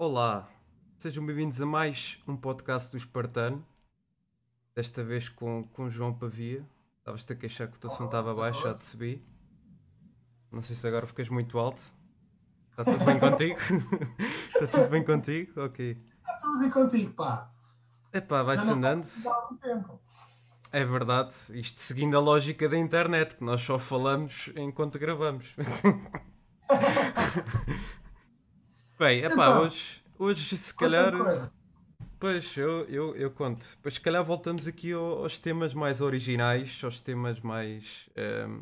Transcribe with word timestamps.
Olá, 0.00 0.48
sejam 0.96 1.26
bem-vindos 1.26 1.60
a 1.60 1.66
mais 1.66 2.20
um 2.28 2.36
podcast 2.36 2.88
do 2.88 2.96
Espartano. 2.96 3.66
Desta 4.72 5.02
vez 5.02 5.28
com, 5.28 5.60
com 5.72 5.90
João 5.90 6.14
Pavia. 6.14 6.64
Estavas-te 7.00 7.32
a 7.32 7.36
queixar 7.36 7.66
que 7.66 7.74
a 7.74 7.80
tua 7.80 7.90
som 7.90 8.04
estava 8.04 8.32
baixa, 8.32 8.60
já 8.60 8.74
te 8.74 8.84
subi. 8.84 9.20
Não 10.52 10.62
sei 10.62 10.76
se 10.76 10.86
agora 10.86 11.04
ficas 11.04 11.28
muito 11.28 11.58
alto. 11.58 11.82
Está 12.70 12.84
tudo 12.84 13.04
bem 13.04 13.18
contigo? 13.18 13.58
Está 14.46 14.66
tudo 14.68 14.88
bem 14.88 15.04
contigo? 15.04 15.64
Ok. 15.64 15.90
Está 15.90 16.38
tudo 16.38 16.60
bem 16.60 16.70
contigo, 16.70 17.12
pá. 17.14 17.50
Epá, 18.12 18.44
vai-se 18.44 18.70
andando. 18.70 19.04
Há 19.26 19.34
algum 19.34 19.56
tempo. 19.56 20.00
É 20.70 20.84
verdade, 20.84 21.34
isto 21.54 21.80
seguindo 21.80 22.16
a 22.16 22.20
lógica 22.20 22.68
da 22.68 22.78
internet, 22.78 23.34
que 23.34 23.42
nós 23.42 23.62
só 23.62 23.80
falamos 23.80 24.48
enquanto 24.54 24.96
gravamos. 24.96 25.44
Bem, 28.98 29.20
epá, 29.24 29.32
Então, 29.34 29.62
hoje, 29.62 30.02
hoje 30.18 30.56
se 30.56 30.74
calhar. 30.74 31.12
Pois, 32.18 32.56
eu, 32.56 32.84
eu, 32.86 33.16
eu 33.16 33.30
conto. 33.30 33.64
Pois, 33.82 33.94
se 33.94 34.00
calhar 34.00 34.24
voltamos 34.24 34.66
aqui 34.66 34.92
ao- 34.92 35.22
aos 35.22 35.38
temas 35.38 35.72
mais 35.74 36.00
originais, 36.00 36.80
aos 36.82 37.00
temas 37.00 37.40
mais. 37.40 38.08
ehm, 38.16 38.60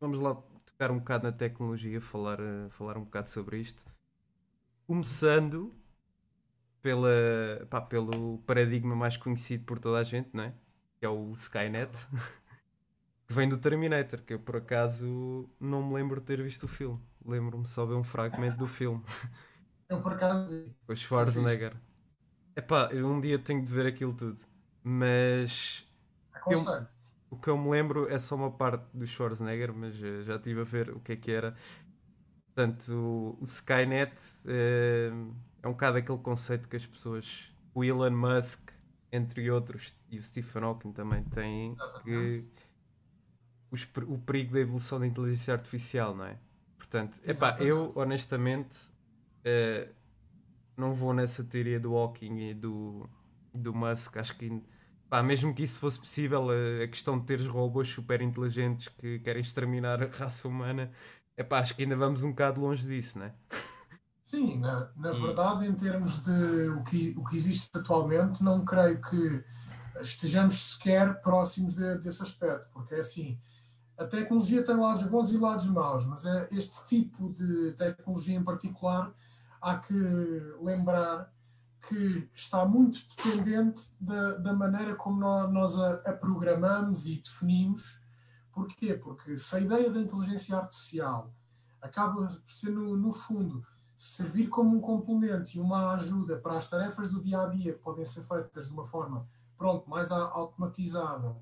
vamos 0.00 0.20
lá 0.20 0.34
tocar 0.66 0.90
um 0.90 0.98
bocado 0.98 1.24
na 1.24 1.32
tecnologia, 1.32 2.00
falar, 2.00 2.40
eh, 2.40 2.68
falar 2.70 2.98
um 2.98 3.04
bocado 3.04 3.30
sobre 3.30 3.58
isto. 3.60 3.84
Começando 4.86 5.72
pela, 6.82 7.66
pá, 7.70 7.80
pelo 7.80 8.38
paradigma 8.46 8.94
mais 8.94 9.16
conhecido 9.16 9.64
por 9.64 9.78
toda 9.78 9.98
a 9.98 10.04
gente, 10.04 10.30
não 10.32 10.44
é? 10.44 10.54
Que 10.98 11.06
é 11.06 11.08
o 11.08 11.32
Skynet, 11.32 11.90
que 13.28 13.34
vem 13.34 13.46
do 13.46 13.58
Terminator, 13.58 14.22
que 14.22 14.32
eu 14.32 14.40
por 14.40 14.56
acaso 14.56 15.48
não 15.60 15.86
me 15.86 15.94
lembro 15.94 16.18
de 16.18 16.26
ter 16.26 16.42
visto 16.42 16.62
o 16.62 16.68
filme. 16.68 16.98
Lembro-me 17.24 17.66
só 17.66 17.84
de 17.84 17.90
ver 17.90 17.96
um 17.96 18.02
fragmento 18.02 18.56
do 18.56 18.66
filme. 18.66 19.04
Eu 19.90 20.00
por 20.02 20.12
acaso 20.12 20.70
o 20.86 20.94
Schwarzenegger. 20.94 21.74
Epá, 22.54 22.90
eu 22.92 23.08
um 23.08 23.18
dia 23.18 23.38
tenho 23.38 23.64
de 23.64 23.72
ver 23.72 23.86
aquilo 23.86 24.12
tudo. 24.12 24.38
Mas 24.82 25.86
Aconselho. 26.30 26.86
o 27.30 27.38
que 27.38 27.48
eu 27.48 27.56
me 27.56 27.70
lembro 27.70 28.06
é 28.06 28.18
só 28.18 28.34
uma 28.34 28.50
parte 28.50 28.84
do 28.92 29.06
Schwarzenegger, 29.06 29.72
mas 29.72 29.94
eh, 29.94 30.24
já 30.24 30.36
estive 30.36 30.60
a 30.60 30.64
ver 30.64 30.90
o 30.90 31.00
que 31.00 31.12
é 31.12 31.16
que 31.16 31.30
era. 31.30 31.54
Portanto, 32.54 33.38
o, 33.40 33.44
Skynet 33.44 34.20
eh, 34.46 35.10
é 35.62 35.68
um 35.68 35.72
bocado 35.72 35.96
aquele 35.96 36.18
conceito 36.18 36.68
que 36.68 36.76
as 36.76 36.84
pessoas, 36.84 37.50
o 37.72 37.82
Elon 37.82 38.10
Musk, 38.10 38.70
entre 39.10 39.50
outros, 39.50 39.94
e 40.10 40.18
o 40.18 40.22
Stephen 40.22 40.64
Hawking 40.64 40.92
também 40.92 41.24
têm, 41.24 41.74
que. 42.04 42.67
Os 43.70 43.84
o 44.08 44.18
perigo 44.18 44.54
da 44.54 44.60
evolução 44.60 45.00
da 45.00 45.06
inteligência 45.06 45.54
artificial, 45.54 46.14
não 46.16 46.24
é? 46.26 46.38
Portanto, 46.76 47.20
epá, 47.24 47.56
eu 47.60 47.92
honestamente 47.96 48.76
eh, 49.44 49.90
não 50.76 50.94
vou 50.94 51.12
nessa 51.12 51.44
teoria 51.44 51.80
do 51.80 51.96
Hawking 51.96 52.38
e 52.50 52.54
do, 52.54 53.08
do 53.54 53.74
Musk. 53.74 54.16
Acho 54.16 54.36
que, 54.36 54.62
pá, 55.08 55.22
mesmo 55.22 55.54
que 55.54 55.62
isso 55.62 55.78
fosse 55.78 55.98
possível, 55.98 56.48
a, 56.50 56.84
a 56.84 56.88
questão 56.88 57.18
de 57.18 57.26
teres 57.26 57.46
robôs 57.46 57.88
super 57.88 58.20
inteligentes 58.22 58.88
que 58.88 59.18
querem 59.20 59.42
exterminar 59.42 60.02
a 60.02 60.06
raça 60.08 60.48
humana, 60.48 60.92
epá, 61.36 61.60
acho 61.60 61.74
que 61.74 61.82
ainda 61.82 61.96
vamos 61.96 62.22
um 62.24 62.30
bocado 62.30 62.60
longe 62.60 62.86
disso, 62.86 63.18
né? 63.18 63.34
Sim, 64.22 64.58
na, 64.58 64.90
na 64.96 65.12
E- 65.12 65.14
verdade, 65.14 65.66
em 65.66 65.74
termos 65.74 66.22
de 66.24 66.68
o 66.70 66.82
que, 66.84 67.14
o 67.16 67.24
que 67.24 67.36
existe 67.36 67.76
atualmente, 67.78 68.42
não 68.44 68.64
creio 68.64 69.00
que 69.00 69.42
estejamos 70.00 70.74
sequer 70.74 71.20
próximos 71.20 71.74
de- 71.76 71.98
desse 71.98 72.22
aspecto, 72.22 72.66
porque 72.74 72.94
é 72.94 73.00
assim, 73.00 73.38
a 73.98 74.04
tecnologia 74.04 74.64
tem 74.64 74.76
lados 74.76 75.02
bons 75.04 75.32
e 75.32 75.36
lados 75.36 75.68
maus, 75.68 76.06
mas 76.06 76.24
é 76.24 76.48
este 76.52 76.86
tipo 76.86 77.28
de 77.30 77.72
tecnologia 77.72 78.36
em 78.36 78.44
particular 78.44 79.12
há 79.60 79.76
que 79.76 79.92
lembrar 80.62 81.32
que 81.88 82.28
está 82.32 82.64
muito 82.64 82.98
dependente 83.16 83.94
da, 84.00 84.34
da 84.34 84.52
maneira 84.52 84.94
como 84.94 85.18
nó- 85.18 85.48
nós 85.48 85.78
a, 85.78 85.94
a 85.94 86.12
programamos 86.12 87.06
e 87.06 87.20
definimos. 87.20 88.00
Porquê? 88.52 88.94
Porque 88.94 89.36
se 89.36 89.56
a 89.56 89.60
ideia 89.60 89.90
da 89.90 90.00
inteligência 90.00 90.56
artificial 90.56 91.32
acaba 91.80 92.26
por 92.26 92.40
ser, 92.44 92.70
no, 92.70 92.96
no 92.96 93.12
fundo, 93.12 93.64
servir 93.96 94.48
como 94.48 94.76
um 94.76 94.80
complemento 94.80 95.56
e 95.56 95.60
uma 95.60 95.92
ajuda 95.94 96.38
para 96.38 96.56
as 96.56 96.68
tarefas 96.68 97.10
do 97.10 97.20
dia 97.20 97.42
a 97.42 97.46
dia 97.46 97.72
que 97.72 97.80
podem 97.80 98.04
ser 98.04 98.22
feitas 98.22 98.66
de 98.68 98.72
uma 98.72 98.84
forma 98.84 99.26
pronto, 99.56 99.90
mais 99.90 100.12
automatizada, 100.12 101.36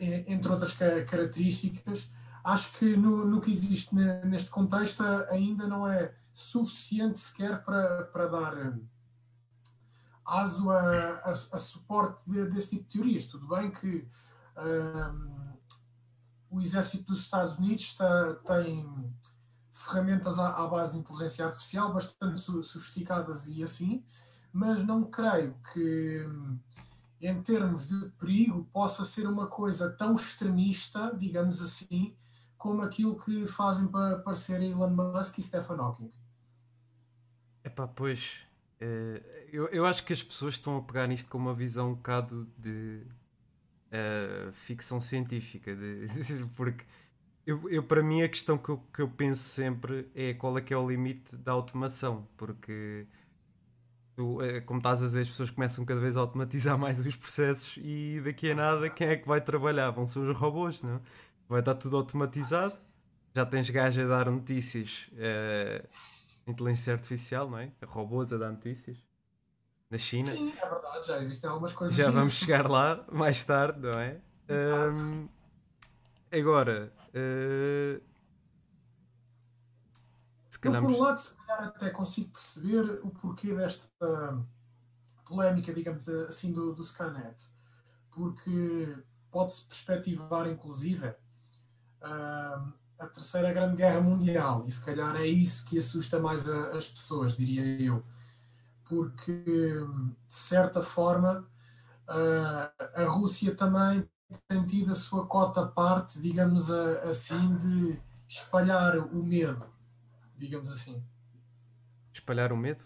entre 0.00 0.50
outras 0.52 0.72
ca- 0.72 1.04
características, 1.04 2.10
acho 2.44 2.78
que 2.78 2.96
no, 2.96 3.24
no 3.26 3.40
que 3.40 3.50
existe 3.50 3.94
ne- 3.94 4.24
neste 4.24 4.50
contexto 4.50 5.02
ainda 5.30 5.66
não 5.66 5.86
é 5.86 6.14
suficiente 6.32 7.18
sequer 7.18 7.62
para, 7.64 8.04
para 8.04 8.26
dar 8.28 8.56
eh, 8.56 8.72
aso 10.24 10.70
a, 10.70 11.14
a, 11.24 11.30
a 11.30 11.58
suporte 11.58 12.30
de- 12.30 12.46
desse 12.46 12.70
tipo 12.70 12.88
de 12.88 12.96
teorias. 12.98 13.26
Tudo 13.26 13.46
bem 13.48 13.70
que 13.70 14.06
ahm, 14.56 15.50
o 16.50 16.60
exército 16.60 17.04
dos 17.04 17.20
Estados 17.20 17.58
Unidos 17.58 17.84
está- 17.84 18.34
tem 18.46 19.14
ferramentas 19.72 20.38
à, 20.38 20.64
à 20.64 20.68
base 20.68 20.94
de 20.94 20.98
inteligência 21.00 21.44
artificial 21.46 21.92
bastante 21.92 22.40
so- 22.40 22.62
sofisticadas 22.62 23.48
e 23.48 23.62
assim, 23.62 24.04
mas 24.52 24.84
não 24.86 25.04
creio 25.04 25.54
que 25.72 26.26
em 27.28 27.42
termos 27.42 27.88
de 27.88 28.08
perigo 28.18 28.64
possa 28.72 29.04
ser 29.04 29.26
uma 29.26 29.46
coisa 29.46 29.90
tão 29.90 30.14
extremista, 30.16 31.14
digamos 31.16 31.60
assim, 31.62 32.14
como 32.56 32.82
aquilo 32.82 33.16
que 33.18 33.46
fazem 33.46 33.88
para 33.88 34.18
parecer 34.20 34.62
Elon 34.62 34.90
Musk 34.90 35.38
e 35.38 35.42
Stephen 35.42 35.76
Hawking. 35.78 36.12
Epá, 37.64 37.86
pois, 37.86 38.40
eh, 38.80 39.48
eu, 39.52 39.66
eu 39.68 39.84
acho 39.86 40.04
que 40.04 40.12
as 40.12 40.22
pessoas 40.22 40.54
estão 40.54 40.78
a 40.78 40.82
pegar 40.82 41.06
nisto 41.06 41.28
com 41.30 41.36
uma 41.38 41.54
visão 41.54 41.90
um 41.90 41.94
bocado 41.94 42.48
de 42.58 43.02
eh, 43.92 44.50
ficção 44.52 45.00
científica, 45.00 45.74
de- 45.76 46.06
porque 46.56 46.84
eu, 47.46 47.68
eu, 47.70 47.82
para 47.84 48.02
mim 48.02 48.22
a 48.22 48.28
questão 48.28 48.58
que 48.58 48.70
eu, 48.70 48.78
que 48.94 49.02
eu 49.02 49.10
penso 49.10 49.42
sempre 49.42 50.08
é 50.14 50.34
qual 50.34 50.58
é 50.58 50.62
que 50.62 50.74
é 50.74 50.76
o 50.78 50.88
limite 50.88 51.36
da 51.38 51.52
automação, 51.52 52.28
porque 52.36 53.06
tu, 54.20 54.42
eh, 54.42 54.60
como 54.60 54.78
estás 54.80 55.02
a 55.02 55.06
dizer, 55.06 55.22
as 55.22 55.28
pessoas 55.28 55.50
começam 55.50 55.82
cada 55.82 55.98
vez 55.98 56.14
a 56.14 56.20
automatizar 56.20 56.76
mais 56.78 57.00
os 57.00 57.16
processos 57.16 57.78
e 57.78 58.20
daqui 58.22 58.50
a 58.50 58.54
nada 58.54 58.90
quem 58.90 59.08
é 59.08 59.16
que 59.16 59.26
vai 59.26 59.40
trabalhar? 59.40 59.90
Vão 59.90 60.06
ser 60.06 60.18
os 60.18 60.36
robôs, 60.36 60.82
não? 60.82 61.00
Vai 61.48 61.60
estar 61.60 61.74
tudo 61.74 61.96
automatizado, 61.96 62.74
já 63.34 63.46
tens 63.46 63.70
gajos 63.70 64.04
a 64.04 64.08
dar 64.08 64.30
notícias, 64.30 65.08
eh, 65.16 65.82
inteligência 66.46 66.92
artificial, 66.92 67.48
não 67.48 67.58
é? 67.58 67.72
Robôs 67.86 68.30
a 68.32 68.36
dar 68.36 68.50
notícias 68.50 68.98
na 69.90 69.96
China. 69.96 70.22
Sim, 70.22 70.52
é 70.56 70.68
verdade, 70.68 71.06
já 71.06 71.18
existem 71.18 71.48
algumas 71.48 71.72
coisas. 71.72 71.96
Já 71.96 72.10
vamos 72.10 72.34
giras. 72.34 72.46
chegar 72.46 72.70
lá 72.70 73.04
mais 73.10 73.42
tarde, 73.44 73.80
não 73.80 73.98
é? 73.98 74.20
Ahm, 74.48 75.28
agora, 76.30 76.92
eh, 77.14 78.00
se 80.60 80.62
Eu, 80.62 80.72
calhar. 80.72 80.82
por 80.82 80.90
um 80.90 80.98
lado, 81.00 81.18
se 81.18 81.36
calhar 81.36 81.68
até 81.68 81.90
consigo 81.90 82.30
perceber 82.32 83.00
o 83.02 83.10
porquê 83.10 83.54
desta 83.54 83.88
polémica, 85.24 85.72
digamos 85.72 86.08
assim, 86.08 86.52
do, 86.52 86.74
do 86.74 86.82
Skynet. 86.82 87.48
Porque 88.12 88.96
pode-se 89.30 89.64
perspectivar, 89.66 90.48
inclusive, 90.48 91.14
a 92.98 93.06
Terceira 93.06 93.52
Grande 93.52 93.76
Guerra 93.76 94.00
Mundial. 94.00 94.64
E 94.66 94.70
se 94.70 94.84
calhar 94.84 95.16
é 95.16 95.26
isso 95.26 95.64
que 95.66 95.78
assusta 95.78 96.18
mais 96.20 96.48
a- 96.48 96.76
as 96.76 96.88
pessoas, 96.88 97.36
diria 97.36 97.62
eu. 97.80 98.02
Porque, 98.86 99.42
de 99.44 100.34
certa 100.34 100.82
forma, 100.82 101.46
ah, 102.08 102.72
a 102.96 103.04
Rússia 103.06 103.54
também 103.56 104.08
tem 104.48 104.64
tido 104.66 104.92
a 104.92 104.96
sua 104.96 105.26
cota 105.26 105.66
parte, 105.66 106.20
digamos 106.22 106.70
assim, 106.72 107.56
de 107.56 108.00
espalhar 108.28 108.98
o 108.98 109.22
medo, 109.24 109.66
digamos 110.40 110.72
assim. 110.72 111.02
Espalhar 112.12 112.52
o 112.52 112.56
medo? 112.56 112.84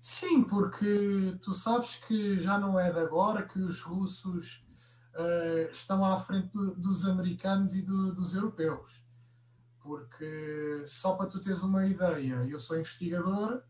Sim, 0.00 0.42
porque 0.44 1.38
tu 1.42 1.54
sabes 1.54 1.96
que 1.96 2.38
já 2.38 2.58
não 2.58 2.78
é 2.78 2.92
de 2.92 2.98
agora 2.98 3.46
que 3.46 3.58
os 3.60 3.80
russos 3.82 4.64
eh, 5.14 5.68
estão 5.70 6.04
à 6.04 6.16
frente 6.16 6.48
do- 6.52 6.74
dos 6.74 7.06
americanos 7.06 7.76
e 7.76 7.82
do- 7.82 8.12
dos 8.14 8.34
europeus. 8.34 9.04
Porque, 9.80 10.82
só 10.86 11.14
para 11.16 11.26
tu 11.28 11.40
teres 11.40 11.62
uma 11.62 11.86
ideia, 11.86 12.46
eu 12.48 12.58
sou 12.60 12.78
investigador 12.78 13.62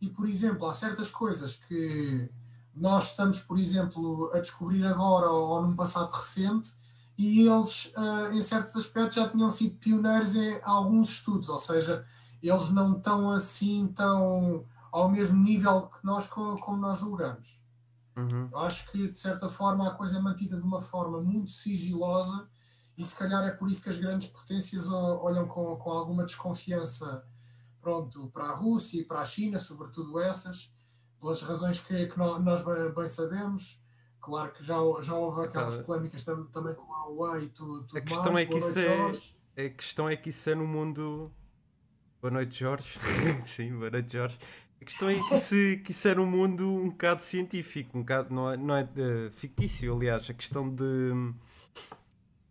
e, 0.00 0.08
por 0.10 0.28
exemplo, 0.28 0.66
há 0.68 0.72
certas 0.72 1.10
coisas 1.10 1.56
que 1.56 2.30
nós 2.74 3.10
estamos, 3.10 3.40
por 3.42 3.58
exemplo, 3.58 4.30
a 4.34 4.40
descobrir 4.40 4.84
agora 4.86 5.30
ou 5.30 5.62
num 5.62 5.74
passado 5.76 6.10
recente 6.12 6.70
e 7.18 7.46
eles, 7.48 7.92
eh, 7.96 8.34
em 8.34 8.42
certos 8.42 8.76
aspectos, 8.76 9.16
já 9.16 9.28
tinham 9.28 9.50
sido 9.50 9.76
pioneiros 9.78 10.36
em 10.36 10.60
alguns 10.62 11.10
estudos, 11.10 11.48
ou 11.48 11.58
seja, 11.58 12.04
eles 12.42 12.70
não 12.70 12.96
estão 12.96 13.32
assim 13.32 13.88
tão 13.88 14.66
ao 14.92 15.10
mesmo 15.10 15.42
nível 15.42 15.88
que 15.88 16.04
nós, 16.04 16.26
co- 16.26 16.56
como 16.56 16.78
nós 16.78 16.98
julgamos. 16.98 17.60
Uhum. 18.16 18.48
Eu 18.50 18.58
acho 18.60 18.90
que, 18.90 19.08
de 19.08 19.18
certa 19.18 19.48
forma, 19.48 19.88
a 19.88 19.94
coisa 19.94 20.16
é 20.16 20.20
mantida 20.20 20.56
de 20.56 20.62
uma 20.62 20.80
forma 20.80 21.20
muito 21.20 21.50
sigilosa 21.50 22.48
e, 22.96 23.04
se 23.04 23.16
calhar, 23.18 23.44
é 23.44 23.50
por 23.50 23.70
isso 23.70 23.82
que 23.82 23.90
as 23.90 23.98
grandes 23.98 24.28
potências 24.28 24.88
olham 24.90 25.46
com, 25.46 25.76
com 25.76 25.90
alguma 25.90 26.24
desconfiança 26.24 27.24
pronto, 27.80 28.28
para 28.30 28.46
a 28.46 28.54
Rússia 28.54 29.00
e 29.00 29.04
para 29.04 29.20
a 29.20 29.24
China, 29.24 29.58
sobretudo 29.58 30.18
essas, 30.18 30.72
pelas 31.20 31.42
razões 31.42 31.80
que, 31.80 32.06
que 32.06 32.18
nós 32.18 32.64
bem 32.94 33.08
sabemos. 33.08 33.84
Claro 34.26 34.50
que 34.50 34.64
já, 34.64 34.74
já 35.02 35.14
houve 35.14 35.46
aquelas 35.46 35.78
polémicas 35.82 36.24
também 36.24 36.74
com 36.74 36.92
a 36.92 37.06
Huawei 37.06 37.44
e 37.44 37.48
tudo, 37.48 37.84
tudo 37.84 37.96
a 37.96 38.00
questão 38.00 38.32
mais. 38.32 38.48
É 38.48 38.50
que 38.50 38.58
isso 38.58 38.78
é, 38.80 39.66
a 39.66 39.70
questão 39.70 40.08
é 40.08 40.16
que 40.16 40.30
isso 40.30 40.50
é 40.50 40.54
no 40.56 40.66
mundo. 40.66 41.32
Boa 42.20 42.32
noite, 42.32 42.58
Jorge. 42.58 42.98
Sim, 43.46 43.78
boa 43.78 43.88
noite, 43.88 44.14
Jorge. 44.14 44.36
A 44.80 44.84
questão 44.84 45.08
é 45.08 45.14
que 45.14 45.34
isso, 45.36 45.54
que 45.84 45.92
isso 45.92 46.08
é 46.08 46.14
no 46.16 46.26
mundo 46.26 46.68
um 46.68 46.90
bocado 46.90 47.22
científico, 47.22 47.96
um 47.96 48.00
bocado, 48.00 48.34
não 48.34 48.50
é, 48.50 48.56
não 48.56 48.76
é 48.76 48.82
uh, 48.82 49.30
fictício, 49.30 49.94
aliás. 49.94 50.28
A 50.28 50.34
questão 50.34 50.68
de 50.68 51.32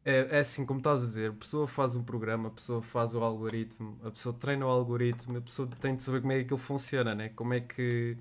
é, 0.06 0.38
é, 0.38 0.40
assim 0.40 0.66
como 0.66 0.80
estás 0.80 1.04
a 1.04 1.06
dizer, 1.06 1.32
a 1.32 1.34
pessoa 1.34 1.68
faz 1.68 1.94
um 1.94 2.04
programa, 2.04 2.48
a 2.48 2.52
pessoa 2.52 2.82
faz 2.82 3.14
o 3.14 3.20
algoritmo, 3.20 4.00
a 4.02 4.12
pessoa 4.12 4.34
treina 4.34 4.66
o 4.66 4.70
algoritmo, 4.70 5.40
a 5.40 5.42
pessoa 5.42 5.68
tem 5.82 5.94
de 5.94 6.04
saber 6.04 6.22
como 6.22 6.32
é 6.32 6.36
que 6.38 6.42
aquilo 6.44 6.58
funciona, 6.58 7.14
né? 7.14 7.30
Como 7.36 7.54
é 7.54 7.60
que. 7.60 8.18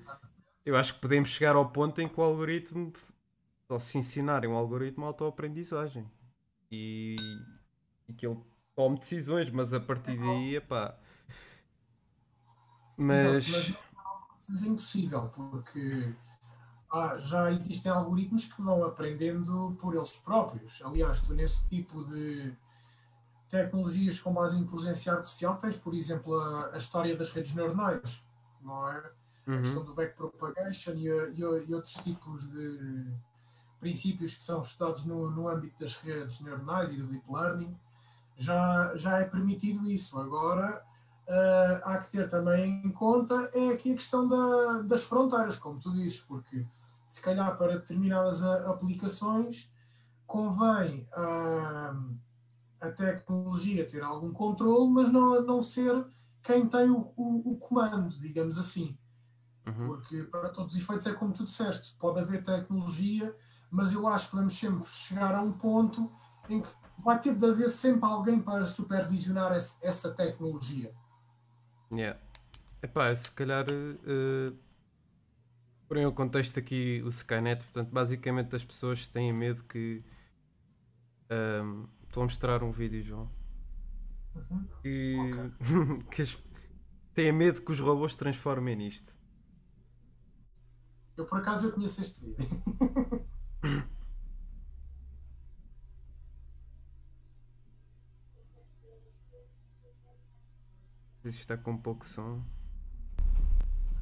Eu 0.66 0.76
acho 0.76 0.94
que 0.94 1.00
podemos 1.00 1.28
chegar 1.28 1.54
ao 1.54 1.70
ponto 1.70 2.00
em 2.00 2.08
que 2.08 2.18
o 2.18 2.24
algoritmo. 2.24 2.92
Só 3.66 3.78
se 3.78 3.98
ensinarem 3.98 4.50
um 4.50 4.56
algoritmo 4.56 5.06
autoaprendizagem 5.06 6.10
e, 6.70 7.16
e 8.08 8.12
que 8.12 8.26
ele 8.26 8.38
tome 8.74 8.98
decisões, 8.98 9.50
mas 9.50 9.72
a 9.72 9.80
partir 9.80 10.18
daí, 10.18 10.60
pá. 10.60 10.98
Mas. 12.96 13.48
Exato, 13.48 13.78
mas 14.32 14.44
seja 14.44 14.68
impossível, 14.68 15.28
porque 15.28 16.14
ah, 16.92 17.16
já 17.18 17.50
existem 17.50 17.90
algoritmos 17.90 18.52
que 18.52 18.62
vão 18.62 18.84
aprendendo 18.84 19.76
por 19.80 19.96
eles 19.96 20.16
próprios. 20.18 20.82
Aliás, 20.84 21.22
tu 21.22 21.34
nesse 21.34 21.68
tipo 21.68 22.04
de 22.04 22.54
tecnologias 23.48 24.20
com 24.20 24.32
base 24.32 24.56
em 24.56 24.60
inteligência 24.60 25.12
artificial 25.12 25.56
tens, 25.56 25.76
por 25.76 25.94
exemplo, 25.94 26.34
a, 26.38 26.74
a 26.74 26.76
história 26.76 27.16
das 27.16 27.30
redes 27.30 27.54
neuronais, 27.54 28.24
não 28.60 28.88
é? 28.88 29.12
Uhum. 29.46 29.54
A 29.54 29.58
questão 29.58 29.84
do 29.84 29.94
backpropagation 29.94 30.92
e, 30.92 31.08
e, 31.08 31.40
e, 31.40 31.74
outros 31.74 31.94
tipos 31.94 32.50
de 32.50 33.06
princípios 33.84 34.34
que 34.34 34.42
são 34.42 34.62
estudados 34.62 35.04
no, 35.04 35.30
no 35.30 35.46
âmbito 35.46 35.78
das 35.78 36.00
redes 36.00 36.40
neuronais 36.40 36.90
e 36.90 36.96
do 36.96 37.06
deep 37.06 37.24
learning. 37.30 37.78
Já, 38.34 38.96
já 38.96 39.18
é 39.18 39.26
permitido 39.26 39.88
isso. 39.90 40.18
Agora, 40.18 40.82
uh, 41.28 41.80
há 41.84 41.98
que 41.98 42.10
ter 42.10 42.26
também 42.26 42.80
em 42.82 42.90
conta 42.90 43.34
é 43.52 43.68
aqui 43.68 43.92
a 43.92 43.94
questão 43.94 44.26
da, 44.26 44.80
das 44.82 45.04
fronteiras, 45.04 45.58
como 45.58 45.78
tu 45.78 45.92
dizes, 45.92 46.20
porque 46.20 46.64
se 47.06 47.20
calhar 47.20 47.56
para 47.58 47.78
determinadas 47.78 48.42
aplicações 48.42 49.70
convém 50.26 51.06
a, 51.12 51.94
a 52.80 52.90
tecnologia 52.90 53.86
ter 53.86 54.02
algum 54.02 54.32
controle, 54.32 54.90
mas 54.90 55.12
não, 55.12 55.42
não 55.42 55.62
ser 55.62 56.06
quem 56.42 56.66
tem 56.66 56.88
o, 56.88 57.12
o, 57.14 57.52
o 57.52 57.58
comando, 57.58 58.16
digamos 58.18 58.58
assim. 58.58 58.96
Uhum. 59.66 59.86
Porque 59.88 60.22
para 60.24 60.48
todos 60.48 60.74
os 60.74 60.80
efeitos 60.80 61.06
é 61.06 61.12
como 61.12 61.34
tu 61.34 61.44
disseste, 61.44 61.96
pode 61.98 62.18
haver 62.20 62.42
tecnologia, 62.42 63.36
mas 63.70 63.92
eu 63.92 64.06
acho 64.06 64.30
que 64.30 64.36
vamos 64.36 64.52
sempre 64.52 64.84
chegar 64.86 65.34
a 65.34 65.42
um 65.42 65.52
ponto 65.52 66.10
em 66.48 66.60
que 66.60 66.68
vai 67.02 67.18
ter 67.18 67.34
de 67.34 67.44
haver 67.44 67.68
sempre 67.68 68.04
alguém 68.04 68.40
para 68.40 68.66
supervisionar 68.66 69.52
essa 69.52 70.14
tecnologia. 70.14 70.94
Yeah. 71.92 72.20
Epá, 72.82 73.14
se 73.14 73.30
calhar 73.30 73.64
uh, 73.70 74.56
Porém, 75.94 76.06
o 76.06 76.12
contexto 76.12 76.58
aqui, 76.58 77.02
o 77.04 77.08
Skynet, 77.08 77.62
portanto, 77.62 77.90
basicamente 77.90 78.56
as 78.56 78.64
pessoas 78.64 79.06
têm 79.06 79.32
medo 79.32 79.62
que. 79.64 80.02
Um, 81.30 81.86
estou 82.04 82.22
a 82.22 82.24
mostrar 82.24 82.62
um 82.62 82.70
vídeo, 82.70 83.02
João. 83.02 83.30
Uhum. 84.34 84.66
E, 84.84 85.16
okay. 85.16 86.02
que 86.10 86.22
as, 86.22 86.38
têm 87.12 87.32
medo 87.32 87.62
que 87.62 87.70
os 87.70 87.80
robôs 87.80 88.12
se 88.12 88.18
transformem 88.18 88.76
nisto. 88.76 89.16
Eu 91.16 91.26
por 91.26 91.38
acaso 91.38 91.68
eu 91.68 91.72
conheço 91.72 92.02
este 92.02 92.26
vídeo. 92.26 93.24
Isto 101.24 101.38
está 101.40 101.56
com 101.56 101.78
pouco 101.78 102.04
som. 102.04 102.44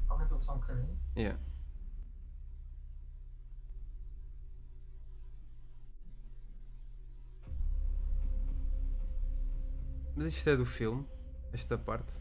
Aumenta 0.09 0.35
o 0.35 0.41
som 0.41 0.55
um 0.55 0.59
bocadinho. 0.59 0.99
Yeah. 1.15 1.39
Mas 10.17 10.27
isto 10.27 10.49
é 10.49 10.57
do 10.57 10.65
filme? 10.65 11.07
Esta 11.53 11.77
parte? 11.77 12.13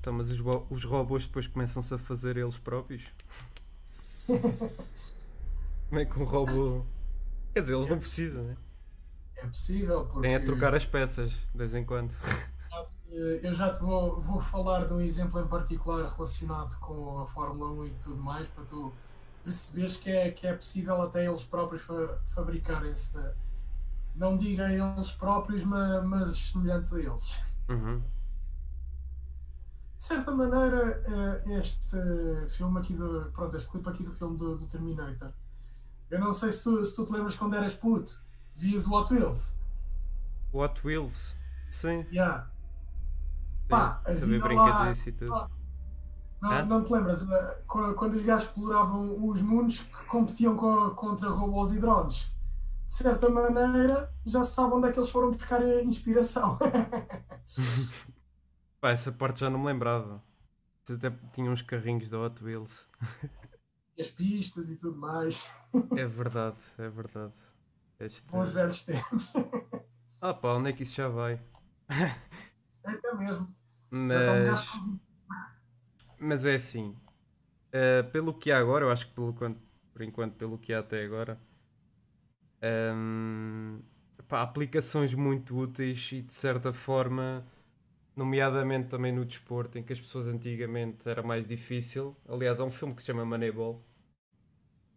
Então, 0.00 0.14
mas 0.14 0.30
os, 0.32 0.40
os 0.70 0.84
robôs 0.84 1.26
depois 1.26 1.46
começam-se 1.46 1.92
a 1.92 1.98
fazer 1.98 2.38
eles 2.38 2.58
próprios? 2.58 3.04
Como 4.26 6.00
é 6.00 6.04
que 6.06 6.18
um 6.18 6.24
robô. 6.24 6.84
Quer 7.52 7.60
dizer, 7.60 7.74
eles 7.74 7.86
é 7.86 7.90
não 7.90 7.98
precisam, 7.98 8.42
né? 8.44 8.56
É 9.36 9.46
possível, 9.46 10.06
porque. 10.06 10.22
Tem 10.22 10.36
a 10.36 10.44
trocar 10.44 10.74
as 10.74 10.86
peças, 10.86 11.30
de 11.30 11.58
vez 11.58 11.74
em 11.74 11.84
quando. 11.84 12.12
Eu 13.12 13.52
já 13.52 13.72
te 13.72 13.80
vou, 13.80 14.20
vou 14.20 14.38
falar 14.38 14.86
de 14.86 14.92
um 14.92 15.00
exemplo 15.00 15.40
em 15.40 15.46
particular 15.48 16.08
relacionado 16.08 16.78
com 16.78 17.18
a 17.18 17.26
Fórmula 17.26 17.72
1 17.82 17.86
e 17.86 17.90
tudo 18.02 18.22
mais, 18.22 18.46
para 18.46 18.64
tu 18.64 18.92
perceberes 19.42 19.96
que 19.96 20.10
é, 20.10 20.30
que 20.30 20.46
é 20.46 20.54
possível 20.54 20.94
até 21.02 21.26
eles 21.26 21.42
próprios 21.44 21.82
fa 21.82 22.20
fabricarem-se, 22.24 23.20
não 24.14 24.36
diga 24.36 24.72
eles 24.72 25.10
próprios, 25.10 25.64
mas, 25.64 26.04
mas 26.04 26.36
semelhantes 26.36 26.92
a 26.92 27.00
eles. 27.00 27.42
Uhum. 27.68 28.00
De 30.00 30.06
certa 30.06 30.34
maneira, 30.34 31.04
eh, 31.46 31.58
este 31.58 31.98
filme 32.48 32.78
aqui 32.78 32.94
do. 32.94 33.30
Pronto, 33.34 33.54
este 33.54 33.70
clipe 33.70 33.86
aqui 33.86 34.02
do 34.02 34.10
filme 34.10 34.34
do, 34.34 34.56
do 34.56 34.66
Terminator. 34.66 35.30
Eu 36.10 36.18
não 36.18 36.32
sei 36.32 36.50
se 36.50 36.64
tu, 36.64 36.82
se 36.82 36.96
tu 36.96 37.04
te 37.04 37.12
lembras 37.12 37.36
quando 37.36 37.54
eras 37.54 37.74
puto, 37.74 38.10
vias 38.56 38.86
o 38.86 38.94
Hot 38.94 39.12
Wheels. 39.12 39.58
Hot 40.54 40.80
Wheels? 40.82 41.36
Sim. 41.70 42.06
Yeah. 42.10 42.50
Pá, 43.68 44.00
havia 44.06 44.42
lá, 44.42 44.90
e 44.90 45.12
tudo. 45.12 45.32
Pá, 45.32 45.50
não, 46.40 46.66
não 46.66 46.82
te 46.82 46.94
lembras? 46.94 47.30
Eh, 47.30 47.58
quando 47.66 48.14
os 48.14 48.22
gajos 48.22 48.48
exploravam 48.48 49.28
os 49.28 49.42
mundos 49.42 49.80
que 49.80 50.06
competiam 50.06 50.56
contra 50.56 51.28
robôs 51.28 51.74
e 51.74 51.78
drones? 51.78 52.34
De 52.86 52.94
certa 52.94 53.28
maneira, 53.28 54.10
já 54.24 54.42
se 54.42 54.54
sabe 54.54 54.72
onde 54.72 54.88
é 54.88 54.92
que 54.92 54.98
eles 54.98 55.10
foram 55.10 55.30
buscar 55.30 55.60
a 55.60 55.82
inspiração. 55.82 56.58
Pá, 58.80 58.90
essa 58.90 59.12
parte 59.12 59.40
já 59.40 59.50
não 59.50 59.58
me 59.58 59.66
lembrava. 59.66 60.22
Até 60.88 61.10
tinham 61.32 61.52
uns 61.52 61.62
carrinhos 61.62 62.08
da 62.08 62.18
Hot 62.18 62.42
Wheels. 62.42 62.88
As 63.98 64.10
pistas 64.10 64.70
e 64.70 64.78
tudo 64.78 64.98
mais. 64.98 65.50
É 65.96 66.06
verdade, 66.06 66.58
é 66.78 66.88
verdade. 66.88 67.34
Este... 67.98 68.30
Bons 68.32 68.52
velhos 68.54 68.84
tempos. 68.84 69.32
Ah 70.22 70.34
pá, 70.34 70.52
onde 70.52 70.68
é 70.68 70.72
que 70.74 70.82
isso 70.82 70.96
já 70.96 71.08
vai? 71.08 71.40
É 72.82 72.94
que 72.94 73.06
é 73.06 73.14
mesmo. 73.14 73.54
Mas... 73.90 74.66
Mas 76.18 76.46
é 76.46 76.54
assim. 76.54 76.96
Uh, 77.68 78.10
pelo 78.10 78.34
que 78.34 78.50
há 78.50 78.58
agora, 78.58 78.84
eu 78.84 78.90
acho 78.90 79.06
que 79.06 79.14
pelo, 79.14 79.32
por 79.32 80.02
enquanto, 80.02 80.34
pelo 80.34 80.58
que 80.58 80.72
há 80.72 80.80
até 80.80 81.04
agora, 81.04 81.40
um, 82.62 83.78
ehm, 83.78 84.24
pá, 84.28 84.42
aplicações 84.42 85.14
muito 85.14 85.56
úteis 85.56 86.10
e 86.12 86.22
de 86.22 86.34
certa 86.34 86.72
forma, 86.72 87.46
nomeadamente 88.16 88.88
também 88.88 89.12
no 89.12 89.24
desporto, 89.24 89.78
em 89.78 89.82
que 89.82 89.92
as 89.92 90.00
pessoas 90.00 90.26
antigamente 90.26 91.08
era 91.08 91.22
mais 91.22 91.46
difícil. 91.46 92.16
Aliás, 92.28 92.60
há 92.60 92.64
um 92.64 92.70
filme 92.70 92.94
que 92.94 93.02
se 93.02 93.06
chama 93.06 93.24
Moneyball, 93.24 93.82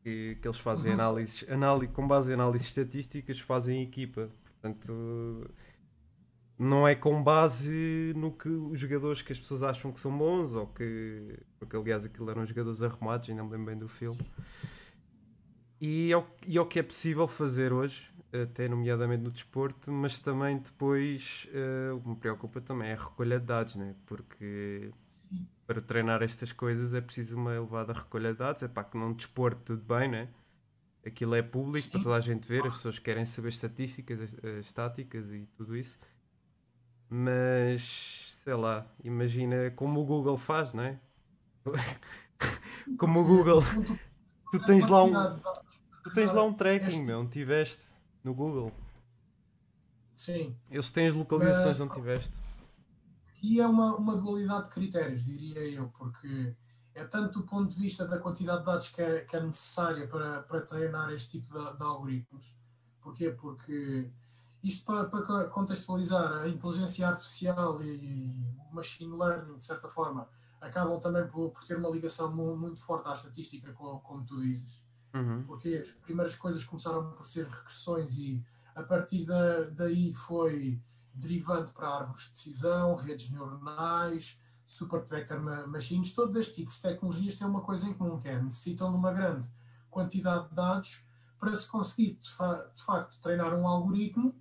que, 0.04 0.38
que 0.42 0.48
eles 0.48 0.60
fazem 0.60 0.94
análises, 0.94 1.50
análise, 1.50 1.92
com 1.94 2.08
base 2.08 2.32
em 2.32 2.34
análises 2.34 2.68
estatísticas, 2.68 3.40
fazem 3.40 3.82
equipa. 3.82 4.30
Portanto 4.62 5.50
não 6.58 6.88
é 6.88 6.96
com 6.96 7.22
base 7.22 8.14
no 8.16 8.32
que 8.32 8.48
os 8.48 8.80
jogadores 8.80 9.22
que 9.22 9.34
as 9.34 9.40
pessoas 9.40 9.64
acham 9.64 9.92
que 9.92 10.00
são 10.00 10.16
bons 10.16 10.54
ou 10.54 10.68
que. 10.68 11.40
Porque 11.60 11.76
aliás 11.76 12.06
aquilo 12.06 12.30
eram 12.30 12.46
jogadores 12.46 12.82
arrumados, 12.82 13.30
ainda 13.30 13.44
me 13.44 13.50
lembro 13.52 13.66
bem 13.68 13.78
do 13.78 13.88
filme. 13.88 14.20
E 15.86 16.14
é, 16.14 16.18
o, 16.18 16.26
e 16.48 16.58
é 16.58 16.62
o 16.62 16.66
que 16.66 16.80
é 16.80 16.84
possível 16.84 17.28
fazer 17.28 17.74
hoje, 17.74 18.10
até 18.32 18.70
nomeadamente 18.70 19.22
no 19.22 19.30
desporto, 19.30 19.92
mas 19.92 20.18
também 20.18 20.58
depois 20.58 21.46
uh, 21.50 21.98
o 21.98 22.02
que 22.02 22.08
me 22.08 22.16
preocupa 22.16 22.62
também 22.62 22.90
é 22.90 22.94
a 22.94 23.04
recolha 23.04 23.38
de 23.38 23.46
dados, 23.46 23.76
né? 23.76 23.94
porque 24.06 24.92
Sim. 25.02 25.46
para 25.68 25.82
treinar 25.82 26.24
estas 26.24 26.54
coisas 26.54 26.94
é 26.94 27.02
preciso 27.02 27.36
uma 27.36 27.54
elevada 27.54 27.92
recolha 27.92 28.32
de 28.32 28.40
dados. 28.40 28.64
É 28.64 28.68
para 28.70 28.86
que 28.86 28.98
não 28.98 29.12
desporto 29.12 29.76
tudo 29.76 29.84
bem, 29.84 30.10
né? 30.10 30.30
aquilo 31.06 31.36
é 31.36 31.42
público 31.42 31.86
Sim. 31.86 31.92
para 31.92 32.04
toda 32.04 32.16
a 32.16 32.22
gente 32.22 32.48
ver, 32.48 32.66
as 32.66 32.76
pessoas 32.78 32.98
querem 32.98 33.26
saber 33.26 33.50
estatísticas, 33.50 34.34
estáticas 34.62 35.30
e 35.34 35.46
tudo 35.58 35.76
isso 35.76 36.00
mas 37.14 38.26
sei 38.32 38.56
lá, 38.56 38.88
imagina 39.04 39.70
como 39.76 40.02
o 40.02 40.06
Google 40.06 40.36
faz, 40.36 40.74
não 40.74 40.84
é? 40.84 41.00
como 42.98 43.20
o 43.20 43.24
Google, 43.24 43.62
tu 44.52 44.60
tens 44.66 44.90
lá 44.90 45.04
um, 45.04 45.14
tu 46.04 46.14
tens 46.14 46.34
lá 46.34 46.44
um 46.44 46.54
tracking, 46.54 47.04
meu, 47.04 47.28
tiveste 47.28 47.86
no 48.24 48.34
Google. 48.34 48.72
Sim. 50.14 50.56
Eu 50.70 50.84
se 50.84 50.92
tens 50.92 51.14
localizações 51.14 51.80
Mas, 51.80 51.80
onde 51.80 51.94
tiveste. 51.94 52.38
Aqui 53.30 53.60
é 53.60 53.68
uma, 53.68 53.96
uma 53.96 54.16
dualidade 54.16 54.66
de 54.66 54.70
critérios, 54.70 55.26
diria 55.26 55.60
eu, 55.60 55.90
porque 55.90 56.56
é 56.94 57.04
tanto 57.06 57.40
do 57.40 57.46
ponto 57.46 57.74
de 57.74 57.80
vista 57.80 58.08
da 58.08 58.20
quantidade 58.20 58.60
de 58.60 58.66
dados 58.66 58.90
que 58.90 59.02
é, 59.02 59.22
que 59.22 59.36
é 59.36 59.42
necessária 59.42 60.08
para, 60.08 60.44
para 60.44 60.62
treinar 60.62 61.12
este 61.12 61.40
tipo 61.40 61.54
de, 61.54 61.78
de 61.78 61.84
algoritmos. 61.84 62.56
Porquê? 63.02 63.32
Porque 63.32 64.10
isto 64.64 64.86
para, 64.86 65.06
para, 65.06 65.50
contextualizar 65.50 66.44
a 66.44 66.48
inteligência 66.48 67.08
artificial 67.08 67.84
e 67.84 68.56
o 68.72 68.76
machine 68.76 69.18
learning, 69.18 69.58
de 69.58 69.66
certa 69.66 69.90
forma, 69.90 70.30
acabam 70.62 71.00
também 71.00 71.28
por, 71.28 71.50
por 71.50 71.64
ter 71.66 71.78
uma 71.78 71.90
ligação 71.90 72.32
muito 72.34 72.80
forte 72.80 73.08
à 73.08 73.14
estatística, 73.14 73.74
como, 73.74 74.00
como 74.00 74.24
tu 74.24 74.40
dizes. 74.42 74.83
Uhum. 75.14 75.44
Porque 75.44 75.76
as 75.76 75.92
primeiras 75.92 76.36
coisas 76.36 76.64
começaram 76.64 77.12
por 77.12 77.26
ser 77.26 77.48
regressões 77.48 78.18
e 78.18 78.44
a 78.76 78.82
partir 78.82 79.26
da, 79.26 79.70
daí 79.70 80.12
foi 80.12 80.82
derivando 81.14 81.72
para 81.72 81.88
árvores 81.88 82.26
de 82.26 82.32
decisão, 82.32 82.96
redes 82.96 83.30
neuronais, 83.30 84.40
super 84.66 85.04
vector 85.06 85.40
machines, 85.68 86.14
todos 86.14 86.36
estes 86.36 86.56
tipos 86.56 86.76
de 86.76 86.82
tecnologias 86.82 87.36
têm 87.36 87.48
uma 87.48 87.62
coisa 87.62 87.88
em 87.88 87.94
comum, 87.94 88.18
que 88.18 88.28
é 88.28 88.42
necessitam 88.42 88.92
de 88.92 88.98
uma 88.98 89.14
grande 89.14 89.48
quantidade 89.90 90.50
de 90.50 90.56
dados 90.56 91.06
para 91.38 91.54
se 91.54 91.68
conseguir 91.68 92.18
de, 92.20 92.30
fa 92.32 92.72
de 92.74 92.82
facto 92.82 93.22
treinar 93.22 93.54
um 93.54 93.68
algoritmo 93.68 94.34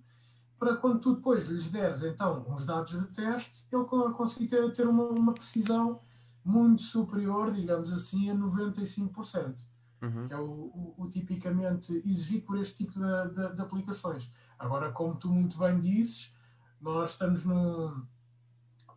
para 0.57 0.77
quando 0.77 0.99
tu 0.99 1.15
depois 1.15 1.49
lhes 1.49 1.69
deres 1.69 2.03
então 2.03 2.45
uns 2.49 2.65
dados 2.65 2.93
de 2.93 3.07
teste, 3.07 3.67
ele 3.71 3.83
conseguir 4.13 4.47
ter, 4.47 4.71
ter 4.73 4.87
uma, 4.87 5.09
uma 5.09 5.33
precisão 5.33 5.99
muito 6.43 6.81
superior, 6.81 7.53
digamos 7.53 7.91
assim, 7.93 8.29
a 8.29 8.35
95%, 8.35 9.55
uhum. 10.03 10.27
que 10.27 10.33
é 10.33 10.37
o, 10.37 10.43
o, 10.43 10.93
o, 10.97 11.09
tipicamente 11.09 11.93
exigido 11.93 12.45
por 12.45 12.57
este 12.59 12.85
tipo 12.85 12.93
de, 12.93 13.35
de, 13.35 13.55
de, 13.55 13.61
aplicações. 13.61 14.31
Agora, 14.59 14.91
como 14.91 15.15
tu 15.15 15.29
muito 15.29 15.57
bem 15.57 15.79
dizes, 15.79 16.33
nós 16.81 17.11
estamos 17.11 17.45
num, 17.45 18.05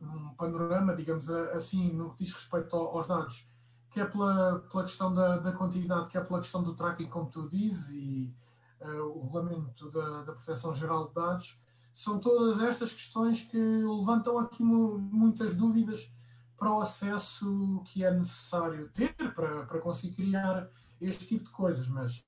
num 0.01 0.35
panorama, 0.37 0.95
digamos 0.95 1.31
assim, 1.31 1.93
no 1.93 2.11
que 2.11 2.25
diz 2.25 2.33
respeito 2.33 2.75
aos 2.77 3.07
dados, 3.07 3.47
que 3.91 4.01
é 4.01 4.05
pela, 4.05 4.59
pela 4.71 4.83
questão 4.83 5.15
da, 5.15 5.39
da 5.39 5.53
quantidade, 5.53 6.11
que 6.11 6.19
é 6.19 6.21
pela 6.21 6.41
questão 6.41 6.63
do 6.63 6.75
tracking, 6.75 7.07
como 7.07 7.31
tu 7.31 7.49
dizes, 7.49 7.91
e 7.95 8.37
uh, 8.81 9.19
o 9.19 9.23
regulamento 9.23 9.91
da, 9.91 10.23
da 10.23 10.33
proteção 10.33 10.75
geral 10.75 11.09
de 11.09 11.15
dados, 11.15 11.57
são 11.95 12.19
todas 12.21 12.61
estas 12.61 12.93
questões 12.93 13.43
que 13.43 13.57
levantam 13.57 14.39
aqui 14.39 14.63
muitas 14.63 15.57
dúvidas 15.57 16.13
para 16.57 16.73
o 16.73 16.81
acesso 16.81 17.83
que 17.85 18.05
é 18.05 18.11
necessário 18.11 18.89
ter 18.89 19.15
para, 19.35 19.67
para 19.67 19.81
conseguir 19.81 20.15
criar 20.15 20.69
este 21.01 21.27
tipo 21.27 21.45
de 21.45 21.51
coisas. 21.51 21.87
Mas 21.89 22.25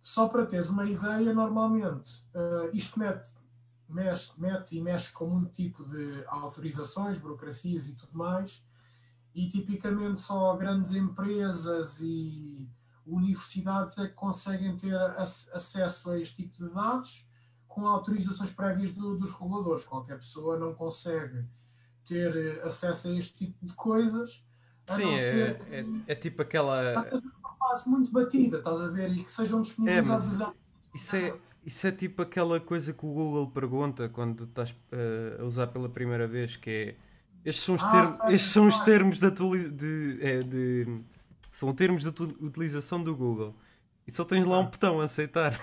só 0.00 0.28
para 0.28 0.46
teres 0.46 0.68
uma 0.68 0.84
ideia, 0.84 1.32
normalmente 1.32 2.26
uh, 2.34 2.74
isto 2.74 2.98
mete, 2.98 3.36
mexe, 3.88 4.40
mete 4.40 4.76
e 4.76 4.80
mexe 4.80 5.12
com 5.12 5.26
muito 5.26 5.52
tipo 5.52 5.84
de 5.84 6.24
autorizações, 6.26 7.18
burocracias 7.18 7.88
e 7.88 7.94
tudo 7.94 8.16
mais, 8.16 8.64
e 9.34 9.48
tipicamente 9.48 10.20
só 10.20 10.56
grandes 10.56 10.92
empresas 10.92 12.00
e 12.00 12.70
universidades 13.06 13.98
é 13.98 14.06
que 14.06 14.14
conseguem 14.14 14.76
ter 14.76 14.94
acesso 15.18 16.10
a 16.10 16.18
este 16.18 16.44
tipo 16.44 16.66
de 16.66 16.72
dados 16.72 17.28
com 17.66 17.86
autorizações 17.86 18.52
prévias 18.52 18.92
do, 18.92 19.16
dos 19.16 19.32
reguladores. 19.32 19.84
Qualquer 19.84 20.16
pessoa 20.16 20.58
não 20.58 20.74
consegue 20.74 21.44
ter 22.04 22.36
eh, 22.36 22.62
acesso 22.64 23.08
a 23.08 23.12
este 23.12 23.46
tipo 23.46 23.64
de 23.64 23.74
coisas. 23.74 24.44
Sim, 24.88 25.14
é, 25.14 25.58
é, 25.70 25.86
é, 26.08 26.14
tipo 26.14 26.42
aquela. 26.42 26.92
uma 26.92 27.54
fase 27.56 27.88
muito 27.88 28.12
batida, 28.12 28.58
estás 28.58 28.80
a 28.80 28.88
ver? 28.88 29.10
E 29.10 29.22
que 29.22 29.30
sejam 29.30 29.62
disponibilizados 29.62 30.40
é, 30.40 30.52
isso 30.94 31.16
é, 31.16 31.34
isso 31.66 31.86
é 31.86 31.90
tipo 31.90 32.22
aquela 32.22 32.60
coisa 32.60 32.92
que 32.92 33.04
o 33.04 33.12
Google 33.12 33.50
pergunta 33.50 34.08
quando 34.08 34.44
estás 34.44 34.70
uh, 34.70 35.42
a 35.42 35.44
usar 35.44 35.66
pela 35.66 35.88
primeira 35.88 36.26
vez, 36.28 36.56
que 36.56 36.70
é 36.70 36.96
estes 37.44 37.64
são 37.64 37.74
os, 37.74 37.82
ah, 37.82 37.90
termos, 37.90 38.20
estes 38.32 38.52
são 38.52 38.66
os 38.66 38.80
termos 38.80 39.20
de, 39.20 39.30
de, 39.70 40.18
é, 40.22 40.38
de, 40.38 41.00
são 41.52 41.74
termos 41.74 42.02
de 42.04 42.22
utilização 42.40 43.02
do 43.02 43.14
Google 43.14 43.54
e 44.06 44.14
só 44.14 44.24
tens 44.24 44.46
lá 44.46 44.60
um 44.60 44.66
botão 44.66 45.00
aceitar. 45.00 45.60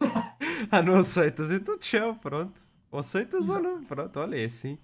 ah, 0.70 0.82
não 0.82 0.96
aceitas, 0.96 1.52
então 1.52 1.78
tchau, 1.78 2.16
pronto. 2.16 2.60
Ou 2.90 2.98
aceitas 2.98 3.44
Exato. 3.44 3.64
ou 3.64 3.74
não, 3.76 3.84
pronto, 3.84 4.18
olha, 4.18 4.36
é 4.36 4.44
assim. 4.46 4.76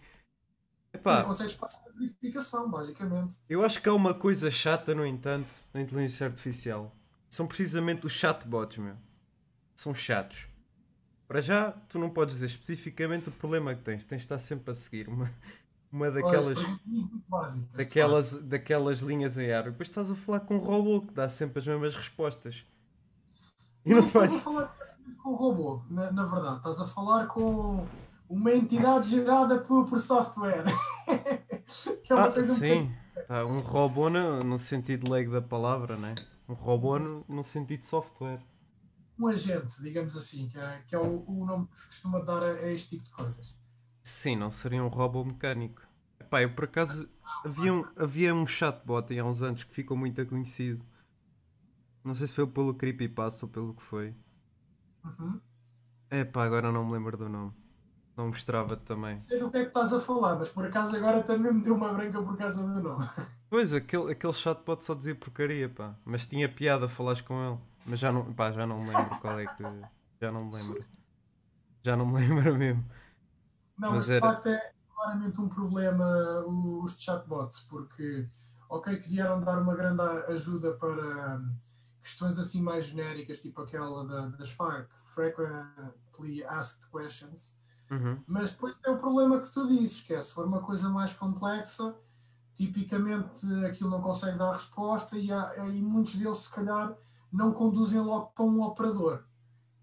Epá, 0.93 1.19
não 1.19 1.27
consegues 1.27 1.55
passar 1.55 1.83
a 1.89 1.93
verificação, 1.93 2.71
basicamente. 2.71 3.37
Eu 3.49 3.65
acho 3.65 3.81
que 3.81 3.89
há 3.89 3.95
uma 3.95 4.15
coisa 4.15 4.51
chata, 4.51 4.95
no 4.95 5.05
entanto, 5.07 5.49
na 5.73 5.81
inteligência 5.83 6.27
artificial. 6.27 6.95
São 7.29 7.47
precisamente 7.47 8.07
os 8.07 8.13
chatbots, 8.13 8.79
meu. 8.79 8.97
São 9.77 9.95
chatos. 9.95 10.47
Para 11.27 11.41
já, 11.41 11.73
tu 11.89 11.99
não 11.99 12.09
podes 12.09 12.37
dizer 12.37 12.47
especificamente 12.47 13.29
o 13.29 13.33
problema 13.33 13.75
que 13.75 13.83
tens. 13.83 14.05
Tens 14.05 14.21
de 14.21 14.25
estar 14.25 14.39
sempre 14.39 14.71
a 14.71 14.75
seguir 14.75 15.09
uma, 15.09 15.31
uma 15.93 16.11
daquelas. 16.11 16.59
Básicas, 17.29 17.77
daquelas, 17.77 18.31
claro. 18.31 18.47
daquelas 18.47 18.99
linhas 19.01 19.37
em 19.37 19.53
ar. 19.53 19.65
Depois 19.65 19.91
estás 19.91 20.11
a 20.11 20.17
falar 20.17 20.41
com 20.41 20.57
um 20.57 20.61
robô 20.61 21.03
que 21.03 21.13
dá 21.13 21.29
sempre 21.29 21.59
as 21.59 21.67
mesmas 21.67 21.95
respostas. 21.95 22.65
E 23.85 23.91
não, 23.91 23.99
não 23.99 24.07
estás 24.07 24.31
vais... 24.31 24.41
a 24.41 24.45
falar 24.45 24.77
com 25.23 25.31
o 25.31 25.35
robô, 25.35 25.83
na, 25.91 26.11
na 26.11 26.25
verdade. 26.25 26.57
Estás 26.57 26.81
a 26.81 26.87
falar 26.87 27.27
com 27.27 27.87
uma 28.29 28.53
entidade 28.53 29.09
gerada 29.09 29.59
por, 29.61 29.85
por 29.87 29.99
software. 29.99 30.65
que 32.05 32.13
é 32.13 32.17
uma 32.17 32.27
ah, 32.27 32.33
coisa 32.33 32.55
sim. 32.55 32.83
Um, 32.83 33.27
tá, 33.27 33.45
um 33.47 33.61
robô 33.61 34.11
no, 34.11 34.41
no 34.41 34.59
sentido 34.59 35.11
leigo 35.11 35.33
da 35.33 35.41
palavra, 35.41 35.97
né? 35.97 36.15
Um 36.49 36.55
robô 36.55 36.99
no, 36.99 37.25
no 37.29 37.43
sentido 37.43 37.85
software. 37.85 38.41
Um 39.19 39.27
agente, 39.27 39.83
digamos 39.83 40.17
assim, 40.17 40.49
que 40.49 40.59
é, 40.59 40.83
que 40.87 40.95
é 40.95 40.99
o, 40.99 41.25
o 41.27 41.45
nome 41.45 41.67
que 41.67 41.79
se 41.79 41.89
costuma 41.89 42.21
dar 42.21 42.43
a, 42.43 42.53
a, 42.53 42.73
este 42.73 42.91
tipo 42.91 43.05
de 43.05 43.11
coisas. 43.11 43.59
Sim, 44.05 44.37
não 44.37 44.51
seria 44.51 44.83
um 44.83 44.89
robô 44.89 45.25
mecânico. 45.25 45.83
Epá, 46.21 46.43
eu 46.43 46.55
por 46.55 46.65
acaso 46.65 47.09
havia 47.45 47.73
um, 47.73 47.85
havia 47.97 48.35
um 48.35 48.47
chatbot 48.47 49.19
há 49.19 49.25
uns 49.25 49.43
anos 49.43 49.65
que 49.65 49.73
ficou 49.73 49.97
muito 49.97 50.25
conhecido. 50.27 50.85
Não 52.05 52.15
sei 52.15 52.27
se 52.27 52.33
foi 52.33 52.47
pelo 52.47 52.75
Creepypasta 52.75 53.45
ou 53.45 53.51
pelo 53.51 53.75
que 53.75 53.83
foi. 53.83 54.15
Uhum. 55.05 55.41
Epá, 56.11 56.45
agora 56.45 56.73
não 56.73 56.87
me 56.87 56.93
lembro 56.93 57.17
do 57.17 57.29
nome. 57.29 57.53
Não 58.19 58.27
mostrava 58.27 58.77
também. 58.77 59.21
Sei 59.21 59.39
do 59.39 59.49
que 59.49 59.59
é 59.59 59.61
que 59.63 59.69
estás 59.69 59.93
a 59.93 60.01
falar, 60.01 60.35
mas 60.35 60.49
por 60.49 60.67
acaso 60.67 60.97
agora 60.97 61.23
também 61.23 61.53
me 61.53 61.63
deu 61.63 61.77
uma 61.77 61.95
branca 61.95 62.21
por 62.21 62.37
causa 62.37 62.67
do 62.67 62.83
nome. 62.83 63.09
Pois, 63.49 63.73
aquele, 63.73 64.11
aquele 64.11 64.33
chatbot 64.33 64.85
só 64.85 64.93
dizia 64.93 65.15
porcaria, 65.15 65.69
pá. 65.69 65.95
Mas 66.05 66.27
tinha 66.27 66.53
piada 66.53 66.89
falares 66.89 67.21
com 67.21 67.41
ele. 67.47 67.59
Mas 67.87 68.01
já 68.01 68.11
não, 68.11 68.31
pá, 68.35 68.51
já 68.51 68.67
não 68.67 68.77
me 68.77 68.87
lembro 68.87 69.21
qual 69.21 69.39
é 69.39 69.47
que. 69.47 69.63
Já 70.21 70.33
não 70.33 70.45
me 70.45 70.57
lembro. 70.57 70.85
Já 71.85 71.97
não 71.97 72.07
me 72.07 72.15
lembro 72.17 72.59
mesmo. 72.59 72.85
Não, 73.79 73.93
mas, 73.93 73.99
mas 73.99 74.07
de 74.07 74.13
era... 74.13 74.21
facto 74.21 74.49
é 74.49 74.73
claramente 74.93 75.41
um 75.41 75.49
problema 75.49 76.45
os 76.45 77.01
chatbots, 77.01 77.63
porque, 77.71 78.29
ok, 78.69 78.99
que 78.99 79.09
vieram 79.09 79.41
dar 79.41 79.63
uma 79.63 79.77
grande 79.77 80.03
ajuda 80.27 80.73
para 80.73 81.41
questões 82.03 82.37
assim 82.39 82.61
mais 82.61 82.89
genéricas, 82.89 83.41
tipo 83.41 83.63
aquela 83.63 84.05
da, 84.05 84.27
das 84.37 84.51
FAQ, 84.51 84.89
Frequently 85.15 86.45
Asked 86.45 86.91
Questions 86.91 87.57
Uhum. 87.91 88.23
Mas 88.27 88.53
depois 88.53 88.79
tem 88.79 88.93
o 88.93 88.99
problema 88.99 89.41
que 89.41 89.53
tu 89.53 89.67
dizes, 89.67 90.03
que 90.03 90.13
é 90.13 90.21
se 90.21 90.33
for 90.33 90.47
uma 90.47 90.61
coisa 90.61 90.89
mais 90.91 91.15
complexa, 91.15 91.97
tipicamente 92.55 93.47
aquilo 93.65 93.89
não 93.89 94.03
consegue 94.03 94.37
dar 94.37 94.53
resposta 94.53 95.17
e, 95.17 95.33
há, 95.33 95.55
e 95.71 95.81
muitos 95.81 96.17
deles 96.17 96.39
se 96.39 96.53
calhar 96.53 96.97
não 97.33 97.53
conduzem 97.53 98.01
logo 98.01 98.27
para 98.35 98.45
um 98.45 98.63
operador, 98.63 99.23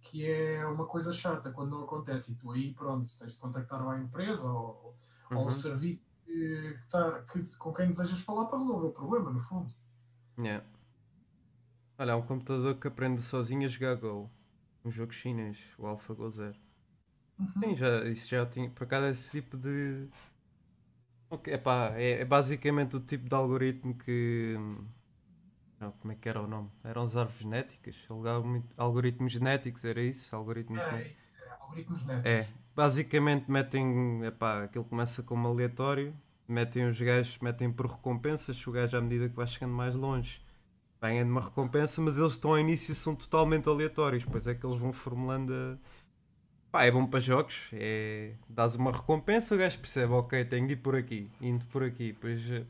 que 0.01 0.25
é 0.29 0.65
uma 0.65 0.85
coisa 0.85 1.11
chata 1.13 1.51
quando 1.51 1.71
não 1.71 1.83
acontece. 1.83 2.33
E 2.33 2.35
tu 2.35 2.51
aí 2.51 2.73
pronto, 2.73 3.11
tens 3.17 3.33
de 3.33 3.39
contactar 3.39 3.81
a 3.81 3.99
empresa 3.99 4.47
ou, 4.47 4.95
uhum. 5.31 5.37
ou 5.37 5.47
o 5.47 5.51
serviço 5.51 6.03
que, 6.25 6.79
tá, 6.89 7.21
que, 7.31 7.55
com 7.57 7.73
quem 7.73 7.87
desejas 7.87 8.21
falar 8.21 8.45
para 8.45 8.59
resolver 8.59 8.87
o 8.87 8.91
problema, 8.91 9.31
no 9.31 9.39
fundo. 9.39 9.73
Yeah. 10.37 10.65
Olha, 11.97 12.13
há 12.13 12.17
um 12.17 12.23
computador 12.23 12.75
que 12.75 12.87
aprende 12.87 13.21
sozinho 13.21 13.65
a 13.65 13.69
jogar 13.69 13.95
Go. 13.95 14.29
Um 14.83 14.91
jogo 14.91 15.13
chinês, 15.13 15.57
o 15.77 15.87
AlphaGo 15.87 16.29
Zero. 16.29 16.64
Uhum. 17.39 17.47
Sim, 17.47 17.75
já, 17.75 18.03
isso 18.05 18.29
já 18.29 18.45
tinha. 18.45 18.69
Por 18.69 18.83
acaso, 18.83 19.07
esse 19.07 19.41
tipo 19.41 19.57
de. 19.57 20.07
Okay, 21.29 21.53
epá, 21.53 21.91
é, 21.95 22.21
é 22.21 22.25
basicamente 22.25 22.95
o 22.95 22.99
tipo 22.99 23.27
de 23.27 23.35
algoritmo 23.35 23.95
que. 23.95 24.55
Não, 25.79 25.91
como 25.91 26.13
é 26.13 26.15
que 26.15 26.29
era 26.29 26.41
o 26.41 26.47
nome? 26.47 26.69
Eram 26.83 27.03
as 27.03 27.17
árvores 27.17 27.41
genéticas? 27.41 27.95
Algoritmos 28.77 29.33
genéticos, 29.33 29.83
era 29.83 30.01
isso? 30.01 30.33
Algoritmos 30.35 30.79
é, 30.79 31.07
isso, 31.07 31.35
é, 31.43 31.49
algoritmos 31.59 31.99
genéticos. 31.99 32.31
É, 32.31 32.53
basicamente 32.75 33.51
metem. 33.51 34.23
Epá, 34.25 34.63
aquilo 34.63 34.85
começa 34.85 35.21
como 35.21 35.47
aleatório, 35.47 36.15
metem 36.47 36.87
os 36.87 37.01
gajos, 37.01 37.37
metem 37.39 37.71
por 37.71 37.87
recompensas, 37.87 38.65
o 38.65 38.71
gajo 38.71 38.97
à 38.97 39.01
medida 39.01 39.27
que 39.27 39.35
vai 39.35 39.47
chegando 39.47 39.73
mais 39.73 39.95
longe 39.95 40.45
ganha 41.01 41.23
uma 41.23 41.41
recompensa, 41.41 42.01
mas 42.01 42.17
eles 42.17 42.33
estão 42.33 42.51
ao 42.51 42.59
início 42.59 42.95
são 42.95 43.15
totalmente 43.15 43.67
aleatórios, 43.69 44.25
pois 44.25 44.47
é 44.47 44.55
que 44.55 44.65
eles 44.65 44.77
vão 44.77 44.91
formulando 44.91 45.53
a 45.53 45.77
Pá, 46.75 46.83
é 46.83 46.91
bom 46.91 47.07
para 47.07 47.21
jogos, 47.21 47.69
é... 47.71 48.33
dás 48.49 48.75
uma 48.75 48.91
recompensa, 48.91 49.55
o 49.55 49.57
gajo 49.57 49.79
percebe, 49.79 50.11
ok, 50.11 50.43
tenho 50.43 50.67
de 50.67 50.73
ir 50.73 50.75
por 50.75 50.93
aqui, 50.93 51.31
indo 51.39 51.65
por 51.67 51.81
aqui, 51.81 52.11
pois... 52.19 52.51
Eh, 52.51 52.65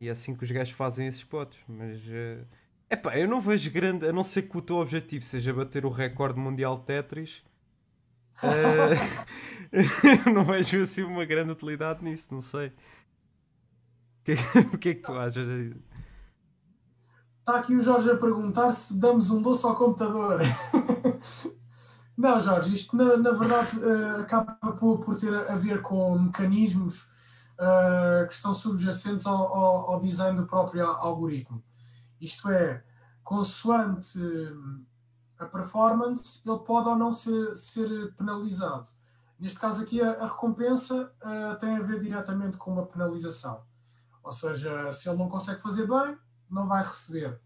e 0.00 0.08
é 0.08 0.10
assim 0.10 0.34
que 0.34 0.42
os 0.42 0.50
gajos 0.50 0.74
fazem 0.74 1.06
esses 1.06 1.22
potes, 1.22 1.60
mas... 1.68 2.00
É 2.10 2.44
eh, 2.90 2.96
pá, 2.96 3.16
eu 3.16 3.28
não 3.28 3.40
vejo 3.40 3.70
grande, 3.70 4.08
a 4.08 4.12
não 4.12 4.24
ser 4.24 4.42
que 4.42 4.58
o 4.58 4.60
teu 4.60 4.74
objetivo 4.74 5.24
seja 5.24 5.54
bater 5.54 5.86
o 5.86 5.88
recorde 5.88 6.40
mundial 6.40 6.78
de 6.78 6.86
Tetris, 6.86 7.44
Uh, 8.42 8.96
não 10.34 10.44
vejo 10.44 10.82
assim 10.82 11.04
uma 11.04 11.24
grande 11.24 11.52
utilidade 11.52 12.02
nisso, 12.02 12.26
não 12.32 12.40
sei. 12.40 12.68
O 12.68 14.24
que, 14.24 14.32
o 14.74 14.78
que 14.78 14.88
é 14.88 14.94
que 14.94 15.02
tu 15.02 15.12
achas? 15.12 15.46
Está 17.38 17.60
aqui 17.60 17.76
o 17.76 17.80
Jorge 17.80 18.10
a 18.10 18.16
perguntar 18.16 18.72
se 18.72 18.98
damos 18.98 19.30
um 19.30 19.42
doce 19.42 19.64
ao 19.64 19.76
computador. 19.76 20.40
Não, 22.20 22.38
Jorge, 22.38 22.74
isto 22.74 22.94
na, 22.96 23.16
na 23.16 23.30
verdade 23.30 23.78
uh, 23.78 24.20
acaba 24.20 24.52
por, 24.78 24.98
por, 24.98 25.16
ter 25.16 25.34
a 25.34 25.56
ver 25.56 25.80
com 25.80 26.18
mecanismos 26.18 27.04
uh, 27.54 28.26
que 28.26 28.34
estão 28.34 28.52
subjacentes 28.52 29.24
ao, 29.24 29.42
ao, 29.42 29.92
ao, 29.92 29.98
design 29.98 30.36
do 30.36 30.46
próprio 30.46 30.84
algoritmo. 30.84 31.64
Isto 32.20 32.50
é, 32.50 32.84
consoante 33.24 34.18
a 35.38 35.46
performance, 35.46 36.46
ele 36.46 36.58
pode 36.58 36.88
ou 36.88 36.94
não 36.94 37.10
ser, 37.10 37.56
ser 37.56 38.14
penalizado. 38.16 38.90
Neste 39.38 39.58
caso 39.58 39.80
aqui, 39.80 40.02
a, 40.02 40.22
a 40.22 40.26
recompensa 40.26 41.10
uh, 41.22 41.58
tem 41.58 41.74
a 41.78 41.80
ver 41.80 42.00
diretamente 42.00 42.58
com 42.58 42.70
uma 42.70 42.84
penalização. 42.84 43.62
Ou 44.22 44.30
seja, 44.30 44.92
se 44.92 45.08
ele 45.08 45.16
não 45.16 45.30
consegue 45.30 45.62
fazer 45.62 45.88
bem, 45.88 46.18
não 46.50 46.66
vai 46.66 46.82
receber. 46.82 47.40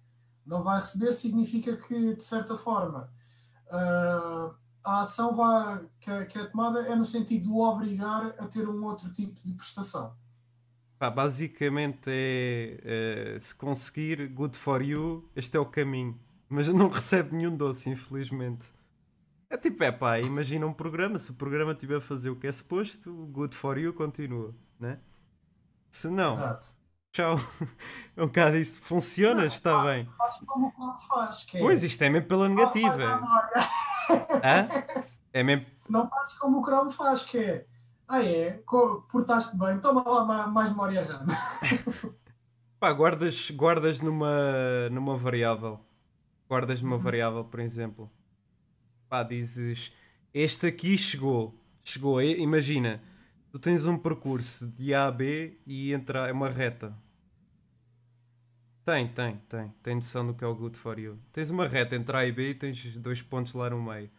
Não 0.45 0.61
vai 0.61 0.81
receber 0.81 1.12
significa 1.12 1.76
que, 1.76 2.16
de 2.16 2.23
certa 2.25 2.57
forma, 2.57 3.09
a 4.84 5.00
ação 5.00 5.34
vai, 5.34 5.84
que, 5.98 6.10
é, 6.10 6.24
que 6.26 6.38
é 6.38 6.44
tomada 6.44 6.80
é 6.80 6.94
no 6.94 7.04
sentido 7.04 7.44
de 7.44 7.48
o 7.48 7.60
obrigar 7.60 8.34
a 8.38 8.46
ter 8.46 8.68
um 8.68 8.84
outro 8.84 9.12
tipo 9.12 9.40
de 9.42 9.54
prestação. 9.54 10.14
Pá, 10.98 11.10
basicamente 11.10 12.08
é, 12.08 13.34
é, 13.34 13.38
se 13.38 13.54
conseguir 13.54 14.28
good 14.28 14.56
for 14.56 14.82
you, 14.82 15.28
este 15.34 15.56
é 15.56 15.60
o 15.60 15.66
caminho. 15.66 16.18
Mas 16.48 16.68
não 16.68 16.88
recebe 16.88 17.34
nenhum 17.34 17.56
doce, 17.56 17.88
infelizmente. 17.88 18.66
É 19.48 19.56
tipo, 19.56 19.82
é 19.82 19.90
pá, 19.90 20.20
imagina 20.20 20.66
um 20.66 20.72
programa, 20.72 21.18
se 21.18 21.30
o 21.30 21.34
programa 21.34 21.72
estiver 21.72 21.96
a 21.96 22.00
fazer 22.00 22.30
o 22.30 22.36
que 22.36 22.46
é 22.46 22.52
suposto, 22.52 23.12
good 23.32 23.54
for 23.54 23.78
you 23.78 23.92
continua, 23.92 24.54
né? 24.78 24.98
Se 25.90 26.08
não, 26.08 26.32
Exato 26.32 26.83
tchau. 27.14 27.38
É 28.16 28.23
um 28.23 28.26
bocado 28.26 28.56
isso. 28.56 28.80
Funciona, 28.80 29.40
não, 29.40 29.49
está 29.49 29.83
bem. 29.83 30.09
Faz 30.16 30.40
como 30.47 30.68
o 30.68 30.71
Chrome 30.71 30.94
faz. 31.09 31.42
Que 31.42 31.56
é, 31.56 31.61
pois, 31.61 31.83
isto 31.83 32.00
é 32.02 32.09
mesmo 32.09 32.28
pela 32.28 32.49
negativa. 32.49 33.21
Hã? 34.44 34.68
É 35.33 35.42
mesmo... 35.42 35.66
Se 35.75 35.90
não 35.90 36.06
fazes 36.06 36.35
como 36.38 36.61
o 36.61 36.62
Chrome 36.62 36.92
faz, 36.92 37.25
que 37.25 37.38
é. 37.38 37.66
Ah, 38.06 38.25
é? 38.25 38.62
Portaste 39.11 39.59
bem, 39.59 39.80
toma 39.80 40.04
lá 40.09 40.47
mais 40.47 40.68
memória 40.68 41.02
RAM. 41.02 41.26
Pá, 42.78 42.92
guardas, 42.92 43.50
guardas 43.50 44.00
numa, 44.00 44.88
numa 44.92 45.16
variável. 45.16 45.80
Guardas 46.49 46.80
numa 46.80 46.94
uhum. 46.94 47.02
variável, 47.02 47.44
por 47.44 47.59
exemplo. 47.59 48.09
Pá, 49.09 49.25
dizes. 49.25 49.90
Este 50.33 50.68
aqui 50.68 50.97
chegou. 50.97 51.59
Chegou. 51.83 52.23
Imagina, 52.23 53.02
tu 53.50 53.59
tens 53.59 53.87
um 53.87 53.99
percurso 53.99 54.68
de 54.68 54.94
A 54.94 55.09
a 55.09 55.11
B 55.11 55.59
e 55.66 55.92
entra, 55.92 56.28
é 56.28 56.33
uma 56.33 56.49
reta. 56.49 56.97
Tem, 58.84 59.08
tem, 59.08 59.36
tem. 59.48 59.74
Tem 59.82 59.94
noção 59.94 60.26
do 60.26 60.34
que 60.34 60.44
é 60.44 60.46
o 60.46 60.54
good 60.54 60.78
for 60.78 60.98
you. 60.98 61.18
Tens 61.32 61.50
uma 61.50 61.66
reta 61.66 61.96
entre 61.96 62.16
A 62.16 62.26
e 62.26 62.32
B 62.32 62.50
e 62.50 62.54
tens 62.54 62.98
dois 62.98 63.22
pontos 63.22 63.54
lá 63.54 63.70
no 63.70 63.82
meio. 63.82 64.10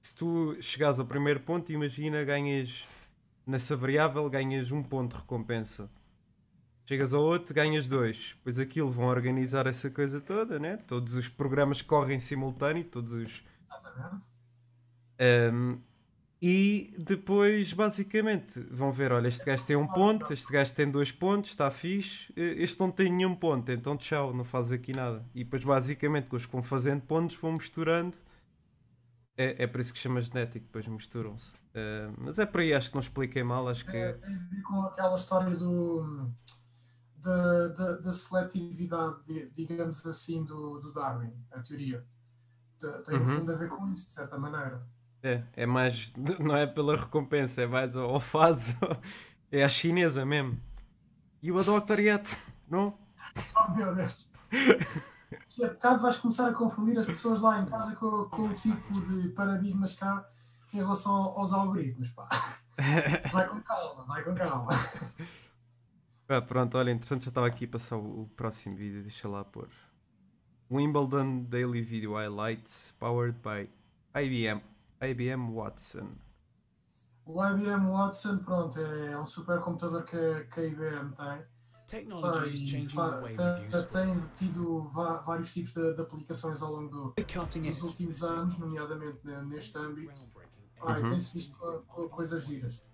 Se 0.00 0.14
tu 0.14 0.56
chegares 0.60 1.00
ao 1.00 1.06
primeiro 1.06 1.40
ponto, 1.40 1.72
imagina 1.72 2.22
ganhas 2.22 2.84
nessa 3.44 3.76
variável 3.76 4.28
ganhas 4.30 4.70
um 4.70 4.82
ponto 4.82 5.16
de 5.16 5.22
recompensa. 5.22 5.90
Chegas 6.86 7.12
ao 7.12 7.20
outro, 7.20 7.52
ganhas 7.52 7.88
dois. 7.88 8.34
Depois 8.36 8.60
aquilo 8.60 8.92
vão 8.92 9.06
organizar 9.06 9.66
essa 9.66 9.90
coisa 9.90 10.20
toda, 10.20 10.56
né? 10.56 10.76
Todos 10.76 11.16
os 11.16 11.28
programas 11.28 11.82
correm 11.82 12.20
simultâneo, 12.20 12.84
todos 12.84 13.12
os. 13.12 13.42
Exatamente. 13.68 14.26
Um, 15.52 15.80
e 16.40 16.94
depois, 16.98 17.72
basicamente, 17.72 18.60
vão 18.70 18.92
ver: 18.92 19.10
olha, 19.12 19.28
este 19.28 19.44
gajo 19.44 19.64
tem 19.64 19.76
um 19.76 19.86
ponto, 19.86 20.32
este 20.32 20.52
gajo 20.52 20.74
tem 20.74 20.90
dois 20.90 21.10
pontos, 21.10 21.50
está 21.50 21.70
fixe, 21.70 22.32
este 22.36 22.78
não 22.78 22.90
tem 22.90 23.10
nenhum 23.10 23.34
ponto, 23.34 23.72
então 23.72 23.96
tchau, 23.96 24.34
não 24.34 24.44
faz 24.44 24.70
aqui 24.70 24.92
nada. 24.92 25.24
E 25.34 25.44
depois, 25.44 25.64
basicamente, 25.64 26.28
com 26.28 26.36
os 26.36 26.44
que 26.44 26.52
vão 26.52 26.62
fazendo 26.62 27.02
pontos, 27.02 27.36
vão 27.36 27.52
misturando. 27.52 28.16
É, 29.38 29.64
é 29.64 29.66
por 29.66 29.80
isso 29.80 29.92
que 29.92 29.98
chama 29.98 30.20
genético, 30.20 30.64
depois 30.66 30.86
misturam-se. 30.86 31.52
Uh, 31.52 32.12
mas 32.18 32.38
é 32.38 32.46
por 32.46 32.60
aí, 32.60 32.72
acho 32.72 32.88
que 32.88 32.94
não 32.94 33.02
expliquei 33.02 33.42
mal. 33.42 33.68
Acho 33.68 33.84
que... 33.84 33.94
É, 33.94 34.14
tem 34.14 34.34
a 34.34 34.38
ver 34.38 34.62
com 34.62 34.80
aquela 34.80 35.14
história 35.14 35.54
do, 35.54 36.30
da, 37.18 37.68
da, 37.68 37.92
da 37.96 38.12
seletividade, 38.12 39.50
digamos 39.52 40.06
assim, 40.06 40.42
do, 40.44 40.80
do 40.80 40.90
Darwin, 40.90 41.32
a 41.52 41.60
teoria. 41.60 42.02
Tem, 43.04 43.18
uhum. 43.18 43.24
fundo 43.24 43.52
a 43.52 43.56
ver 43.56 43.68
com 43.68 43.92
isso, 43.92 44.06
de 44.06 44.12
certa 44.14 44.38
maneira. 44.38 44.86
É, 45.26 45.42
é 45.56 45.66
mais. 45.66 46.12
Não 46.38 46.56
é 46.56 46.66
pela 46.66 46.96
recompensa, 46.96 47.62
é 47.62 47.66
mais 47.66 47.96
ou 47.96 48.20
faz. 48.20 48.74
É 49.48 49.62
a 49.62 49.68
chinesa 49.68 50.26
mesmo. 50.26 50.60
E 51.40 51.52
o 51.52 51.56
Dr. 51.56 52.00
Yet, 52.00 52.36
não? 52.68 52.98
Oh 53.56 53.70
meu 53.76 53.94
Deus! 53.94 54.28
Que 55.48 55.64
a 55.64 55.68
bocado 55.68 56.02
vais 56.02 56.16
começar 56.16 56.48
a 56.48 56.52
confundir 56.52 56.98
as 56.98 57.06
pessoas 57.06 57.40
lá 57.40 57.60
em 57.60 57.64
casa 57.64 57.94
com, 57.94 58.24
com 58.24 58.48
o 58.48 58.54
tipo 58.54 59.00
de 59.02 59.28
paradigmas 59.28 59.94
cá 59.94 60.28
em 60.74 60.78
relação 60.78 61.14
aos 61.14 61.52
algoritmos, 61.52 62.10
pá. 62.10 62.28
Vai 63.32 63.48
com 63.48 63.60
calma, 63.60 64.04
vai 64.04 64.24
com 64.24 64.34
calma. 64.34 64.72
Ah, 66.28 66.42
pronto, 66.42 66.76
olha, 66.76 66.90
interessante, 66.90 67.24
já 67.24 67.28
estava 67.28 67.46
aqui 67.46 67.66
a 67.66 67.68
passar 67.68 67.96
o, 67.96 68.22
o 68.22 68.30
próximo 68.34 68.74
vídeo, 68.74 69.00
deixa 69.00 69.28
lá 69.28 69.44
pôr. 69.44 69.68
Wimbledon 70.68 71.44
Daily 71.44 71.82
Video 71.82 72.14
Highlights, 72.14 72.92
powered 72.98 73.38
by 73.44 73.70
IBM. 74.20 74.60
IBM 75.00 75.52
Watson. 75.54 76.08
O 77.24 77.44
IBM 77.44 77.90
Watson, 77.90 78.38
pronto, 78.38 78.80
é 78.80 79.18
um 79.18 79.26
supercomputador 79.26 80.04
que, 80.04 80.44
que 80.44 80.60
a 80.60 80.64
IBM 80.64 81.12
tem. 81.12 81.44
tem, 83.34 84.12
tem 84.14 84.20
tido 84.34 84.82
vários 84.82 85.52
tipos 85.52 85.72
de, 85.72 85.94
de, 85.94 86.02
aplicações 86.02 86.60
ao 86.60 86.72
longo 86.72 86.88
do, 86.88 87.14
dos 87.60 87.82
últimos 87.82 88.22
anos, 88.24 88.58
nomeadamente 88.58 89.20
neste 89.46 89.78
âmbito. 89.78 90.22
Uhum. 90.82 91.10
tem-se 91.10 91.32
visto 91.32 91.56
coisas 92.10 92.44
giras. 92.44 92.90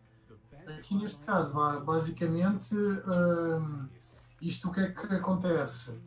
Aqui 0.66 0.94
neste 0.94 1.24
caso, 1.24 1.54
basicamente, 1.84 2.74
um, 2.74 3.88
isto 4.40 4.68
o 4.68 4.72
que 4.72 4.80
é 4.80 4.90
que 4.90 5.14
acontece? 5.14 6.00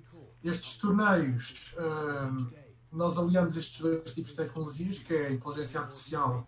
Estes 0.44 0.78
torneios 0.78 1.76
um, 1.78 2.65
nós 2.96 3.18
aliamos 3.18 3.58
estes 3.58 3.82
dois 3.82 4.14
tipos 4.14 4.32
de 4.32 4.38
tecnologias, 4.38 5.00
que 5.00 5.14
é 5.14 5.28
a 5.28 5.32
inteligência 5.32 5.82
artificial 5.82 6.48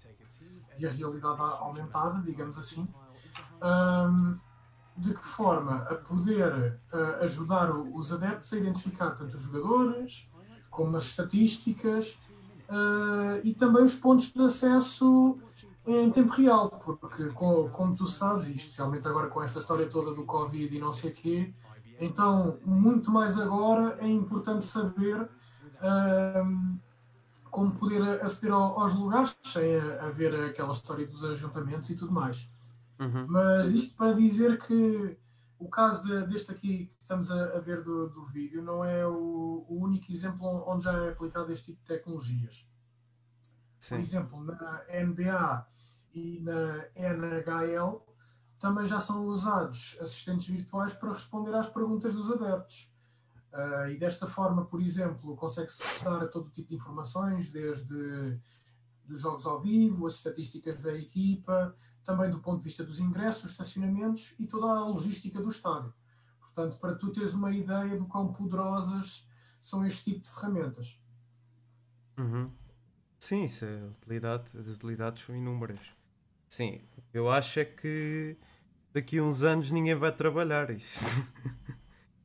e 0.79 0.85
a 0.85 0.89
realidade 0.89 1.41
aumentada, 1.41 2.21
digamos 2.21 2.57
assim, 2.57 2.87
um, 3.61 4.37
de 4.95 5.13
que 5.13 5.25
forma? 5.25 5.83
A 5.89 5.95
poder 5.95 6.79
uh, 6.93 7.23
ajudar 7.23 7.71
os 7.71 8.13
adeptos 8.13 8.53
a 8.53 8.57
identificar 8.57 9.11
tanto 9.11 9.35
os 9.35 9.43
jogadores 9.43 10.31
como 10.69 10.95
as 10.95 11.05
estatísticas 11.05 12.17
uh, 12.69 13.39
e 13.43 13.53
também 13.53 13.83
os 13.83 13.95
pontos 13.95 14.31
de 14.31 14.41
acesso 14.41 15.37
em 15.85 16.11
tempo 16.11 16.31
real, 16.33 16.69
porque 16.99 17.25
como, 17.29 17.69
como 17.69 17.95
tu 17.95 18.05
sabes, 18.05 18.47
especialmente 18.49 19.07
agora 19.07 19.29
com 19.29 19.41
esta 19.41 19.59
história 19.59 19.87
toda 19.87 20.13
do 20.13 20.25
Covid 20.25 20.75
e 20.75 20.79
não 20.79 20.91
sei 20.91 21.11
o 21.11 21.13
quê, 21.13 21.53
então 21.99 22.59
muito 22.65 23.09
mais 23.09 23.39
agora 23.39 23.97
é 23.99 24.07
importante 24.07 24.65
saber 24.65 25.29
como 27.49 27.73
poder 27.73 28.23
aceder 28.23 28.53
aos 28.53 28.93
lugares 28.93 29.37
sem 29.43 29.79
haver 29.99 30.33
aquela 30.49 30.71
história 30.71 31.07
dos 31.07 31.23
ajuntamentos 31.23 31.89
e 31.89 31.95
tudo 31.95 32.11
mais. 32.11 32.49
Uhum. 32.99 33.27
Mas 33.27 33.73
isto 33.73 33.95
para 33.95 34.13
dizer 34.13 34.57
que 34.57 35.17
o 35.59 35.67
caso 35.69 36.07
de, 36.07 36.27
deste 36.27 36.51
aqui 36.51 36.85
que 36.85 36.95
estamos 37.01 37.31
a, 37.31 37.55
a 37.55 37.59
ver 37.59 37.81
do, 37.81 38.09
do, 38.09 38.25
vídeo 38.25 38.61
não 38.61 38.83
é 38.83 39.07
o, 39.07 39.65
o, 39.67 39.79
único 39.83 40.11
exemplo 40.11 40.63
onde 40.67 40.83
já 40.83 40.93
é 40.93 41.09
aplicado 41.09 41.51
este 41.51 41.67
tipo 41.67 41.79
de 41.81 41.87
tecnologias. 41.87 42.69
Sim. 43.79 43.95
Por 43.95 43.99
exemplo, 43.99 44.43
na 44.43 44.83
NBA 45.05 45.67
e 46.13 46.39
na 46.41 46.85
NHL 46.95 48.05
também 48.59 48.85
já 48.85 48.99
são 48.99 49.25
usados 49.25 49.97
assistentes 50.01 50.47
virtuais 50.47 50.93
para 50.93 51.13
responder 51.13 51.53
às 51.55 51.69
perguntas 51.69 52.13
dos 52.13 52.31
adeptos. 52.31 52.93
Uh, 53.53 53.89
e 53.89 53.97
desta 53.97 54.27
forma, 54.27 54.65
por 54.65 54.81
exemplo, 54.81 55.35
consegue-se 55.35 55.83
dar 56.03 56.23
a 56.23 56.27
todo 56.27 56.49
tipo 56.49 56.69
de 56.69 56.75
informações, 56.75 57.49
desde 57.49 58.39
dos 59.07 59.21
jogos 59.21 59.45
ao 59.45 59.59
vivo, 59.59 60.05
as 60.05 60.15
estatísticas 60.15 60.81
da 60.81 60.93
equipa, 60.93 61.73
também 62.03 62.29
do 62.29 62.39
ponto 62.39 62.59
de 62.59 62.65
vista 62.65 62.83
dos 62.83 62.99
ingressos, 62.99 63.51
estacionamentos 63.51 64.35
e 64.39 64.45
toda 64.45 64.65
a 64.65 64.85
logística 64.85 65.41
do 65.41 65.49
estádio. 65.49 65.93
Portanto, 66.39 66.77
para 66.77 66.95
tu 66.95 67.09
teres 67.11 67.33
uma 67.33 67.51
ideia 67.51 67.97
do 67.97 68.05
quão 68.05 68.31
poderosas 68.33 69.27
são 69.61 69.85
este 69.85 70.11
tipo 70.11 70.21
de 70.21 70.29
ferramentas. 70.29 70.99
Uhum. 72.17 72.45
Sim, 73.19 73.43
isso 73.43 73.65
é 73.65 73.85
utilidade, 73.85 74.57
as 74.57 74.67
utilidades 74.67 75.25
são 75.25 75.35
inúmeras. 75.35 75.79
Sim, 76.47 76.81
eu 77.13 77.29
acho 77.29 77.59
é 77.59 77.65
que 77.65 78.37
daqui 78.93 79.19
a 79.19 79.23
uns 79.23 79.43
anos 79.43 79.71
ninguém 79.71 79.95
vai 79.95 80.15
trabalhar 80.15 80.69
isso. 80.69 80.99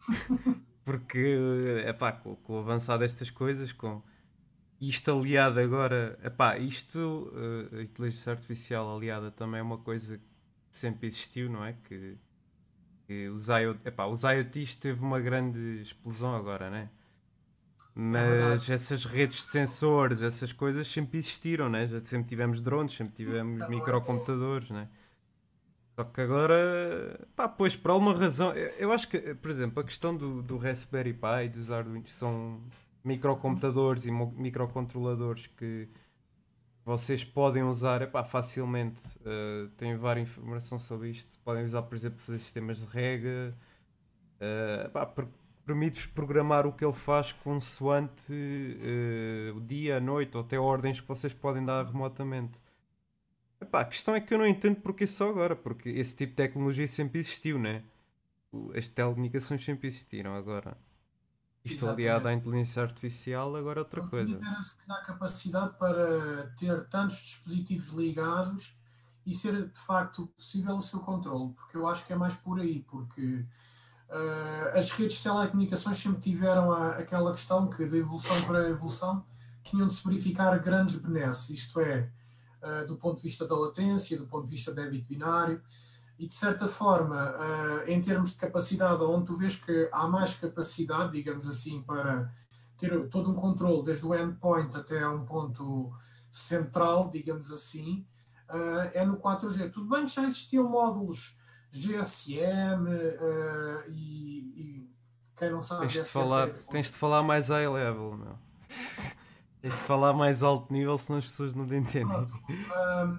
Porque, 0.84 1.36
é 1.84 1.92
pá, 1.92 2.12
com, 2.12 2.34
com 2.36 2.54
o 2.54 2.58
avançar 2.58 2.98
destas 2.98 3.30
coisas, 3.30 3.72
com... 3.72 4.02
isto 4.80 5.12
aliado 5.12 5.60
agora, 5.60 6.18
epá, 6.24 6.58
isto, 6.58 7.32
uh, 7.32 7.76
a 7.76 7.82
inteligência 7.82 8.32
artificial 8.32 8.96
aliada 8.96 9.30
também 9.30 9.60
é 9.60 9.62
uma 9.62 9.78
coisa 9.78 10.18
que 10.18 10.76
sempre 10.76 11.06
existiu, 11.06 11.48
não 11.48 11.64
é? 11.64 11.74
Que, 11.84 12.16
que 13.06 13.28
os, 13.28 13.48
IoT, 13.48 13.80
epá, 13.84 14.06
os 14.06 14.24
IoTs 14.24 14.76
teve 14.76 15.00
uma 15.00 15.20
grande 15.20 15.82
explosão 15.82 16.34
agora, 16.34 16.68
né? 16.68 16.90
Mas 17.94 18.70
é 18.70 18.74
essas 18.74 19.04
redes 19.04 19.44
de 19.44 19.50
sensores, 19.52 20.22
essas 20.22 20.52
coisas 20.52 20.86
sempre 20.86 21.18
existiram, 21.18 21.68
né? 21.68 21.86
Já 21.86 22.00
sempre 22.00 22.28
tivemos 22.28 22.60
drones, 22.60 22.94
sempre 22.94 23.14
tivemos 23.14 23.68
microcomputadores, 23.68 24.70
né? 24.70 24.88
Só 25.94 26.04
que 26.04 26.20
agora, 26.20 27.20
pá, 27.36 27.48
pois 27.48 27.76
por 27.76 27.90
alguma 27.90 28.14
razão, 28.14 28.52
eu, 28.54 28.70
eu 28.78 28.92
acho 28.92 29.08
que, 29.08 29.34
por 29.34 29.50
exemplo, 29.50 29.80
a 29.80 29.84
questão 29.84 30.16
do, 30.16 30.42
do 30.42 30.56
Raspberry 30.56 31.12
Pi, 31.12 31.48
dos 31.52 31.70
Arduino, 31.70 32.06
são 32.06 32.60
microcomputadores 33.04 34.06
e 34.06 34.10
microcontroladores 34.10 35.46
que 35.48 35.88
vocês 36.84 37.24
podem 37.24 37.62
usar 37.62 38.02
epá, 38.02 38.24
facilmente. 38.24 39.02
Uh, 39.18 39.68
tenho 39.76 39.98
várias 39.98 40.28
informação 40.28 40.78
sobre 40.78 41.10
isto. 41.10 41.38
Podem 41.44 41.64
usar, 41.64 41.82
por 41.82 41.94
exemplo, 41.94 42.18
fazer 42.18 42.38
sistemas 42.38 42.78
de 42.78 42.86
rega. 42.86 43.54
Uh, 44.40 44.86
epá, 44.86 45.06
per 45.06 45.26
Permite-vos 45.64 46.06
programar 46.06 46.66
o 46.66 46.72
que 46.72 46.84
ele 46.84 46.92
faz 46.92 47.30
consoante 47.30 48.32
uh, 48.32 49.56
o 49.56 49.60
dia, 49.60 49.98
a 49.98 50.00
noite 50.00 50.36
ou 50.36 50.42
até 50.42 50.58
ordens 50.58 51.00
que 51.00 51.06
vocês 51.06 51.32
podem 51.32 51.64
dar 51.64 51.86
remotamente. 51.86 52.60
Epá, 53.62 53.80
a 53.80 53.84
questão 53.84 54.14
é 54.14 54.20
que 54.20 54.34
eu 54.34 54.38
não 54.38 54.46
entendo 54.46 54.80
porque 54.80 55.06
só 55.06 55.28
agora, 55.28 55.54
porque 55.54 55.88
esse 55.88 56.16
tipo 56.16 56.30
de 56.30 56.36
tecnologia 56.36 56.88
sempre 56.88 57.20
existiu, 57.20 57.58
né? 57.58 57.84
As 58.76 58.88
telecomunicações 58.88 59.64
sempre 59.64 59.86
existiram 59.86 60.34
agora. 60.34 60.76
Isto 61.64 61.88
aliado 61.88 62.26
à 62.26 62.32
inteligência 62.32 62.82
artificial, 62.82 63.54
agora 63.54 63.78
é 63.78 63.82
outra 63.84 64.00
Quando 64.00 64.10
coisa. 64.10 64.34
tiver 64.34 64.62
se 64.62 64.76
calhar 64.78 65.06
capacidade 65.06 65.78
para 65.78 66.52
ter 66.58 66.88
tantos 66.88 67.16
dispositivos 67.18 67.90
ligados 67.90 68.76
e 69.24 69.32
ser 69.32 69.68
de 69.68 69.78
facto 69.78 70.26
possível 70.26 70.76
o 70.76 70.82
seu 70.82 70.98
controle, 71.00 71.52
porque 71.52 71.76
eu 71.76 71.86
acho 71.86 72.04
que 72.04 72.12
é 72.12 72.16
mais 72.16 72.34
por 72.34 72.58
aí, 72.58 72.80
porque 72.80 73.46
uh, 74.08 74.76
as 74.76 74.90
redes 74.90 75.18
de 75.18 75.22
telecomunicações 75.22 75.98
sempre 75.98 76.20
tiveram 76.20 76.72
a, 76.72 76.96
aquela 76.96 77.30
questão 77.30 77.70
que 77.70 77.86
de 77.86 77.98
evolução 77.98 78.42
para 78.42 78.68
evolução 78.68 79.24
tinham 79.62 79.86
de 79.86 79.94
se 79.94 80.04
verificar 80.04 80.58
grandes 80.58 80.96
benesses, 80.96 81.50
isto 81.50 81.78
é, 81.78 82.10
uh, 82.62 82.86
do 82.86 82.96
ponto 82.96 83.16
de 83.16 83.22
vista 83.22 83.46
da 83.46 83.56
latência, 83.56 84.18
do 84.18 84.26
ponto 84.26 84.44
de 84.44 84.50
vista 84.50 84.72
débito 84.72 85.06
binário, 85.08 85.60
e 86.18 86.26
de 86.26 86.34
certa 86.34 86.68
forma, 86.68 87.34
uh, 87.36 87.90
em 87.90 88.00
termos 88.00 88.30
de 88.30 88.36
capacidade, 88.36 89.02
onde 89.02 89.26
tu 89.26 89.36
vês 89.36 89.56
que 89.56 89.88
há 89.92 90.06
mais 90.06 90.36
capacidade, 90.36 91.12
digamos 91.12 91.48
assim, 91.48 91.82
para 91.82 92.30
ter 92.76 93.08
todo 93.08 93.30
um 93.30 93.34
controle, 93.34 93.84
desde 93.84 94.06
o 94.06 94.14
endpoint 94.14 94.76
até 94.76 95.06
um 95.06 95.24
ponto 95.24 95.92
central, 96.30 97.10
digamos 97.10 97.50
assim, 97.50 98.06
uh, 98.48 98.90
é 98.94 99.04
no 99.04 99.18
4G. 99.18 99.70
Tudo 99.70 99.88
bem 99.88 100.06
que 100.06 100.12
já 100.12 100.22
existiam 100.22 100.68
módulos 100.68 101.38
GSM 101.70 102.86
uh, 102.86 103.82
e, 103.88 104.60
e, 104.60 104.90
quem 105.36 105.50
não 105.50 105.60
sabe. 105.60 105.88
Tens 105.88 106.02
de, 106.02 106.04
falar, 106.04 106.50
tens 106.70 106.90
de 106.90 106.96
falar 106.96 107.22
mais 107.22 107.48
high 107.48 107.68
level, 107.68 108.16
meu. 108.16 108.38
Tens 109.62 109.74
de 109.74 109.80
falar 109.80 110.12
mais 110.12 110.42
alto 110.42 110.72
nível, 110.72 110.98
senão 110.98 111.20
as 111.20 111.26
pessoas 111.26 111.54
não 111.54 111.64
te 111.68 111.76
entendem. 111.76 112.26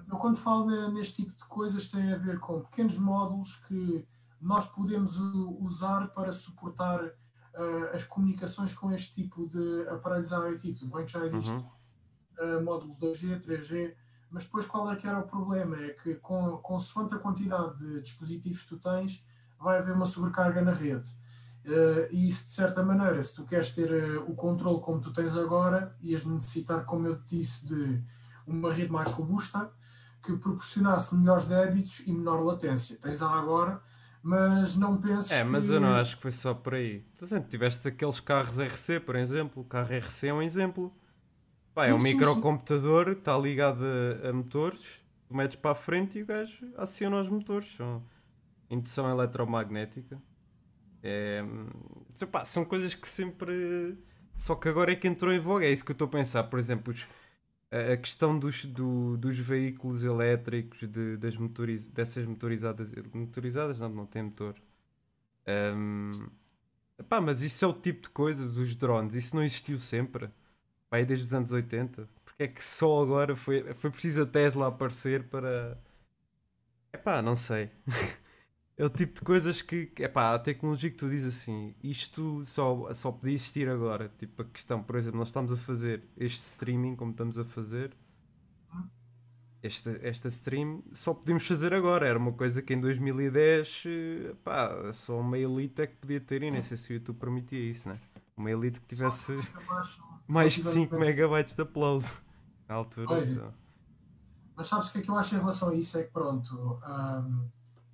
Eu 0.06 0.16
quando 0.18 0.36
falo 0.36 0.90
neste 0.92 1.24
tipo 1.24 1.34
de 1.34 1.44
coisas 1.46 1.90
tem 1.90 2.12
a 2.12 2.16
ver 2.16 2.38
com 2.38 2.60
pequenos 2.60 2.98
módulos 2.98 3.56
que 3.66 4.06
nós 4.42 4.68
podemos 4.68 5.18
usar 5.58 6.08
para 6.08 6.30
suportar 6.32 7.02
uh, 7.02 7.94
as 7.94 8.04
comunicações 8.04 8.74
com 8.74 8.92
este 8.92 9.22
tipo 9.22 9.48
de 9.48 9.88
aparelhos 9.88 10.32
IoT. 10.32 10.74
Tudo 10.74 10.94
bem 10.94 11.06
que 11.06 11.12
já 11.12 11.24
existe 11.24 11.50
uhum. 11.50 12.58
uh, 12.58 12.62
módulos 12.62 12.98
2G, 12.98 13.40
3G, 13.40 13.94
mas 14.30 14.44
depois 14.44 14.66
qual 14.66 14.92
é 14.92 14.96
que 14.96 15.06
era 15.06 15.20
o 15.20 15.26
problema? 15.26 15.80
É 15.80 15.90
que 15.90 16.16
com, 16.16 16.58
consoante 16.58 17.14
a 17.14 17.18
quantidade 17.18 17.78
de 17.78 18.02
dispositivos 18.02 18.64
que 18.64 18.68
tu 18.68 18.78
tens, 18.78 19.26
vai 19.58 19.78
haver 19.78 19.94
uma 19.94 20.04
sobrecarga 20.04 20.60
na 20.60 20.72
rede. 20.72 21.08
Uh, 21.64 22.06
e 22.12 22.26
isso, 22.26 22.44
de 22.44 22.50
certa 22.50 22.82
maneira, 22.82 23.22
se 23.22 23.34
tu 23.34 23.44
queres 23.44 23.70
ter 23.70 23.90
uh, 23.90 24.30
o 24.30 24.34
controle 24.34 24.80
como 24.80 25.00
tu 25.00 25.12
tens 25.12 25.34
agora, 25.34 25.96
ias 26.02 26.26
necessitar, 26.26 26.84
como 26.84 27.06
eu 27.06 27.16
te 27.22 27.38
disse, 27.38 27.66
de 27.66 28.02
uma 28.46 28.70
rede 28.70 28.92
mais 28.92 29.12
robusta 29.12 29.70
que 30.22 30.36
proporcionasse 30.36 31.14
melhores 31.14 31.46
débitos 31.46 32.06
e 32.06 32.12
menor 32.12 32.42
latência. 32.42 32.98
Tens 33.00 33.22
a 33.22 33.30
agora, 33.30 33.80
mas 34.22 34.76
não 34.76 35.00
penses. 35.00 35.32
É, 35.32 35.44
mas 35.44 35.66
que... 35.66 35.72
eu 35.72 35.80
não 35.80 35.94
acho 35.94 36.16
que 36.16 36.22
foi 36.22 36.32
só 36.32 36.54
por 36.54 36.74
aí. 36.74 37.00
Tu 37.16 37.26
sempre 37.26 37.48
tiveste 37.48 37.86
aqueles 37.86 38.20
carros 38.20 38.58
RC, 38.58 39.00
por 39.00 39.16
exemplo. 39.16 39.62
O 39.62 39.66
carro 39.66 39.94
RC 39.94 40.28
é 40.28 40.34
um 40.34 40.42
exemplo. 40.42 40.92
Pá, 41.74 41.84
sim, 41.84 41.90
é 41.90 41.94
um 41.94 42.00
sim, 42.00 42.14
microcomputador, 42.14 43.08
está 43.08 43.36
ligado 43.36 43.84
a, 43.84 44.28
a, 44.28 44.32
motores. 44.32 44.80
Tu 45.26 45.34
metes 45.34 45.56
para 45.56 45.72
a 45.72 45.74
frente 45.74 46.18
e 46.18 46.22
o 46.22 46.26
gajo 46.26 46.72
aciona 46.76 47.20
os 47.20 47.28
motores. 47.28 47.74
São 47.76 48.02
indução 48.70 49.10
eletromagnética. 49.10 50.20
É, 51.06 51.44
pá, 52.32 52.46
são 52.46 52.64
coisas 52.64 52.94
que 52.94 53.06
sempre. 53.06 53.94
Só 54.38 54.54
que 54.54 54.68
agora 54.68 54.90
é 54.92 54.96
que 54.96 55.06
entrou 55.06 55.32
em 55.32 55.38
voga. 55.38 55.66
É 55.66 55.70
isso 55.70 55.84
que 55.84 55.90
eu 55.90 55.94
estou 55.94 56.08
a 56.08 56.10
pensar. 56.10 56.44
Por 56.44 56.58
exemplo, 56.58 56.94
os, 56.94 57.06
a 57.92 57.96
questão 57.98 58.38
dos, 58.38 58.64
do, 58.64 59.16
dos 59.18 59.38
veículos 59.38 60.02
elétricos, 60.02 60.88
de, 60.88 61.18
das 61.18 61.36
motoriz, 61.36 61.86
dessas 61.86 62.24
motorizadas. 62.24 62.92
Motorizadas 63.12 63.78
não, 63.78 63.90
não 63.90 64.06
tem 64.06 64.22
motor. 64.22 64.54
Um, 65.46 66.08
pá, 67.06 67.20
mas 67.20 67.42
isso 67.42 67.62
é 67.66 67.68
o 67.68 67.74
tipo 67.74 68.02
de 68.02 68.08
coisas, 68.08 68.56
os 68.56 68.74
drones. 68.74 69.14
Isso 69.14 69.36
não 69.36 69.44
existiu 69.44 69.78
sempre. 69.78 70.30
Pá, 70.88 70.98
é 70.98 71.04
desde 71.04 71.26
os 71.26 71.34
anos 71.34 71.52
80. 71.52 72.08
Porque 72.24 72.44
é 72.44 72.48
que 72.48 72.64
só 72.64 73.02
agora 73.02 73.36
foi, 73.36 73.74
foi 73.74 73.90
preciso 73.90 74.22
a 74.22 74.26
Tesla 74.26 74.68
aparecer 74.68 75.24
para. 75.24 75.78
Epá, 76.92 77.20
não 77.20 77.36
sei. 77.36 77.70
É 78.76 78.84
o 78.84 78.90
tipo 78.90 79.14
de 79.14 79.20
coisas 79.20 79.62
que, 79.62 79.92
epá, 79.98 80.34
a 80.34 80.38
tecnologia 80.38 80.90
que 80.90 80.96
tu 80.96 81.08
dizes 81.08 81.36
assim, 81.36 81.74
isto 81.82 82.44
só, 82.44 82.92
só 82.92 83.12
podia 83.12 83.34
existir 83.34 83.68
agora. 83.68 84.10
Tipo, 84.18 84.42
a 84.42 84.44
questão, 84.46 84.82
por 84.82 84.96
exemplo, 84.96 85.18
nós 85.18 85.28
estamos 85.28 85.52
a 85.52 85.56
fazer 85.56 86.02
este 86.16 86.40
streaming, 86.40 86.96
como 86.96 87.12
estamos 87.12 87.38
a 87.38 87.44
fazer, 87.44 87.96
esta, 89.62 89.98
esta 90.02 90.28
stream, 90.28 90.82
só 90.92 91.14
podíamos 91.14 91.46
fazer 91.46 91.72
agora. 91.72 92.06
Era 92.06 92.18
uma 92.18 92.32
coisa 92.32 92.60
que 92.60 92.74
em 92.74 92.80
2010, 92.80 93.84
pá, 94.42 94.92
só 94.92 95.20
uma 95.20 95.38
elite 95.38 95.80
é 95.82 95.86
que 95.86 95.96
podia 95.96 96.20
ter, 96.20 96.42
e 96.42 96.50
nem 96.50 96.60
sei 96.60 96.76
se 96.76 96.92
o 96.92 96.94
YouTube 96.94 97.16
permitia 97.16 97.58
isso, 97.58 97.88
né? 97.88 97.98
Uma 98.36 98.50
elite 98.50 98.80
que 98.80 98.86
tivesse 98.88 99.38
mais 100.26 100.54
de 100.54 100.68
5 100.68 100.98
megabytes 100.98 101.54
de 101.54 101.62
upload 101.62 102.04
na 102.68 102.74
altura. 102.74 103.06
Pois, 103.06 103.30
então. 103.30 103.54
Mas 104.56 104.66
sabes 104.66 104.88
o 104.88 104.92
que 104.92 104.98
é 104.98 105.02
que 105.02 105.10
eu 105.10 105.16
acho 105.16 105.34
em 105.34 105.38
relação 105.38 105.70
a 105.70 105.74
isso? 105.74 105.96
É 105.98 106.02
que 106.02 106.10
pronto. 106.10 106.78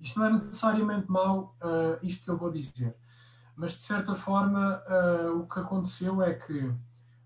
Isto 0.01 0.19
não 0.19 0.25
é 0.25 0.33
necessariamente 0.33 1.09
mau, 1.09 1.55
uh, 1.61 2.05
isto 2.05 2.25
que 2.25 2.31
eu 2.31 2.37
vou 2.37 2.49
dizer, 2.49 2.97
mas 3.55 3.73
de 3.73 3.81
certa 3.81 4.15
forma 4.15 4.81
uh, 4.87 5.39
o 5.39 5.47
que 5.47 5.59
aconteceu 5.59 6.21
é 6.21 6.33
que 6.33 6.73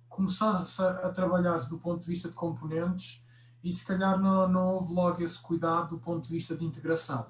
começaste 0.09 0.81
a, 0.81 1.07
a 1.07 1.09
trabalhar 1.09 1.57
do 1.69 1.79
ponto 1.79 2.01
de 2.01 2.07
vista 2.07 2.29
de 2.29 2.35
componentes 2.35 3.23
e 3.63 3.71
se 3.71 3.85
calhar 3.85 4.19
não, 4.19 4.47
não 4.47 4.67
houve 4.75 4.93
logo 4.93 5.23
esse 5.23 5.41
cuidado 5.41 5.89
do 5.89 5.99
ponto 5.99 6.27
de 6.27 6.33
vista 6.33 6.55
de 6.55 6.63
integração. 6.63 7.27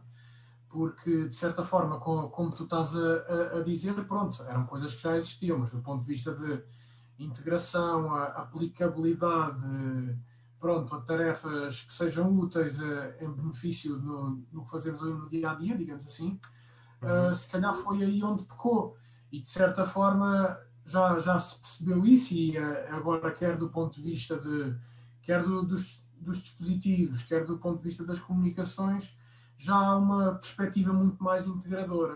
Porque, 0.68 1.30
de 1.30 1.34
certa 1.34 1.64
forma, 1.64 2.00
como, 2.00 2.30
como 2.30 2.52
tu 2.52 2.66
estás 2.66 2.94
a, 2.94 3.58
a, 3.58 3.64
dizer, 3.64 3.94
pronto, 4.06 4.44
eram 4.44 4.66
coisas 4.66 4.96
que 4.96 5.04
já 5.04 5.16
existiam, 5.16 5.58
mas 5.58 5.72
do 5.72 5.82
ponto 5.82 6.02
de 6.02 6.08
vista 6.08 6.34
de 6.34 6.62
integração, 7.18 8.14
aplicabilidade, 8.14 9.56
pronto, 10.66 10.96
a 10.96 11.02
tarefas 11.02 11.84
que 11.84 11.94
sejam 11.94 12.36
úteis 12.36 12.80
uh, 12.80 13.14
em 13.22 13.32
benefício 13.32 14.00
no, 14.00 14.44
no, 14.52 14.64
que 14.64 14.72
fazemos 14.72 15.00
no 15.00 15.30
dia 15.30 15.52
a 15.52 15.54
dia, 15.54 15.78
digamos 15.78 16.08
assim, 16.08 16.40
uh, 17.04 17.32
se 17.32 17.52
calhar 17.52 17.72
foi 17.72 18.04
aí 18.04 18.24
onde 18.24 18.46
pecou. 18.46 18.98
E 19.32 19.40
de 19.40 19.48
certa 19.48 19.86
forma 19.86 20.60
já, 20.84 21.20
já 21.20 21.40
se 21.40 21.60
percebeu 21.60 22.04
isso, 22.04 22.34
e 22.34 22.58
uh, 22.58 22.96
agora, 22.96 23.32
quer 23.32 23.58
do 23.58 23.70
ponto 23.70 23.94
de 23.94 24.02
vista 24.02 24.40
de 24.40 24.76
quer 25.22 25.44
do, 25.44 25.62
dos, 25.62 26.04
dos 26.20 26.42
dispositivos, 26.42 27.22
quer 27.26 27.46
do 27.46 27.60
ponto 27.60 27.78
de 27.78 27.84
vista 27.84 28.04
das 28.04 28.20
comunicações, 28.20 29.20
já 29.60 29.76
há 29.76 29.96
uma 29.96 30.34
perspectiva 30.34 30.92
muito 30.92 31.24
mais 31.24 31.46
integradora. 31.46 32.16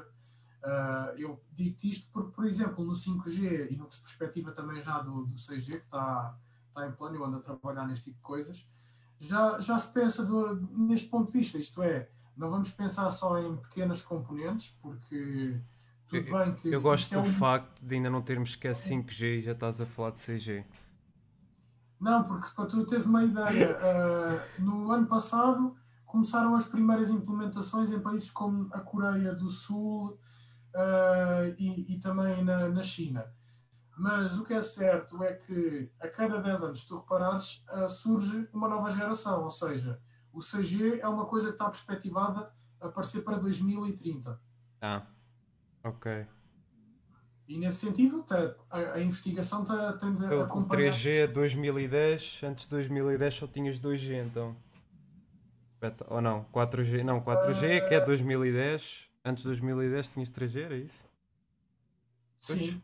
Uh, 0.63 1.19
eu 1.19 1.39
digo-te 1.53 1.87
isto 1.87 2.11
porque, 2.11 2.31
por 2.31 2.45
exemplo, 2.45 2.83
no 2.83 2.93
5G 2.93 3.73
e 3.73 3.77
no 3.77 3.85
que 3.85 3.93
se 3.93 4.01
perspectiva 4.01 4.51
também 4.51 4.81
já 4.81 5.03
do, 5.03 5.27
do 5.27 5.35
6G, 5.35 5.77
que 5.77 5.85
está 5.85 6.35
está 6.69 6.87
em 6.87 6.91
plano 6.91 7.17
e 7.17 7.23
anda 7.23 7.37
a 7.37 7.41
trabalhar 7.41 7.87
neste 7.87 8.05
tipo 8.05 8.17
de 8.17 8.23
coisas, 8.23 8.67
já, 9.19 9.59
já 9.59 9.77
se 9.77 9.93
pensa 9.93 10.25
do, 10.25 10.55
neste 10.77 11.09
ponto 11.09 11.31
de 11.31 11.37
vista, 11.37 11.57
isto 11.57 11.83
é, 11.83 12.07
não 12.37 12.49
vamos 12.49 12.71
pensar 12.71 13.09
só 13.09 13.37
em 13.37 13.57
pequenas 13.57 14.01
componentes, 14.01 14.77
porque 14.81 15.59
tudo 16.07 16.31
bem 16.31 16.55
que. 16.55 16.73
Eu 16.73 16.81
gosto 16.81 17.13
é 17.13 17.21
do 17.21 17.27
um... 17.27 17.33
facto 17.33 17.85
de 17.85 17.95
ainda 17.95 18.09
não 18.09 18.21
termos 18.21 18.53
sequer 18.53 18.73
5G 18.73 19.39
e 19.39 19.41
já 19.41 19.51
estás 19.51 19.81
a 19.81 19.85
falar 19.85 20.11
de 20.11 20.21
6G. 20.21 20.65
Não, 21.99 22.23
porque 22.23 22.47
para 22.55 22.65
tu 22.65 22.85
teres 22.85 23.05
uma 23.05 23.23
ideia, 23.23 23.77
uh, 23.77 24.61
no 24.61 24.91
ano 24.91 25.05
passado 25.05 25.75
começaram 26.05 26.55
as 26.55 26.65
primeiras 26.65 27.09
implementações 27.09 27.91
em 27.91 27.99
países 27.99 28.31
como 28.31 28.67
a 28.73 28.79
Coreia 28.79 29.35
do 29.35 29.49
Sul 29.49 30.17
uh, 30.73 31.55
e, 31.57 31.93
e, 31.93 31.99
também 31.99 32.43
na, 32.43 32.69
na 32.69 32.81
China 32.81 33.25
Mas 33.99 34.37
o 34.37 34.45
que 34.45 34.53
é 34.53 34.61
certo 34.61 35.21
é 35.25 35.33
que 35.33 35.91
a 35.99 36.07
cada 36.07 36.41
10 36.41 36.63
anos, 36.63 36.79
se 36.79 36.87
tu 36.87 36.99
reparares, 36.99 37.65
uh, 37.69 37.89
surge 37.89 38.47
uma 38.53 38.69
nova 38.69 38.89
geração, 38.91 39.43
ou 39.43 39.49
seja, 39.49 39.99
o 40.31 40.39
6G 40.39 40.99
é 41.01 41.07
uma 41.09 41.25
coisa 41.25 41.47
que 41.47 41.55
está 41.55 41.65
perspectivada 41.65 42.49
a 42.79 42.87
aparecer 42.87 43.25
para 43.25 43.37
2030. 43.37 44.39
Ah, 44.81 45.05
ok. 45.83 46.25
E 47.45 47.57
nesse 47.57 47.85
sentido, 47.85 48.23
tá, 48.23 48.55
a, 48.69 48.77
a, 48.93 49.01
investigação 49.01 49.65
tá, 49.65 49.91
tende 49.97 50.25
a 50.25 50.43
acompanhar. 50.43 50.93
3G 50.93 51.17
é 51.17 51.27
2010, 51.27 52.39
antes 52.43 52.63
de 52.63 52.69
2010 52.69 53.33
só 53.33 53.47
tinhas 53.47 53.81
2G, 53.81 54.25
então. 54.25 54.55
Ou 56.07 56.21
não, 56.21 56.45
4G, 56.53 57.03
não, 57.03 57.19
4G 57.19 57.63
é 57.63 57.81
que 57.81 57.93
é 57.93 57.99
2010, 57.99 59.09
antes 59.25 59.43
de 59.43 59.49
2010 59.49 60.07
tinhas 60.07 60.29
3G, 60.29 60.63
era 60.63 60.77
isso? 60.77 61.03
Sim. 62.39 62.81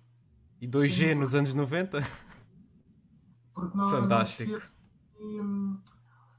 E 0.61 0.67
2G 0.67 1.13
Sim, 1.13 1.15
nos 1.15 1.35
anos 1.35 1.53
90? 1.53 2.01
Porque 3.53 3.77
não, 3.77 3.89
Fantástico. 3.89 4.51
Não 5.19 5.25
hum, 5.25 5.79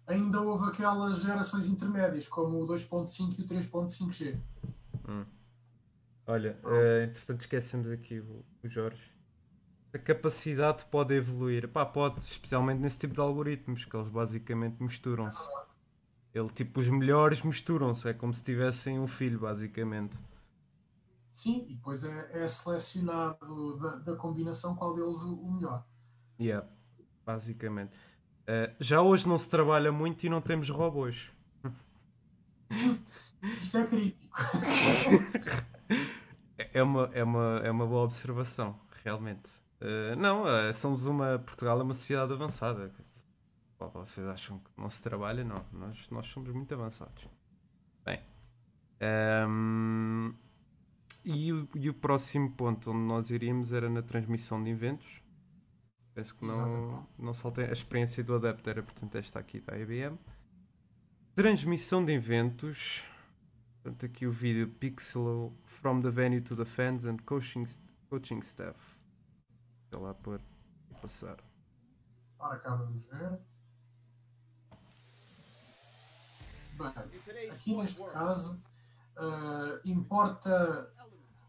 ainda 0.07 0.41
houve 0.41 0.69
aquelas 0.69 1.23
gerações 1.23 1.67
intermédias, 1.67 2.29
como 2.29 2.63
o 2.63 2.67
2.5 2.67 3.39
e 3.39 3.43
o 3.43 3.47
3.5G. 3.47 4.39
Hum. 5.09 5.25
Olha, 6.27 6.59
uh, 6.65 7.05
entretanto 7.05 7.43
esquecemos 7.43 7.91
aqui 7.91 8.19
o, 8.19 8.45
o, 8.63 8.69
Jorge. 8.69 9.01
A 9.93 9.99
capacidade 9.99 10.85
pode 10.91 11.15
evoluir. 11.15 11.69
Pá, 11.69 11.87
pode, 11.87 12.21
especialmente 12.21 12.81
nesse 12.81 12.99
tipo 12.99 13.15
de 13.15 13.21
algoritmos, 13.21 13.85
que 13.85 13.97
eles 13.97 14.09
basicamente 14.09 14.83
misturam-se. 14.83 15.49
Ele, 16.35 16.51
tipo, 16.51 16.81
os 16.81 16.89
melhores 16.89 17.43
misturam-se. 17.43 18.09
É 18.09 18.13
como 18.13 18.35
se 18.35 18.43
tivessem 18.43 18.99
um 18.99 19.07
filho, 19.07 19.39
basicamente. 19.39 20.19
Sim, 21.37 21.67
e 21.69 21.75
depois 21.75 22.03
é, 22.03 22.45
é 22.45 22.47
selecionado 22.47 23.77
da, 23.77 23.97
da, 23.97 24.17
combinação 24.17 24.75
qual 24.75 24.95
deles 24.95 25.17
o, 25.17 25.35
o 25.35 25.53
melhor. 25.53 25.85
Yeah, 26.41 26.67
basicamente. 27.27 27.93
Uh, 28.49 28.75
já 28.81 29.03
hoje 29.03 29.29
não 29.29 29.37
se 29.37 29.51
trabalha 29.51 29.93
muito 29.93 30.25
e 30.25 30.31
não 30.31 30.41
temos 30.41 30.71
robôs. 30.71 31.31
Isto 33.61 33.77
é 33.77 33.87
crítico. 33.87 34.35
é, 36.57 36.83
uma, 36.83 37.11
é, 37.13 37.23
uma, 37.23 37.61
é 37.63 37.71
uma 37.71 37.87
boa 37.87 38.05
observação, 38.05 38.81
realmente. 39.05 39.51
Uh, 39.79 40.17
não, 40.17 40.45
uh, 40.45 40.73
somos 40.73 41.05
uma. 41.05 41.39
Portugal 41.41 41.79
é 41.79 41.83
uma 41.83 41.93
sociedade 41.93 42.33
avançada. 42.33 42.91
vocês 43.79 44.27
acham 44.27 44.59
que 44.59 44.71
não 44.75 44.89
se 44.89 45.03
trabalha? 45.03 45.45
Não, 45.45 45.67
nós, 45.71 46.09
nós 46.09 46.27
somos 46.29 46.49
muito 46.49 46.73
avançados. 46.73 47.29
Bem. 48.07 48.23
Um, 49.03 50.33
ehm, 50.33 50.46
e 51.27 51.53
o, 51.53 51.67
e 51.75 51.91
o 51.91 51.95
próximo 51.95 52.53
ponto 52.53 52.93
onde 52.93 53.01
nós 53.01 53.31
iríamos 53.31 53.73
era 53.73 53.91
na 53.91 54.01
transmissão 54.01 54.63
de 54.63 54.71
eventos. 54.71 55.21
Penso 56.15 56.37
que 56.37 56.47
não, 56.47 57.07
não 57.19 57.35
saltei. 57.35 57.67
A 57.67 57.73
experiência 57.73 58.23
do 58.23 58.37
adepto 58.37 58.71
era, 58.71 58.83
portanto, 58.83 59.17
esta 59.17 59.41
aqui 59.41 59.61
da 59.61 59.77
IBM. 59.77 60.17
Transmissão 61.35 62.05
de 62.05 62.13
eventos. 62.13 63.05
Portanto, 63.83 64.07
aqui 64.07 64.27
o 64.27 64.31
vídeo 64.31 64.69
Pixel 64.69 65.53
from 65.65 66.01
the 66.01 66.11
venue 66.11 66.41
to 66.41 66.55
the 66.55 66.65
fans 66.65 67.05
and 67.05 67.19
coaching, 67.27 67.65
coaching 68.09 68.39
staff. 68.39 68.79
Vou 69.91 70.03
lá 70.03 70.15
por 70.15 70.41
passar. 71.03 71.37
Ora, 72.39 72.59
cá 72.61 72.77
vamos 72.77 73.03
ver. 73.05 73.39
Bem, 76.79 77.51
aqui 77.51 77.75
neste 77.75 78.05
caso 78.11 78.63
uh, 79.17 79.89
importa 79.89 80.93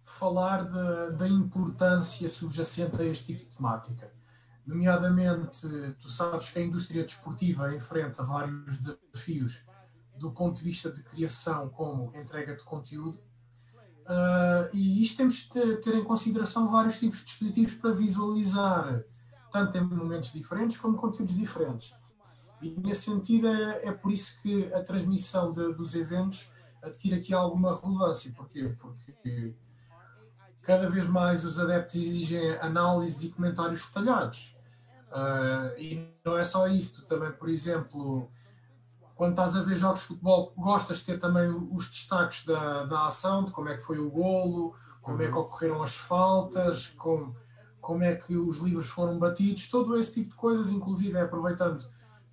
falar 0.08 0.64
da 1.12 1.28
importância 1.28 2.30
subjacente 2.30 3.02
a 3.02 3.06
este 3.06 3.36
tipo 3.36 3.50
de 3.50 3.58
temática. 3.58 4.10
Nomeadamente, 4.66 5.68
tu 6.00 6.10
sabes 6.10 6.50
que 6.50 6.60
a 6.60 6.62
indústria 6.62 7.04
desportiva 7.04 7.76
enfrenta 7.76 8.24
vários 8.24 8.80
desafios 8.80 9.66
do 10.18 10.32
ponto 10.32 10.58
de 10.58 10.64
vista 10.64 10.90
de 10.92 11.04
criação 11.04 11.70
como 11.70 12.16
entrega 12.16 12.56
de 12.56 12.64
conteúdo. 12.64 13.20
Uh, 14.06 14.74
e 14.74 15.02
isto 15.02 15.18
temos 15.18 15.50
de 15.50 15.78
ter 15.78 15.94
em 15.94 16.04
consideração 16.04 16.72
vários 16.72 17.00
tipos 17.00 17.20
de 17.20 17.26
dispositivos 17.26 17.76
para 17.76 17.92
visualizar, 17.92 19.04
tanto 19.52 19.78
em 19.78 19.82
momentos 19.82 20.32
diferentes 20.32 20.78
como 20.78 20.98
conteúdos 20.98 21.36
diferentes. 21.36 21.94
E 22.62 22.70
nesse 22.80 23.12
sentido 23.12 23.48
é, 23.48 23.88
é 23.88 23.92
por 23.92 24.12
isso 24.12 24.42
que 24.42 24.74
a 24.74 24.82
transmissão 24.82 25.52
de, 25.52 25.74
dos 25.74 25.94
eventos 25.94 26.52
adquire 26.82 27.16
aqui 27.16 27.34
alguma 27.34 27.76
relevância. 27.76 28.32
Porquê? 28.34 28.74
Porque 28.80 29.54
cada 30.68 30.86
vez 30.90 31.08
mais 31.08 31.46
os 31.46 31.58
adeptos 31.58 31.96
exigem 31.96 32.58
análises 32.58 33.24
e 33.24 33.30
comentários 33.30 33.88
detalhados. 33.88 34.58
Uh, 35.10 35.80
e 35.80 36.14
não 36.26 36.38
é 36.38 36.44
só 36.44 36.68
isso, 36.68 37.02
tu 37.02 37.08
também, 37.08 37.32
por 37.32 37.48
exemplo, 37.48 38.30
quando 39.16 39.32
estás 39.32 39.56
a 39.56 39.62
ver 39.62 39.78
jogos 39.78 40.02
de 40.02 40.08
futebol, 40.08 40.52
gostas 40.58 41.00
de 41.00 41.06
ter 41.06 41.20
também 41.20 41.50
os 41.72 41.88
destaques 41.88 42.46
da, 42.46 42.84
da 42.84 43.08
ação, 43.08 43.46
de 43.46 43.52
como 43.54 43.70
é 43.70 43.78
que 43.78 43.82
foi 43.82 43.98
o 43.98 44.12
golo, 44.12 44.76
como 45.02 45.22
é 45.22 45.28
que 45.28 45.34
uhum. 45.34 45.40
ocorreram 45.40 45.82
as 45.82 45.96
faltas, 45.96 46.88
como, 46.98 47.34
como 47.80 48.04
é 48.04 48.16
que 48.16 48.36
os 48.36 48.58
livros 48.58 48.90
foram 48.90 49.18
batidos, 49.18 49.70
todo 49.70 49.98
esse 49.98 50.16
tipo 50.16 50.32
de 50.32 50.36
coisas, 50.36 50.70
inclusive 50.70 51.18
aproveitando 51.18 51.82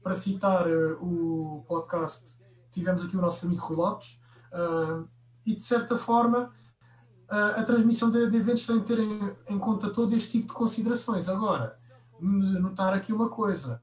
para 0.03 0.15
citar 0.17 0.67
uh, 0.67 0.99
o 1.01 1.65
podcast, 1.69 2.37
tivemos 2.73 3.05
aqui 3.05 3.17
o 3.17 3.23
nosso 3.23 3.47
amigo 3.47 3.63
Rui 3.63 3.77
Lopes, 3.77 4.21
uh, 4.53 5.09
e 5.47 5.55
de 5.55 5.61
certa 5.61 5.97
forma 5.97 6.51
a, 7.29 7.61
a 7.61 7.65
transmissão 7.65 8.11
de, 8.11 8.29
de, 8.29 8.37
eventos 8.37 8.67
tem 8.67 8.79
de 8.79 8.85
ter 8.85 8.99
em, 8.99 9.37
em, 9.49 9.59
conta 9.59 9.91
todo 9.91 10.15
este 10.15 10.33
tipo 10.33 10.49
de 10.49 10.55
considerações. 10.55 11.29
Agora, 11.29 11.79
notar 12.21 12.93
aqui 12.93 13.13
uma 13.13 13.29
coisa, 13.29 13.83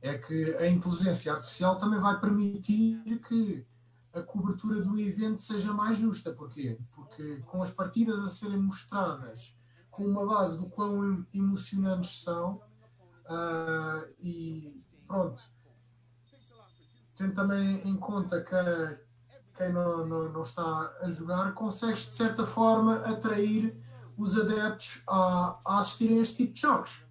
é 0.00 0.18
que 0.18 0.54
a 0.56 0.66
inteligência 0.68 1.32
artificial 1.32 1.76
também 1.76 1.98
vai 1.98 2.20
permitir 2.20 3.02
que 3.26 3.64
a 4.12 4.20
cobertura 4.20 4.80
do 4.82 4.98
evento 4.98 5.40
seja 5.40 5.72
mais 5.72 5.98
justa. 5.98 6.32
Porquê? 6.32 6.78
Porque 6.92 7.42
com 7.46 7.62
as 7.62 7.72
partidas 7.72 8.20
a 8.20 8.28
serem 8.28 8.58
mostradas 8.58 9.54
com 9.90 10.04
uma 10.04 10.26
base 10.26 10.56
do 10.58 10.66
quão 10.66 11.24
emocionantes 11.34 12.22
são, 12.22 12.62
uh, 13.26 14.08
e 14.18 14.82
pronto, 15.06 15.42
tendo 17.14 17.34
também 17.34 17.86
em 17.86 17.96
conta 17.96 18.42
que 18.42 18.54
quem 19.62 19.72
não, 19.72 20.06
não, 20.06 20.32
não, 20.32 20.42
está 20.42 20.92
a 21.00 21.08
jogar, 21.08 21.52
consegues 21.54 22.08
de 22.08 22.14
certa 22.14 22.44
forma 22.44 22.96
atrair 23.06 23.76
os 24.16 24.38
adeptos 24.38 25.04
a, 25.08 25.60
a 25.64 25.78
assistirem 25.78 26.18
a 26.18 26.22
este 26.22 26.36
tipo 26.38 26.52
de 26.54 26.60
jogos. 26.60 27.06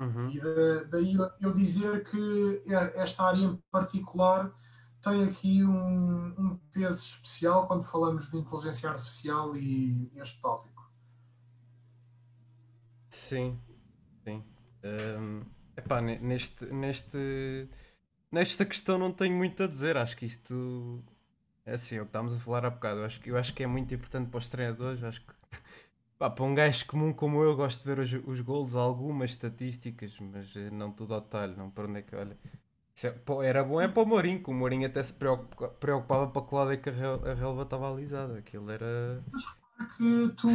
Uhum. 0.00 0.30
E 0.30 0.40
de, 0.40 0.84
daí 0.90 1.14
eu, 1.14 1.30
eu, 1.40 1.52
dizer 1.52 2.04
que 2.08 2.62
esta 2.94 3.24
área 3.24 3.42
em 3.42 3.60
particular 3.70 4.52
tem 5.02 5.24
aqui 5.24 5.64
um, 5.64 6.34
um, 6.38 6.60
peso 6.70 7.04
especial 7.04 7.66
quando 7.66 7.82
falamos 7.82 8.30
de 8.30 8.36
inteligência 8.36 8.90
artificial 8.90 9.56
e 9.56 10.10
este 10.16 10.40
tópico. 10.40 10.88
Sim, 13.10 13.58
sim. 14.22 14.44
Um, 14.84 15.42
epá, 15.76 16.00
neste, 16.00 16.64
neste, 16.66 17.68
nesta 18.30 18.64
questão 18.64 18.98
não 18.98 19.12
tenho 19.12 19.36
muito 19.36 19.64
a 19.64 19.66
dizer. 19.66 19.96
Acho 19.96 20.16
que 20.16 20.26
isto 20.26 21.02
é 21.68 21.74
assim, 21.74 21.96
é 21.96 22.00
o 22.00 22.04
que 22.04 22.08
estávamos 22.08 22.34
a 22.34 22.40
falar 22.40 22.64
há 22.64 22.70
bocado. 22.70 23.00
Eu 23.00 23.04
acho, 23.04 23.20
eu 23.26 23.36
acho 23.36 23.52
que 23.52 23.62
é 23.62 23.66
muito 23.66 23.94
importante 23.94 24.30
para 24.30 24.38
os 24.38 24.48
treinadores. 24.48 25.04
Acho 25.04 25.20
que 25.20 25.32
pá, 26.18 26.30
para 26.30 26.44
um 26.44 26.54
gajo 26.54 26.86
comum 26.86 27.12
como 27.12 27.42
eu, 27.42 27.54
gosto 27.54 27.80
de 27.80 27.84
ver 27.84 27.98
os, 27.98 28.12
os 28.26 28.40
golos, 28.40 28.74
algumas 28.74 29.30
estatísticas, 29.30 30.16
mas 30.18 30.56
eh, 30.56 30.70
não 30.70 30.90
tudo 30.90 31.14
ao 31.14 31.20
detalhe. 31.20 31.54
Não 31.56 31.70
para 31.70 31.86
onde 31.86 31.98
é 31.98 32.02
que 32.02 32.16
olha. 32.16 32.36
É, 33.04 33.46
era 33.46 33.62
bom 33.62 33.80
é 33.80 33.86
para 33.86 34.02
o 34.02 34.06
Mourinho, 34.06 34.42
que 34.42 34.50
o 34.50 34.54
Mourinho 34.54 34.86
até 34.86 35.02
se 35.02 35.12
preocupava 35.12 36.26
para 36.28 36.42
que 36.42 36.54
lado 36.54 36.72
é 36.72 36.76
que 36.78 36.88
a 36.88 37.34
relva 37.34 37.62
estava 37.62 37.90
alisada. 37.90 38.38
Aquilo 38.38 38.70
era. 38.70 39.22
Que 39.96 40.34
tu, 40.36 40.50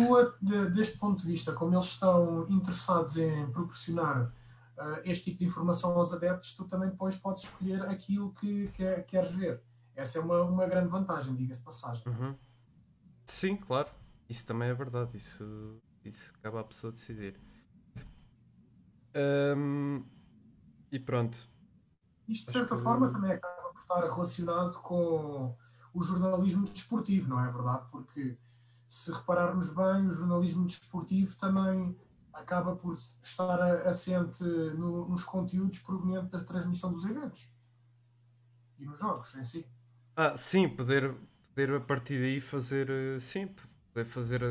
deste 0.74 0.98
ponto 0.98 1.22
de 1.22 1.28
vista, 1.32 1.54
como 1.54 1.76
eles 1.76 1.86
estão 1.86 2.46
interessados 2.50 3.18
em 3.18 3.50
proporcionar 3.52 4.24
uh, 4.26 5.00
este 5.06 5.26
tipo 5.26 5.40
de 5.40 5.46
informação 5.46 5.92
aos 5.92 6.12
adeptos, 6.12 6.56
tu 6.56 6.66
também 6.66 6.90
depois 6.90 7.18
podes 7.18 7.44
escolher 7.44 7.84
aquilo 7.84 8.34
que 8.34 8.68
quer, 8.74 9.06
queres 9.06 9.34
ver. 9.36 9.62
Essa 9.96 10.20
é 10.20 10.22
uma, 10.22 10.42
uma 10.42 10.66
grande 10.66 10.90
vantagem, 10.90 11.36
diga-se 11.36 11.60
de 11.60 11.66
passagem. 11.66 12.04
Uhum. 12.08 12.36
Sim, 13.28 13.56
claro. 13.56 13.90
Isso 14.28 14.46
também 14.46 14.70
é 14.70 14.74
verdade. 14.74 15.16
Isso, 15.18 15.82
isso 16.04 16.34
acaba 16.36 16.62
a 16.62 16.64
pessoa 16.64 16.92
decidir. 16.92 17.40
Um, 19.16 20.04
e 20.92 21.00
pronto. 21.00 21.38
Isto, 22.28 22.48
de 22.48 22.52
certa 22.54 22.74
Acho 22.74 22.84
forma, 22.84 23.08
que... 23.08 23.14
também 23.14 23.32
acaba 23.32 23.70
por 23.70 23.80
estar 23.80 24.04
relacionado 24.04 24.82
com 24.82 25.56
o 25.94 26.04
jornalismo 26.04 26.66
desportivo, 26.66 27.30
não 27.30 27.40
é 27.40 27.52
verdade? 27.52 27.86
Porque 27.92 28.38
se 28.88 29.12
repararmos 29.12 29.74
bem, 29.74 30.08
o 30.08 30.12
jornalismo 30.12 30.66
desportivo 30.66 31.38
também 31.38 31.96
acaba 32.34 32.76
por 32.76 32.96
estar 32.96 33.88
assente 33.88 34.44
no, 34.44 35.08
nos 35.08 35.24
conteúdos 35.24 35.80
provenientes 35.80 36.32
da 36.32 36.44
transmissão 36.44 36.92
dos 36.92 37.06
eventos 37.06 37.56
e 38.80 38.86
nos 38.86 38.98
jogos 38.98 39.36
em 39.36 39.44
si. 39.44 39.68
Ah, 40.16 40.38
sim, 40.38 40.70
poder, 40.70 41.14
poder 41.50 41.74
a 41.76 41.80
partir 41.80 42.20
daí 42.20 42.40
fazer, 42.40 42.88
sim, 43.20 43.48
poder 43.94 44.06
fazer 44.06 44.42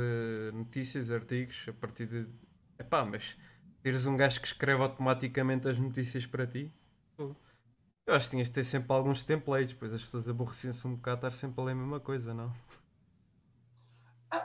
notícias, 0.52 1.10
artigos 1.10 1.64
a 1.68 1.72
partir 1.72 2.06
de. 2.06 2.28
Epá, 2.78 3.04
mas 3.04 3.36
teres 3.82 4.06
um 4.06 4.16
gajo 4.16 4.40
que 4.40 4.46
escreve 4.46 4.82
automaticamente 4.82 5.68
as 5.68 5.78
notícias 5.78 6.26
para 6.26 6.46
ti. 6.46 6.72
Eu 8.06 8.14
acho 8.14 8.26
que 8.26 8.30
tinhas 8.32 8.46
de 8.48 8.54
ter 8.54 8.62
sempre 8.64 8.92
alguns 8.92 9.24
templates, 9.24 9.74
pois 9.74 9.92
as 9.92 10.02
pessoas 10.02 10.28
aborreciam-se 10.28 10.86
um 10.86 10.94
bocado 10.94 11.16
estar 11.26 11.32
sempre 11.32 11.60
a 11.60 11.64
ler 11.64 11.72
a 11.72 11.74
mesma 11.74 11.98
coisa, 12.00 12.32
não? 12.32 12.52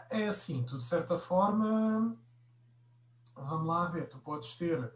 É 0.10 0.28
assim, 0.28 0.64
tu 0.64 0.78
de 0.78 0.84
certa 0.84 1.18
forma, 1.18 2.18
vamos 3.36 3.68
lá 3.68 3.86
ver, 3.90 4.08
tu 4.10 4.20
podes 4.20 4.56
ter 4.58 4.92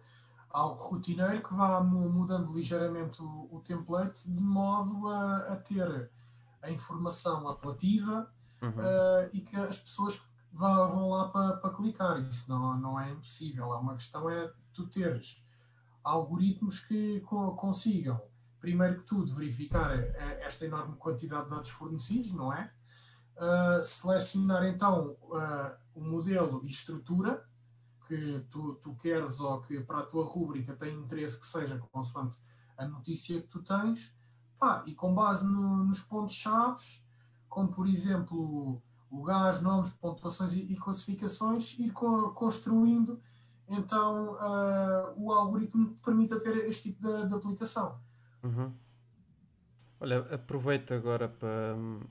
algo 0.53 0.81
rotineiro 0.81 1.41
que 1.41 1.53
vá 1.53 1.81
mudando 1.81 2.53
ligeiramente 2.53 3.21
o, 3.21 3.47
o 3.51 3.61
template 3.61 4.31
de 4.31 4.43
modo 4.43 5.07
a, 5.07 5.53
a, 5.53 5.55
ter 5.55 6.09
a 6.61 6.71
informação 6.71 7.47
apelativa 7.47 8.31
uhum. 8.61 8.69
uh, 8.69 9.29
e 9.33 9.41
que 9.41 9.55
as 9.55 9.79
pessoas 9.79 10.31
vão, 10.51 10.87
vão 10.87 11.09
lá 11.09 11.27
para 11.29 11.57
pa 11.57 11.69
clicar. 11.71 12.19
Isso 12.19 12.49
não, 12.49 12.77
não 12.77 12.99
é 12.99 13.11
impossível. 13.11 13.73
É 13.73 13.77
uma 13.77 13.93
questão 13.93 14.29
é 14.29 14.51
tu 14.73 14.87
teres 14.87 15.43
algoritmos 16.03 16.79
que 16.79 17.21
co 17.21 17.55
consigam, 17.55 18.19
primeiro 18.59 18.97
que 18.97 19.03
tudo, 19.03 19.35
verificar 19.35 19.91
eh, 19.97 20.39
esta 20.41 20.65
enorme 20.65 20.95
quantidade 20.95 21.45
de 21.45 21.51
dados 21.51 21.69
fornecidos, 21.69 22.33
não 22.33 22.51
é? 22.53 22.71
Uh, 23.37 23.81
selecionar 23.81 24.63
então 24.65 25.09
uh, 25.23 25.71
o 25.95 26.01
modelo 26.01 26.61
e 26.63 26.69
estrutura 26.69 27.43
que 28.11 28.45
tu, 28.49 28.75
tu 28.75 28.93
queres 28.95 29.39
ou 29.39 29.61
que 29.61 29.79
para 29.79 29.99
a 29.99 30.05
tua 30.05 30.25
rúbrica 30.25 30.75
tem 30.75 30.93
interesse 30.93 31.39
que 31.39 31.45
seja 31.45 31.79
consoante 31.93 32.41
a 32.77 32.85
notícia 32.85 33.41
que 33.41 33.47
tu 33.47 33.63
tens, 33.63 34.13
pá, 34.59 34.83
e 34.85 34.93
com 34.93 35.15
base 35.15 35.47
no, 35.47 35.85
nos 35.85 36.01
pontos-chave, 36.01 36.83
como 37.47 37.69
por 37.69 37.87
exemplo 37.87 38.81
lugares, 39.09 39.61
nomes, 39.61 39.93
pontuações 39.93 40.53
e, 40.53 40.73
e 40.73 40.75
classificações, 40.75 41.79
ir 41.79 41.91
co 41.91 42.31
construindo 42.31 43.21
então 43.69 44.33
uh, 44.33 45.13
o 45.15 45.31
algoritmo 45.31 45.93
que 45.93 46.01
permita 46.01 46.37
ter 46.37 46.57
este 46.67 46.91
tipo 46.91 47.07
de, 47.07 47.29
de 47.29 47.33
aplicação. 47.33 47.97
Uhum. 48.43 48.73
Olha, 50.01 50.19
aproveito 50.33 50.93
agora 50.93 51.29
para 51.29 51.75
hum, 51.77 52.01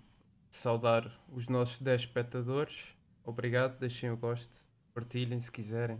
saudar 0.50 1.12
os 1.28 1.46
nossos 1.46 1.78
10 1.78 2.02
espectadores. 2.02 2.96
Obrigado, 3.22 3.78
deixem 3.78 4.10
o 4.10 4.16
gosto, 4.16 4.69
partilhem 5.00 5.40
se 5.40 5.50
quiserem, 5.50 5.98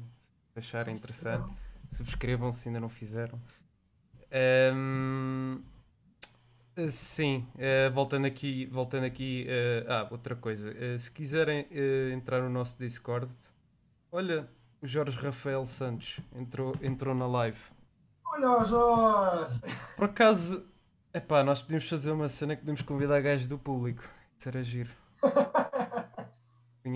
se 0.53 0.59
acharem 0.59 0.95
interessante, 0.95 1.51
subscrevam 1.91 2.53
se 2.53 2.69
ainda 2.69 2.81
não 2.81 2.89
fizeram. 2.89 3.41
Um, 4.75 5.63
sim, 6.91 7.47
uh, 7.55 7.93
voltando 7.93 8.27
aqui, 8.27 8.67
voltando 8.67 9.05
aqui, 9.05 9.47
uh, 9.49 9.91
ah, 9.91 10.09
outra 10.11 10.37
coisa, 10.37 10.71
uh, 10.71 10.99
se 10.99 11.11
quiserem 11.11 11.67
entrar 12.13 12.43
no 12.43 12.51
nosso 12.51 12.79
Discord, 12.79 13.33
olha, 14.13 14.47
o 14.83 14.87
Jorge 14.87 15.19
Rafael 15.19 15.65
Santos 15.67 16.21
entrou, 16.37 16.77
entrou 16.83 17.15
na 17.15 17.27
live. 17.27 17.59
Olha, 18.27 18.65
Jorge! 18.65 19.61
Por 19.97 20.05
acaso, 20.05 20.65
epá, 21.13 21.43
nós 21.43 21.63
podíamos 21.63 21.89
fazer 21.89 22.11
uma 22.13 22.29
cena 22.29 22.55
que 22.55 22.61
podemos 22.61 22.83
convidar 22.83 23.21
gajos 23.21 23.49
do 23.49 23.59
público. 23.59 24.05
Isso 24.39 24.49
era 24.49 24.63
giro. 24.63 24.91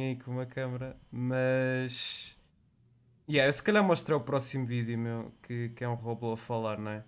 Aí 0.02 0.16
com 0.16 0.32
uma 0.32 0.46
câmera, 0.46 0.96
mas. 1.10 2.36
Yeah, 3.28 3.48
eu 3.48 3.52
se 3.52 3.62
calhar 3.62 3.82
mostrar 3.82 4.16
o 4.16 4.20
próximo 4.20 4.66
vídeo 4.66 4.98
meu, 4.98 5.32
que, 5.42 5.70
que 5.70 5.82
é 5.82 5.88
um 5.88 5.94
robô 5.94 6.32
a 6.32 6.36
falar, 6.36 6.78
não 6.78 6.90
é? 6.90 7.04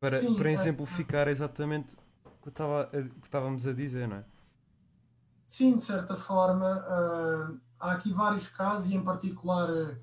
Para, 0.00 0.16
Sim, 0.16 0.34
para 0.34 0.50
é. 0.50 0.52
exemplificar 0.52 1.28
exatamente 1.28 1.96
o 2.24 2.42
que, 2.42 2.48
estava, 2.48 2.86
que 2.86 3.26
estávamos 3.26 3.66
a 3.66 3.72
dizer, 3.72 4.08
não 4.08 4.16
é? 4.16 4.24
Sim, 5.46 5.76
de 5.76 5.82
certa 5.82 6.16
forma, 6.16 6.78
uh, 6.80 7.60
há 7.78 7.92
aqui 7.92 8.12
vários 8.12 8.48
casos, 8.48 8.90
e 8.90 8.96
em 8.96 9.02
particular 9.02 9.70
uh, 9.70 9.96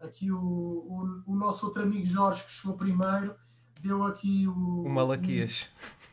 aqui 0.00 0.30
o, 0.30 0.38
o, 0.38 1.22
o, 1.26 1.34
nosso 1.34 1.66
outro 1.66 1.82
amigo 1.82 2.04
Jorge, 2.04 2.44
que 2.44 2.50
chegou 2.50 2.76
primeiro, 2.76 3.34
deu 3.80 4.04
aqui 4.04 4.46
o. 4.46 4.82
O 4.82 4.88
Malaquias. 4.88 5.66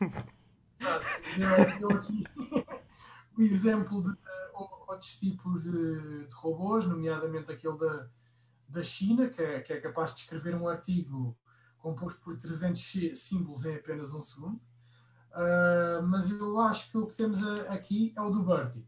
deu, 1.36 1.78
deu 1.78 1.98
aqui 1.98 2.24
o 3.36 3.42
exemplo 3.42 4.02
de 4.02 4.16
outros 4.90 5.16
tipos 5.16 5.62
de, 5.62 6.26
de, 6.26 6.34
robôs, 6.34 6.86
nomeadamente 6.86 7.50
aquele 7.50 7.76
da, 7.78 8.08
da 8.68 8.82
China, 8.82 9.28
que 9.28 9.40
é, 9.40 9.60
que 9.60 9.72
é 9.72 9.80
capaz 9.80 10.14
de 10.14 10.20
escrever 10.20 10.54
um 10.54 10.68
artigo 10.68 11.36
composto 11.78 12.22
por 12.22 12.36
300 12.36 13.18
símbolos 13.18 13.64
em 13.64 13.76
apenas 13.76 14.12
um 14.12 14.20
segundo. 14.20 14.60
Uh, 15.32 16.02
mas 16.08 16.30
eu 16.30 16.60
acho 16.60 16.90
que 16.90 16.98
o 16.98 17.06
que 17.06 17.14
temos 17.14 17.42
aqui 17.68 18.12
é 18.16 18.20
o 18.20 18.30
do 18.30 18.44
Bertie. 18.44 18.86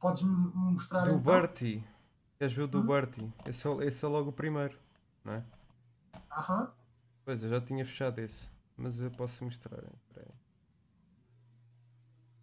Podes 0.00 0.22
mostrar 0.22 1.02
Do 1.02 1.12
então? 1.12 1.20
Bertie? 1.20 1.84
Queres 2.38 2.54
ver 2.54 2.62
o 2.62 2.68
do 2.68 2.80
hum? 2.80 2.86
Bertie? 2.86 3.32
Esse, 3.46 3.68
é, 3.68 3.86
esse 3.86 4.04
é 4.04 4.08
logo 4.08 4.30
o 4.30 4.32
primeiro, 4.32 4.78
não 5.22 5.34
é? 5.34 5.44
Aham. 6.30 6.72
Pois, 7.24 7.42
eu 7.42 7.50
já 7.50 7.60
tinha 7.60 7.84
fechado 7.86 8.18
esse, 8.18 8.48
mas 8.76 9.00
eu 9.00 9.10
posso 9.10 9.44
mostrar. 9.44 9.82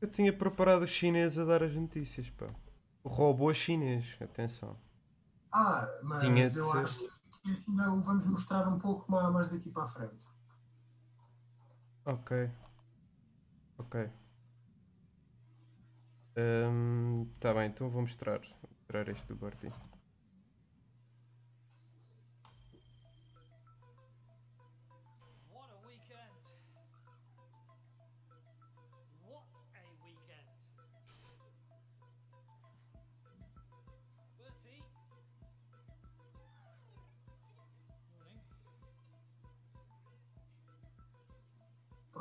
Eu 0.01 0.09
tinha 0.09 0.33
preparado 0.33 0.81
o 0.81 0.87
chinês 0.87 1.37
a 1.37 1.45
dar 1.45 1.61
as 1.63 1.75
notícias, 1.75 2.27
pá. 2.31 2.47
O 3.03 3.09
robô 3.09 3.53
chinês, 3.53 4.17
atenção. 4.19 4.75
Ah, 5.51 5.87
mas 6.01 6.23
tinha 6.23 6.43
eu 6.43 6.49
ser... 6.49 6.77
acho 6.77 6.99
que 6.99 7.51
assim 7.51 7.79
o 7.79 7.99
vamos 7.99 8.27
mostrar 8.27 8.67
um 8.67 8.79
pouco 8.79 9.11
mais 9.11 9.51
daqui 9.51 9.69
para 9.69 9.83
a 9.83 9.87
frente. 9.87 10.27
Ok. 12.05 12.49
Ok. 13.77 14.09
Um, 16.35 17.27
tá 17.39 17.53
bem, 17.53 17.67
então 17.67 17.89
vou 17.89 18.01
mostrar, 18.01 18.39
vou 18.39 18.69
mostrar 18.71 19.07
este 19.09 19.27
do 19.27 19.35
Gordy. 19.35 19.71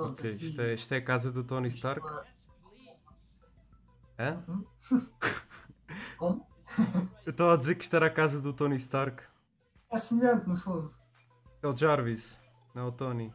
Pronto, 0.01 0.19
ok, 0.19 0.31
isto 0.31 0.61
é, 0.63 0.75
isto 0.75 0.95
é 0.95 0.97
a 0.97 1.05
casa 1.05 1.31
do 1.31 1.45
Tony 1.45 1.69
Stark. 1.69 2.07
Hã? 4.19 4.43
Hum? 4.49 4.65
Como? 6.17 6.47
Eu 7.27 7.31
estava 7.31 7.55
a 7.55 7.57
dizer 7.57 7.75
que 7.75 7.85
isto 7.85 7.95
era 7.95 8.07
a 8.07 8.11
casa 8.11 8.41
do 8.41 8.55
Tony 8.55 8.77
Stark. 8.77 9.23
É 9.91 9.99
semelhante, 9.99 10.49
no 10.49 10.57
fundo. 10.57 10.89
É 11.63 11.67
o 11.67 11.77
Jarvis, 11.77 12.41
não 12.75 12.83
é 12.83 12.87
o 12.87 12.93
Tony. 12.93 13.35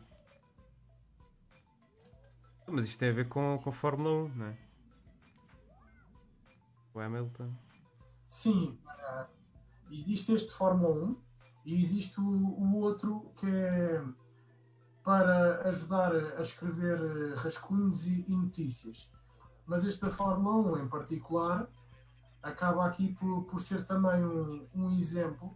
Mas 2.67 2.85
isto 2.85 2.97
tem 2.97 3.09
a 3.09 3.13
ver 3.13 3.29
com, 3.29 3.59
com 3.63 3.71
Fórmula 3.71 4.25
1, 4.25 4.35
não 4.35 4.45
é? 4.47 4.57
O 6.95 6.99
Hamilton. 6.99 7.53
Sim, 8.25 8.79
existe 9.91 10.33
este 10.33 10.51
Fórmula 10.53 10.95
1 10.95 11.21
e 11.65 11.79
existe 11.79 12.19
o, 12.19 12.23
o 12.23 12.79
outro 12.79 13.31
que 13.39 13.45
é 13.45 14.03
para 15.05 15.61
ajudar 15.67 16.15
a 16.15 16.41
escrever 16.41 16.99
eh, 16.99 17.35
rascunhos 17.35 18.07
e, 18.07 18.25
e 18.27 18.35
notícias. 18.35 19.11
Mas 19.67 19.85
este 19.85 20.01
da 20.01 20.09
Fórmula 20.09 20.79
1 20.79 20.83
em 20.83 20.87
particular 20.89 21.69
acaba 22.41 22.85
aqui 22.87 23.13
por, 23.13 23.43
por 23.43 23.61
ser 23.61 23.85
também 23.85 24.25
um, 24.25 24.67
um 24.73 24.89
exemplo. 24.89 25.55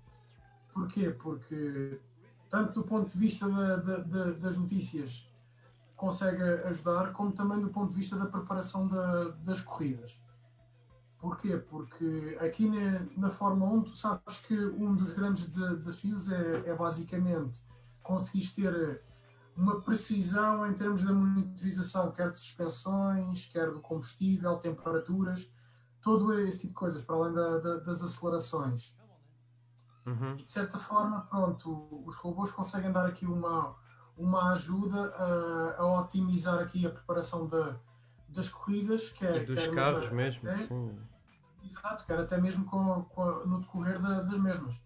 Porquê? 0.72 1.10
Porque, 1.10 2.00
tanto 2.48 2.82
do 2.82 2.84
ponto 2.84 3.12
de 3.12 3.18
vista 3.18 3.50
da, 3.50 3.76
da, 3.78 3.98
da, 3.98 4.32
das 4.34 4.56
notícias, 4.56 5.34
consegue 5.96 6.44
ajudar, 6.66 7.12
como 7.12 7.32
também 7.32 7.60
do 7.60 7.70
ponto 7.70 7.90
de 7.90 7.96
vista 7.96 8.16
da 8.18 8.28
preparação 8.28 8.88
das 9.44 9.62
corridas. 9.62 10.22
Porquê? 11.18 11.58
Porque 11.58 12.38
aqui 12.40 12.70
na, 12.70 13.06
na 13.18 13.30
Fórmula 13.32 13.72
1, 13.72 13.82
tu 13.82 13.96
sabes 13.96 14.40
que 14.42 14.56
um 14.56 14.96
dos 14.96 15.14
grandes 15.14 15.48
desafios 15.56 16.32
é, 16.32 16.70
é 16.70 16.76
basicamente 16.76 17.64
conseguir 18.04 18.48
ter 18.56 19.09
uma 19.60 19.82
precisão 19.82 20.66
em 20.66 20.74
termos 20.74 21.04
da 21.04 21.12
monitorização, 21.12 22.12
quer 22.12 22.30
de 22.30 22.40
suspensões, 22.40 23.48
quer 23.50 23.70
do 23.70 23.82
combustível, 23.82 24.56
temperaturas, 24.56 25.52
todo 26.02 26.40
esse 26.40 26.60
tipo 26.60 26.70
de 26.70 26.76
coisas, 26.76 27.04
para 27.04 27.16
além 27.18 27.34
da, 27.34 27.58
da, 27.58 27.78
das 27.80 28.02
acelerações. 28.02 28.98
Uhum. 30.06 30.34
E 30.36 30.44
de 30.44 30.50
certa 30.50 30.78
forma, 30.78 31.22
pronto, 31.30 32.02
os 32.06 32.16
robôs 32.16 32.52
conseguem 32.52 32.92
dar 32.92 33.06
aqui 33.06 33.26
uma, 33.26 33.76
uma 34.18 34.54
ajuda 34.54 34.98
a, 34.98 35.82
a 35.82 36.00
otimizar 36.00 36.60
aqui 36.60 36.88
a 36.88 36.90
preparação 36.90 37.46
da, 37.46 37.76
das 38.30 38.48
corridas, 38.48 39.12
que 39.12 39.26
é, 39.26 39.44
e 39.44 39.46
dos 39.46 39.68
carros 39.68 40.10
mesmo, 40.10 40.42
mesmo 40.46 40.68
sim. 40.68 41.00
Exato, 41.66 42.06
quer 42.06 42.18
até 42.18 42.40
mesmo 42.40 42.64
com, 42.64 43.04
com 43.04 43.46
no 43.46 43.60
decorrer 43.60 44.00
da, 44.00 44.22
das 44.22 44.40
mesmas. 44.40 44.82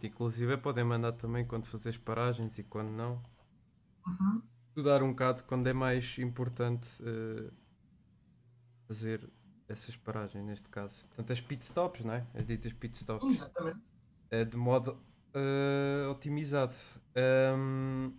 E 0.00 0.06
inclusive 0.06 0.56
podem 0.56 0.84
mandar 0.84 1.12
também 1.12 1.44
quando 1.44 1.66
fazes 1.66 1.96
paragens 1.96 2.58
e 2.58 2.62
quando 2.62 2.90
não. 2.90 3.22
Uhum. 4.06 4.42
Estudar 4.68 5.02
um 5.02 5.10
bocado 5.10 5.44
quando 5.44 5.66
é 5.66 5.72
mais 5.72 6.18
importante 6.18 6.88
uh, 7.02 7.52
fazer 8.88 9.28
essas 9.68 9.96
paragens, 9.96 10.44
neste 10.44 10.68
caso. 10.68 11.04
Portanto, 11.06 11.32
as 11.32 11.40
pit 11.40 11.64
stops, 11.64 12.04
não 12.04 12.14
é? 12.14 12.26
As 12.34 12.46
ditas 12.46 12.72
pit 12.72 12.96
stops. 12.96 13.28
Exatamente. 13.28 13.92
uh, 14.32 14.44
de 14.44 14.56
modo 14.56 14.98
uh, 15.34 16.10
otimizado. 16.10 16.74
Um, 17.16 18.12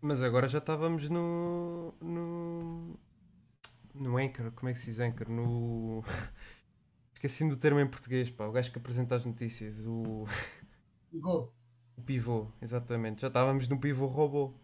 mas 0.00 0.22
agora 0.22 0.48
já 0.48 0.58
estávamos 0.58 1.08
no. 1.08 1.94
no. 2.00 2.98
no 3.94 4.16
Anchor, 4.16 4.50
como 4.52 4.70
é 4.70 4.72
que 4.72 4.78
se 4.78 4.86
diz 4.86 5.00
Anchor? 5.00 5.28
No. 5.28 6.02
Esqueci-me 7.20 7.50
do 7.50 7.56
termo 7.58 7.78
em 7.78 7.86
português, 7.86 8.30
pá, 8.30 8.46
o 8.46 8.52
gajo 8.52 8.72
que 8.72 8.78
apresenta 8.78 9.14
as 9.14 9.26
notícias, 9.26 9.86
o. 9.86 10.24
Pivô. 11.10 11.52
O 11.94 12.00
pivô, 12.00 12.50
exatamente. 12.62 13.20
Já 13.20 13.28
estávamos 13.28 13.68
no 13.68 13.78
pivô 13.78 14.06
robô. 14.06 14.54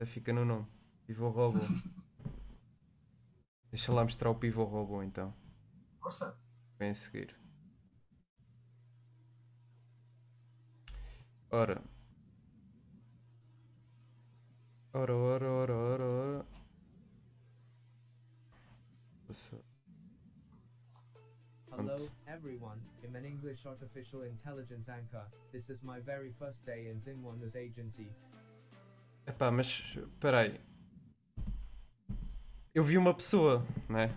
Já 0.00 0.06
fica 0.06 0.32
no 0.32 0.44
nome. 0.44 0.66
Pivô 1.06 1.28
robô. 1.28 1.60
Deixa 3.70 3.92
lá 3.92 4.02
mostrar 4.02 4.30
o 4.30 4.34
pivô 4.34 4.64
robô 4.64 5.00
então. 5.00 5.32
Força. 6.00 6.36
Vem 6.76 6.90
a 6.90 6.94
seguir. 6.96 7.36
Ora. 11.52 11.80
Ora, 14.92 15.14
ora, 15.14 15.48
ora, 15.48 15.76
ora, 15.76 16.04
ora. 16.04 16.46
Hello, 21.74 21.98
everyone. 22.28 22.78
I'm 23.02 23.16
an 23.16 23.24
English 23.24 23.64
artificial 23.64 24.24
intelligence 24.24 24.90
anchor. 24.90 25.24
This 25.52 25.70
is 25.70 25.82
my 25.82 25.98
very 26.00 26.30
first 26.38 26.62
day 26.66 26.90
in 26.90 27.00
Zinwonder's 27.00 27.56
agency. 27.56 28.10
Epá, 29.26 29.50
mas 29.50 29.82
espera 29.96 30.40
aí. 30.40 30.60
Eu 32.74 32.84
vi 32.84 32.98
uma 32.98 33.14
pessoa, 33.14 33.64
né? 33.88 34.14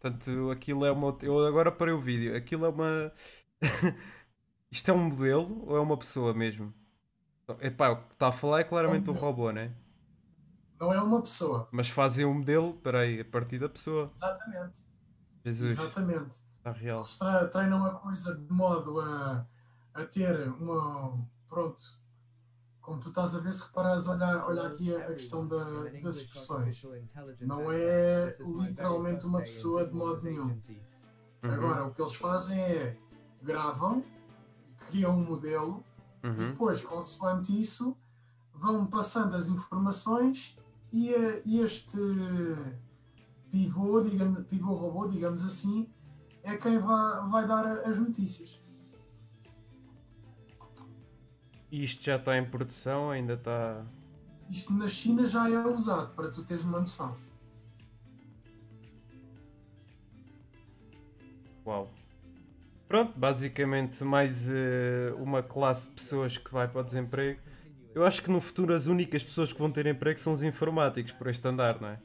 Portanto, 0.00 0.50
aquilo 0.50 0.86
é 0.86 0.90
uma. 0.90 1.14
Eu 1.20 1.46
agora 1.46 1.70
parei 1.70 1.92
o 1.92 2.00
vídeo. 2.00 2.34
Aquilo 2.34 2.64
é 2.64 2.68
uma. 2.70 3.12
Isto 4.72 4.90
é 4.90 4.94
um 4.94 5.04
modelo 5.10 5.68
ou 5.68 5.76
é 5.76 5.80
uma 5.80 5.98
pessoa 5.98 6.32
mesmo? 6.32 6.72
Epá, 7.60 7.90
o 7.90 7.96
que 7.96 8.14
está 8.14 8.28
a 8.28 8.32
falar 8.32 8.60
é 8.60 8.64
claramente 8.64 9.10
um 9.10 9.14
robô, 9.14 9.50
né? 9.52 9.70
Não 10.80 10.90
é 10.90 11.00
uma 11.00 11.20
pessoa. 11.20 11.68
Mas 11.70 11.90
fazem 11.90 12.24
um 12.24 12.32
modelo, 12.32 12.72
peraí, 12.80 13.20
a 13.20 13.24
partir 13.24 13.58
da 13.58 13.68
pessoa. 13.68 14.10
Exatamente. 14.16 14.86
Jesus, 15.44 15.72
Exatamente. 15.72 16.53
Está 16.64 16.72
real. 16.72 16.98
Eles 17.00 17.50
treinam 17.52 17.84
a 17.84 17.94
coisa 17.94 18.34
de 18.34 18.52
modo 18.52 19.00
a, 19.00 19.46
a 19.92 20.04
ter 20.04 20.48
uma. 20.48 21.18
Pronto. 21.46 21.82
Como 22.80 23.00
tu 23.00 23.08
estás 23.08 23.34
a 23.34 23.38
ver, 23.38 23.52
se 23.52 23.64
reparares, 23.66 24.06
olha, 24.08 24.44
olha 24.46 24.62
aqui 24.64 24.94
a, 24.94 24.98
a 24.98 25.14
questão 25.14 25.46
da- 25.46 25.84
das 26.02 26.16
expressões. 26.16 26.84
Não 27.40 27.72
é 27.72 28.34
literalmente 28.44 29.24
uma 29.24 29.40
pessoa 29.40 29.86
de 29.86 29.94
modo 29.94 30.22
nenhum. 30.22 30.60
Uhum, 31.42 31.50
Agora, 31.50 31.86
o 31.86 31.92
que 31.92 32.02
eles 32.02 32.14
fazem 32.14 32.60
é 32.60 32.96
gravam, 33.42 34.04
criam 34.86 35.16
um 35.16 35.24
modelo 35.24 35.82
e 36.22 36.26
uhum. 36.26 36.48
depois, 36.48 36.82
consoante 36.82 37.58
isso, 37.58 37.96
vão 38.52 38.86
passando 38.86 39.34
as 39.34 39.48
informações 39.48 40.58
e, 40.92 41.10
e 41.46 41.60
este 41.60 41.98
pivô, 43.50 44.00
digamos, 44.00 44.44
pivô 44.46 44.74
robô, 44.74 45.06
digamos 45.06 45.44
assim, 45.44 45.88
é 46.44 46.56
quem 46.56 46.78
vai, 46.78 47.26
vai 47.26 47.48
dar 47.48 47.78
as 47.86 47.98
notícias. 47.98 48.62
E 51.72 51.82
isto 51.82 52.04
já 52.04 52.16
está 52.16 52.38
em 52.38 52.44
produção, 52.48 53.10
ainda 53.10 53.34
está. 53.34 53.84
Isto 54.48 54.74
na 54.74 54.86
China 54.86 55.26
já 55.26 55.50
é 55.50 55.66
usado, 55.66 56.14
para 56.14 56.30
tu 56.30 56.44
teres 56.44 56.64
uma 56.64 56.78
noção. 56.78 57.16
Uau. 61.66 61.90
Pronto, 62.86 63.18
basicamente 63.18 64.04
mais 64.04 64.48
eh, 64.50 65.12
uma 65.16 65.42
classe 65.42 65.88
de 65.88 65.94
pessoas 65.94 66.36
que 66.36 66.52
vai 66.52 66.68
para 66.68 66.82
o 66.82 66.84
desemprego. 66.84 67.40
Eu 67.94 68.04
acho 68.04 68.22
que 68.22 68.30
no 68.30 68.40
futuro 68.40 68.74
as 68.74 68.86
únicas 68.86 69.22
pessoas 69.22 69.52
que 69.52 69.58
vão 69.58 69.70
ter 69.70 69.86
emprego 69.86 70.20
são 70.20 70.32
os 70.32 70.42
informáticos, 70.42 71.12
por 71.12 71.26
este 71.26 71.46
andar, 71.48 71.80
não 71.80 71.88
é? 71.88 71.98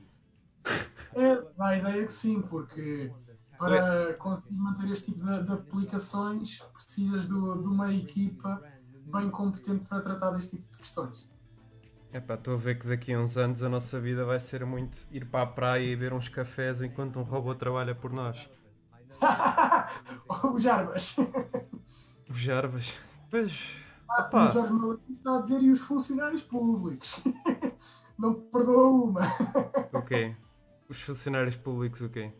É, 1.14 1.36
dá 1.58 1.68
a 1.68 1.78
ideia 1.78 2.06
que 2.06 2.14
sim, 2.14 2.42
porque 2.42 3.12
para 3.60 4.14
conseguir 4.16 4.56
manter 4.58 4.90
este 4.90 5.12
tipo 5.14 5.26
de, 5.26 5.44
de 5.44 5.52
aplicações 5.52 6.60
precisas 6.74 7.28
do- 7.28 7.62
de 7.62 7.68
uma 7.68 7.94
equipa 7.94 8.62
bem 9.06 9.30
competente 9.30 9.86
para 9.86 10.02
tratar 10.02 10.32
deste 10.32 10.58
tipo 10.58 10.72
de 10.72 10.78
questões. 10.80 11.30
Epá, 12.12 12.34
estou 12.36 12.56
a 12.56 12.58
ver 12.58 12.80
que 12.80 12.88
daqui 12.88 13.14
a 13.14 13.20
uns 13.20 13.38
anos 13.38 13.62
a 13.62 13.70
nossa 13.70 14.00
vida 14.00 14.26
vai 14.26 14.40
ser 14.40 14.66
muito 14.66 14.98
ir 15.12 15.26
para 15.26 15.44
a 15.44 15.46
praia 15.48 15.84
e 15.84 15.96
beber 15.96 16.14
uns 16.14 16.28
cafés 16.28 16.82
enquanto 16.82 17.20
um 17.20 17.24
robô 17.24 17.54
trabalha 17.54 17.94
por 17.94 18.12
nós. 18.12 18.50
o 20.44 20.58
Jarbas. 20.58 21.18
Os 22.30 22.38
Jarbas. 22.38 22.94
Pois. 23.30 23.76
O 24.08 24.22
Epá, 24.22 24.48
Jorge 24.48 24.74
Malaquim 24.74 25.14
está 25.14 25.38
a 25.38 25.42
dizer 25.42 25.62
e 25.62 25.72
os 25.72 25.82
funcionários 25.82 26.44
públicos. 26.44 27.24
Não 28.18 28.34
perdoa 28.34 28.88
uma. 28.90 29.22
o 29.94 30.02
quê? 30.02 30.36
Os 30.88 31.02
funcionários 31.02 31.56
públicos 31.56 32.02
o 32.02 32.10
quê? 32.10 32.32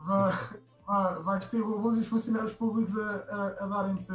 Vai, 0.00 0.32
vai, 0.86 1.22
vais 1.22 1.50
ter 1.50 1.60
robôs 1.60 1.96
e 1.96 2.00
os 2.00 2.08
funcionários 2.08 2.54
públicos 2.54 2.98
a, 2.98 3.10
a, 3.10 3.64
a 3.64 3.66
darem-te 3.66 4.12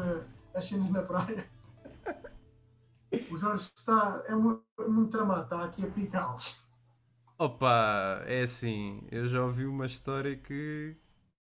as 0.54 0.66
cenas 0.66 0.90
na 0.92 1.02
praia. 1.02 1.48
O 3.32 3.38
Jorge 3.38 3.72
está, 3.76 4.24
é 4.28 4.36
muito, 4.36 4.64
muito 4.88 5.10
tramado, 5.12 5.44
está 5.44 5.66
aqui 5.66 5.86
a 5.86 5.90
picá-los. 5.90 6.66
Opa, 7.38 8.22
é 8.26 8.44
assim, 8.44 9.02
eu 9.12 9.28
já 9.28 9.44
ouvi 9.44 9.66
uma 9.66 9.86
história 9.86 10.36
que 10.38 10.96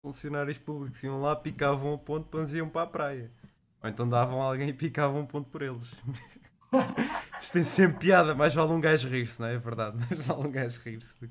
funcionários 0.02 0.58
públicos 0.58 1.02
iam 1.02 1.20
lá, 1.20 1.36
picavam 1.36 1.94
um 1.94 1.98
ponto, 1.98 2.24
depois 2.24 2.54
iam 2.54 2.68
para 2.68 2.82
a 2.82 2.86
praia. 2.86 3.32
Ou 3.82 3.88
então 3.90 4.08
davam 4.08 4.42
a 4.42 4.46
alguém 4.46 4.68
e 4.70 4.72
picavam 4.74 5.20
um 5.22 5.26
ponto 5.26 5.50
por 5.50 5.62
eles. 5.62 5.90
Isto 7.40 7.52
tem 7.54 7.62
sempre 7.62 7.98
piada, 8.00 8.34
mais 8.34 8.54
vale 8.54 8.72
um 8.72 8.80
gajo 8.80 9.08
rir-se, 9.08 9.40
não 9.40 9.48
é? 9.48 9.54
É 9.54 9.58
verdade, 9.58 9.96
mais 9.98 10.26
vale 10.26 10.46
um 10.48 10.50
gajo 10.50 10.80
rir-se. 10.82 11.18
que- 11.18 11.30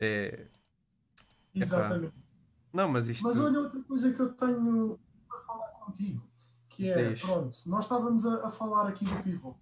É... 0.00 0.46
Exatamente. 1.60 2.14
Não, 2.72 2.88
mas 2.88 3.08
isto. 3.08 3.22
Mas 3.22 3.40
olha 3.40 3.60
outra 3.60 3.82
coisa 3.82 4.12
que 4.12 4.20
eu 4.20 4.32
tenho 4.34 4.98
para 5.28 5.38
falar 5.40 5.68
contigo, 5.70 6.22
que 6.68 6.90
é, 6.90 7.10
Diz. 7.10 7.20
pronto, 7.22 7.56
nós 7.66 7.84
estávamos 7.84 8.26
a, 8.26 8.46
a 8.46 8.48
falar 8.48 8.88
aqui 8.88 9.04
do 9.04 9.22
pivô, 9.22 9.54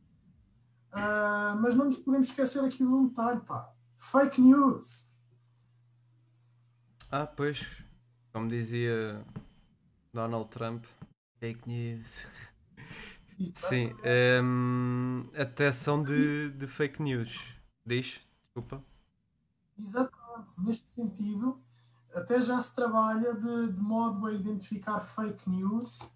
Ah, 0.93 1.57
mas 1.61 1.77
não 1.77 1.85
nos 1.87 1.99
podemos 1.99 2.29
esquecer 2.29 2.65
aqui 2.65 2.79
de 2.79 2.85
um 2.85 3.09
detalhe, 3.09 3.41
pá. 3.43 3.73
Fake 3.97 4.41
news. 4.41 5.13
Ah, 7.11 7.27
pois, 7.27 7.65
como 8.33 8.49
dizia 8.49 9.25
Donald 10.13 10.49
Trump, 10.51 10.85
fake 11.39 11.69
news. 11.69 12.27
Sim, 13.41 13.95
ehm, 14.05 15.29
até 15.37 15.71
são 15.73 16.03
de, 16.03 16.51
de 16.51 16.67
fake 16.67 17.03
news. 17.03 17.39
Diz, 17.87 18.21
desculpa. 18.45 18.83
Exatamente. 19.79 20.61
Neste 20.65 20.89
sentido, 20.89 21.61
até 22.15 22.41
já 22.41 22.61
se 22.61 22.75
trabalha 22.75 23.35
de, 23.35 23.73
de 23.73 23.81
modo 23.81 24.27
a 24.27 24.33
identificar 24.33 25.01
fake 25.01 25.51
news 25.51 26.13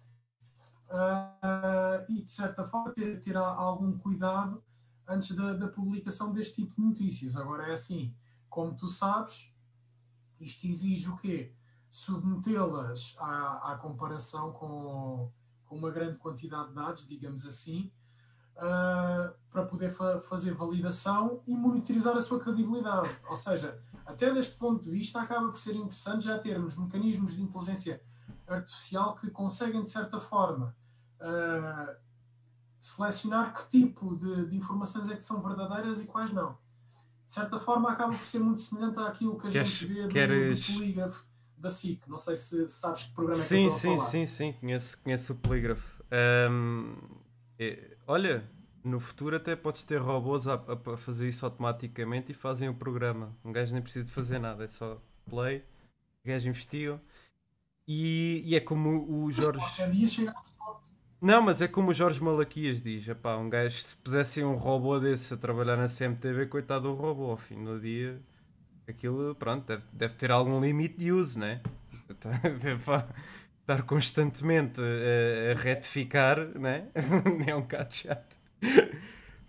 ah, 0.89 2.03
e, 2.07 2.21
de 2.21 2.29
certa 2.29 2.63
forma, 2.63 2.91
ter, 2.93 3.19
ter 3.19 3.35
algum 3.37 3.97
cuidado 3.97 4.63
antes 5.07 5.35
da, 5.35 5.53
da 5.53 5.67
publicação 5.67 6.31
deste 6.31 6.63
tipo 6.63 6.75
de 6.75 6.81
notícias. 6.81 7.35
Agora 7.35 7.67
é 7.67 7.73
assim, 7.73 8.15
como 8.47 8.75
tu 8.75 8.87
sabes, 8.87 9.53
isto 10.39 10.65
exige 10.65 11.09
o 11.09 11.17
quê? 11.17 11.53
Submetê-las 11.91 13.15
à, 13.19 13.73
à 13.73 13.77
comparação 13.77 14.51
com, 14.51 15.31
com 15.65 15.75
uma 15.75 15.91
grande 15.91 16.17
quantidade 16.17 16.69
de 16.69 16.75
dados, 16.75 17.07
digamos 17.07 17.45
assim, 17.45 17.91
ah, 18.61 19.31
para 19.49 19.63
poder 19.65 19.89
fa- 19.89 20.19
fazer 20.19 20.53
validação 20.53 21.41
e 21.47 21.55
monitorizar 21.55 22.15
a 22.15 22.21
sua 22.21 22.39
credibilidade. 22.39 23.09
Ou 23.29 23.35
seja, 23.35 23.77
até 24.05 24.31
deste 24.33 24.55
ponto 24.57 24.83
de 24.83 24.91
vista, 24.91 25.21
acaba 25.21 25.47
por 25.47 25.57
ser 25.57 25.75
interessante 25.75 26.25
já 26.25 26.37
termos 26.37 26.77
mecanismos 26.77 27.35
de 27.35 27.41
inteligência 27.41 28.01
artificial 28.47 29.15
que 29.15 29.29
conseguem, 29.31 29.83
de 29.83 29.89
certa 29.89 30.19
forma, 30.19 30.75
ah, 31.19 31.95
selecionar 32.79 33.53
que 33.53 33.67
tipo 33.69 34.15
de, 34.15 34.45
de 34.47 34.55
informações 34.57 35.09
é 35.09 35.15
que 35.15 35.23
são 35.23 35.41
verdadeiras 35.41 35.99
e 35.99 36.05
quais 36.05 36.31
não. 36.31 36.57
De 37.25 37.33
certa 37.33 37.59
forma, 37.59 37.91
acaba 37.91 38.13
por 38.13 38.23
ser 38.23 38.39
muito 38.39 38.59
semelhante 38.59 38.99
àquilo 38.99 39.37
que 39.37 39.47
a 39.47 39.51
Queres- 39.51 39.67
gente 39.69 39.85
vê 39.85 40.01
do, 40.03 40.09
queres- 40.09 40.65
do 40.67 40.73
polígrafo 40.73 41.25
da 41.57 41.69
SIC. 41.69 42.07
Não 42.09 42.17
sei 42.17 42.35
se 42.35 42.67
sabes 42.69 43.03
que 43.03 43.13
programa 43.13 43.39
é 43.39 43.43
que 43.43 43.49
Sim, 43.49 43.63
eu 43.65 43.67
estou 43.67 43.79
sim, 43.79 43.93
a 43.93 43.97
falar. 43.97 44.09
sim, 44.09 44.27
sim, 44.27 44.53
conheço, 44.53 44.97
conheço 45.03 45.33
o 45.33 45.35
polígrafo. 45.35 46.03
É- 47.59 47.88
olha, 48.09 48.43
no 48.83 48.99
futuro 48.99 49.35
até 49.37 49.55
podes 49.55 49.83
ter 49.85 49.97
robôs 50.01 50.47
a, 50.47 50.55
a- 50.55 50.93
a 50.93 50.97
fazer 50.97 51.27
isso 51.27 51.45
automaticamente 51.45 52.31
e 52.31 52.35
fazem 52.35 52.69
o 52.69 52.73
programa. 52.75 53.35
Um 53.45 53.51
gajo 53.53 53.73
nem 53.73 53.81
precisa 53.81 54.05
de 54.05 54.11
fazer 54.11 54.39
nada, 54.39 54.65
é 54.65 54.67
só 54.67 55.01
play, 55.29 55.59
o 56.25 56.27
gajo 56.29 56.49
investiga. 56.49 57.01
E, 57.87 58.43
e 58.45 58.55
é 58.55 58.59
como 58.61 58.89
o 59.25 59.31
Jorge. 59.31 59.61
Não, 61.21 61.41
mas 61.41 61.61
é 61.61 61.67
como 61.67 61.91
o 61.91 61.93
Jorge 61.93 62.23
Malaquias 62.23 62.81
diz: 62.81 63.07
epá, 63.07 63.35
um 63.37 63.49
gajo, 63.49 63.81
se 63.81 63.95
pusessem 63.97 64.43
um 64.45 64.55
robô 64.55 64.99
desse 64.99 65.33
a 65.33 65.37
trabalhar 65.37 65.77
na 65.77 65.87
CMTV, 65.87 66.47
coitado 66.47 66.89
do 66.89 66.93
robô, 66.95 67.31
ao 67.31 67.37
fim 67.37 67.63
do 67.63 67.79
dia, 67.79 68.21
aquilo, 68.87 69.35
pronto, 69.35 69.65
deve, 69.67 69.83
deve 69.93 70.15
ter 70.15 70.31
algum 70.31 70.61
limite 70.61 70.97
de 70.97 71.11
uso, 71.13 71.39
né? 71.39 71.61
Estar 73.69 73.83
constantemente 73.83 74.81
a, 74.81 75.51
a 75.51 75.61
retificar, 75.61 76.39
né? 76.57 76.87
é 77.45 77.55
um 77.55 77.61
bocado 77.61 77.93
chato. 77.93 78.35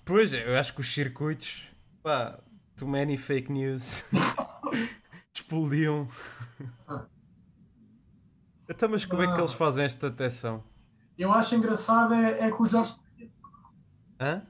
Pois, 0.04 0.30
eu 0.30 0.58
acho 0.58 0.74
que 0.74 0.82
os 0.82 0.92
circuitos, 0.92 1.66
pá, 2.02 2.38
too 2.76 2.86
many 2.86 3.16
fake 3.16 3.50
news, 3.50 4.04
explodiam. 5.34 6.06
Então, 8.68 8.90
mas 8.90 9.06
como 9.06 9.22
é 9.22 9.34
que 9.34 9.40
eles 9.40 9.54
fazem 9.54 9.86
esta 9.86 10.10
detecção? 10.10 10.62
Eu 11.16 11.32
acho 11.32 11.54
engraçado 11.54 12.12
é, 12.12 12.40
é 12.40 12.50
que 12.50 12.60
o 12.60 12.66
Jorge. 12.66 12.96
Hã? 14.20 14.42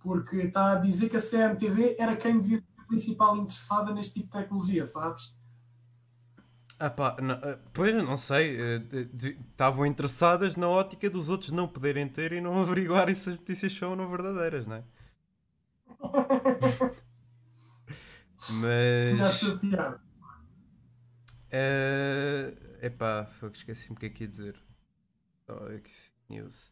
Porque 0.00 0.38
está 0.38 0.72
a 0.72 0.74
dizer 0.80 1.08
que 1.08 1.16
a 1.16 1.20
CMTV 1.20 1.94
era 2.00 2.16
quem 2.16 2.40
devia 2.40 2.58
ser 2.58 2.80
a 2.80 2.84
principal 2.84 3.36
interessada 3.36 3.94
neste 3.94 4.14
tipo 4.14 4.26
de 4.26 4.42
tecnologia, 4.42 4.84
sabes? 4.84 5.38
Ah 6.84 6.90
pá, 6.90 7.16
não, 7.22 7.36
eh, 7.36 7.58
pois 7.72 7.94
não 7.94 8.14
sei, 8.14 8.78
de- 8.78 9.38
estavam 9.50 9.86
interessadas 9.86 10.54
na 10.54 10.68
ótica 10.68 11.08
dos 11.08 11.30
outros 11.30 11.50
não 11.50 11.66
poderem 11.66 12.06
ter 12.06 12.32
e 12.32 12.42
não 12.42 12.60
averiguarem 12.60 13.14
se 13.14 13.30
as 13.30 13.38
notícias 13.38 13.72
são 13.72 13.90
ou 13.90 13.96
não 13.96 14.06
verdadeiras, 14.10 14.66
não 14.66 14.76
é? 14.76 14.84
Mas. 18.60 19.42
É 21.50 22.52
epá, 22.82 23.24
foi 23.24 23.48
que 23.50 23.56
esqueci-me 23.56 23.96
o 23.96 23.98
que 23.98 24.06
é 24.06 24.10
que 24.10 24.24
ia 24.24 24.28
dizer. 24.28 24.60
Oh, 25.48 25.64
que 25.80 25.90
fake 25.90 26.12
news. 26.28 26.70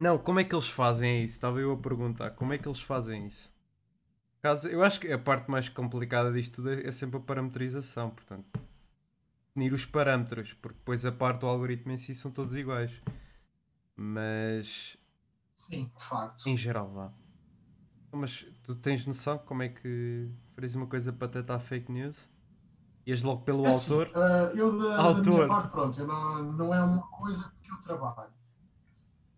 Não, 0.00 0.16
como 0.18 0.40
é 0.40 0.44
que 0.44 0.54
eles 0.54 0.68
fazem 0.70 1.24
isso? 1.24 1.34
Estava 1.34 1.60
eu 1.60 1.72
a 1.72 1.76
perguntar. 1.76 2.30
Como 2.30 2.54
é 2.54 2.58
que 2.58 2.66
eles 2.66 2.80
fazem 2.80 3.26
isso? 3.26 3.52
Caso, 4.42 4.68
eu 4.68 4.82
acho 4.82 5.00
que 5.00 5.12
a 5.12 5.18
parte 5.18 5.50
mais 5.50 5.68
complicada 5.68 6.32
disto 6.32 6.56
tudo 6.56 6.70
é, 6.70 6.86
é 6.86 6.92
sempre 6.92 7.18
a 7.18 7.20
parametrização, 7.20 8.10
portanto. 8.10 8.46
Definir 9.48 9.72
os 9.74 9.84
parâmetros, 9.84 10.54
porque 10.54 10.78
depois 10.78 11.04
a 11.04 11.12
parte 11.12 11.40
do 11.40 11.46
algoritmo 11.46 11.92
em 11.92 11.96
si 11.98 12.14
são 12.14 12.30
todos 12.30 12.54
iguais. 12.56 12.92
Mas 13.96 14.96
Sim, 15.54 15.92
de 15.94 16.02
facto. 16.04 16.48
em 16.48 16.56
geral 16.56 16.88
vá. 16.92 17.12
Mas 18.12 18.46
tu 18.62 18.74
tens 18.74 19.04
noção 19.06 19.38
como 19.38 19.62
é 19.62 19.68
que 19.68 20.28
fazes 20.56 20.74
uma 20.76 20.86
coisa 20.86 21.12
para 21.12 21.28
detectar 21.28 21.60
fake 21.60 21.90
news? 21.92 22.28
Ias 23.06 23.22
logo 23.22 23.42
pelo 23.44 23.64
É 23.64 23.68
assim, 23.68 23.92
autor? 23.94 24.10
ah, 24.14 24.50
eu 24.54 24.78
da, 24.78 24.96
da 24.96 25.02
Autor. 25.02 25.22
minha 25.22 25.46
parte, 25.48 25.70
pronto, 25.70 26.06
não, 26.06 26.52
não 26.52 26.74
é 26.74 26.82
uma 26.82 27.02
coisa 27.08 27.52
que 27.62 27.70
eu 27.70 27.80
trabalho. 27.80 28.32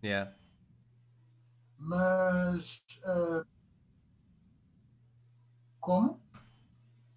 Yeah. 0.03 0.31
Mas. 1.77 2.85
ah, 3.05 3.43
como? 5.81 6.19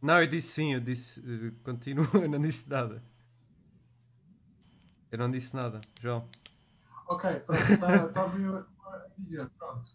Não, 0.00 0.20
eu 0.20 0.28
disse 0.28 0.48
sim, 0.52 0.74
eu 0.74 0.80
disse. 0.80 1.20
Continua, 1.64 2.06
eu 2.14 2.28
não 2.28 2.40
disse 2.40 2.68
nada. 2.68 3.02
Eu 5.10 5.18
não 5.18 5.30
disse 5.30 5.54
nada, 5.54 5.78
João. 6.00 6.28
Ok, 7.06 7.24
pronto, 7.46 7.62
estava 7.72 8.38
eu 8.38 8.56
a 8.58 9.08
dizer, 9.18 9.48
pronto. 9.58 9.90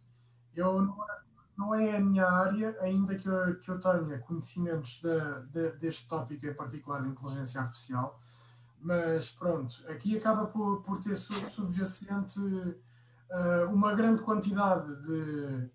Eu 0.56 0.82
não 0.82 1.04
é, 1.04 1.22
não 1.58 1.76
é 1.76 1.98
a 1.98 2.00
minha 2.00 2.26
área, 2.26 2.76
ainda 2.82 3.18
que 3.18 3.28
eu, 3.28 3.60
que 3.60 3.72
eu 3.72 3.80
tenha 3.80 4.20
conhecimentos 4.20 5.02
de, 5.02 5.46
de- 5.52 5.72
deste 5.78 6.08
tópico 6.08 6.46
em 6.46 6.54
particular 6.54 7.02
de 7.02 7.10
inteligência 7.10 7.62
artificial, 7.62 8.20
mas 8.82 9.32
pronto, 9.32 9.76
aqui 9.90 10.18
acaba 10.18 10.46
por, 10.48 10.82
por 10.82 11.00
ter 11.02 11.16
sub- 11.16 11.46
subjacente 11.46 12.40
ah, 13.32 13.66
uma 13.72 13.94
grande 13.96 14.22
quantidade 14.22 14.88
de 15.06 15.70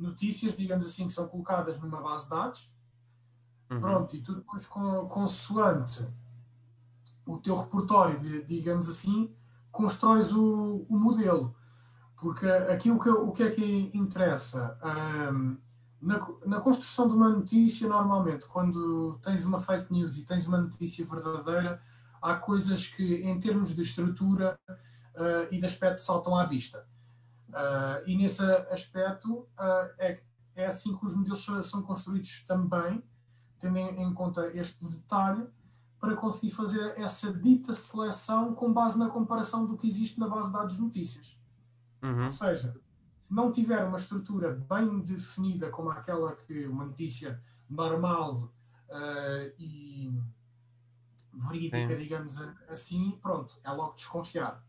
notícias, 0.00 0.56
digamos 0.56 0.86
assim, 0.86 1.06
que 1.06 1.12
são 1.12 1.28
colocadas 1.28 1.80
numa 1.80 2.00
base 2.00 2.24
de 2.24 2.30
dados. 2.30 2.74
Uhum. 3.70 3.80
Pronto, 3.80 4.16
e 4.16 4.20
tu 4.22 4.34
depois, 4.34 4.66
com, 4.66 5.06
consoante 5.08 6.06
o 7.26 7.38
teu 7.38 7.54
repertório, 7.54 8.18
de- 8.18 8.44
digamos 8.44 8.88
assim, 8.88 9.32
constróis 9.70 10.32
o, 10.32 10.84
o 10.88 10.98
modelo. 10.98 11.54
Porque 12.16 12.46
aqui 12.46 12.90
o 12.90 12.98
que, 12.98 13.08
o 13.08 13.32
que 13.32 13.42
é 13.44 13.50
que 13.50 13.90
interessa? 13.94 14.76
Ahm, 14.82 15.56
na, 16.00 16.18
na 16.46 16.60
construção 16.60 17.08
de 17.08 17.14
uma 17.14 17.28
notícia, 17.30 17.88
normalmente, 17.88 18.46
quando 18.46 19.18
tens 19.22 19.44
uma 19.44 19.60
fake 19.60 19.92
news 19.92 20.16
e 20.16 20.24
tens 20.24 20.46
uma 20.46 20.58
notícia 20.58 21.04
verdadeira, 21.06 21.80
há 22.20 22.34
coisas 22.36 22.86
que, 22.88 23.16
em 23.22 23.38
termos 23.38 23.74
de 23.74 23.82
estrutura 23.82 24.58
ah, 25.16 25.46
e 25.50 25.58
de 25.58 25.66
aspecto, 25.66 26.00
saltam 26.00 26.34
à 26.36 26.44
vista. 26.44 26.86
Ah, 27.52 27.98
e 28.06 28.16
nesse 28.16 28.42
aspecto, 28.72 29.46
ah, 29.58 29.86
é, 29.98 30.22
é 30.54 30.66
assim 30.66 30.96
que 30.96 31.04
os 31.04 31.14
modelos 31.14 31.44
são- 31.44 31.82
construídos 31.82 32.42
também, 32.44 33.02
tendo 33.58 33.76
em 33.78 34.02
em 34.02 34.14
conta 34.14 34.46
este 34.56 34.84
detalhe, 34.86 35.46
para 35.98 36.16
conseguir 36.16 36.52
fazer 36.52 36.98
essa 36.98 37.32
dita 37.40 37.72
seleção 37.74 38.54
com 38.54 38.72
base 38.72 38.98
na 38.98 39.08
comparação 39.08 39.66
do 39.66 39.76
que 39.76 39.86
existe 39.86 40.18
na 40.18 40.28
base 40.28 40.48
de 40.48 40.54
dados 40.54 40.76
de 40.76 40.80
notícias. 40.82 41.38
Uhum. 42.02 42.22
Ou 42.22 42.28
seja, 42.28 42.74
se 43.22 43.34
não 43.34 43.52
tiver 43.52 43.84
uma 43.84 43.98
estrutura 43.98 44.50
bem 44.50 45.00
definida 45.00 45.68
como 45.70 45.90
aquela 45.90 46.34
que 46.34 46.66
uma 46.66 46.86
notícia 46.86 47.38
normal 47.68 48.50
eh, 48.88 49.54
e 49.58 50.10
verídica, 51.32 51.86
Sim. 51.88 51.98
digamos 51.98 52.40
assim, 52.68 53.18
pronto, 53.22 53.58
é 53.62 53.70
logo 53.70 53.94
desconfiar. 53.94 54.64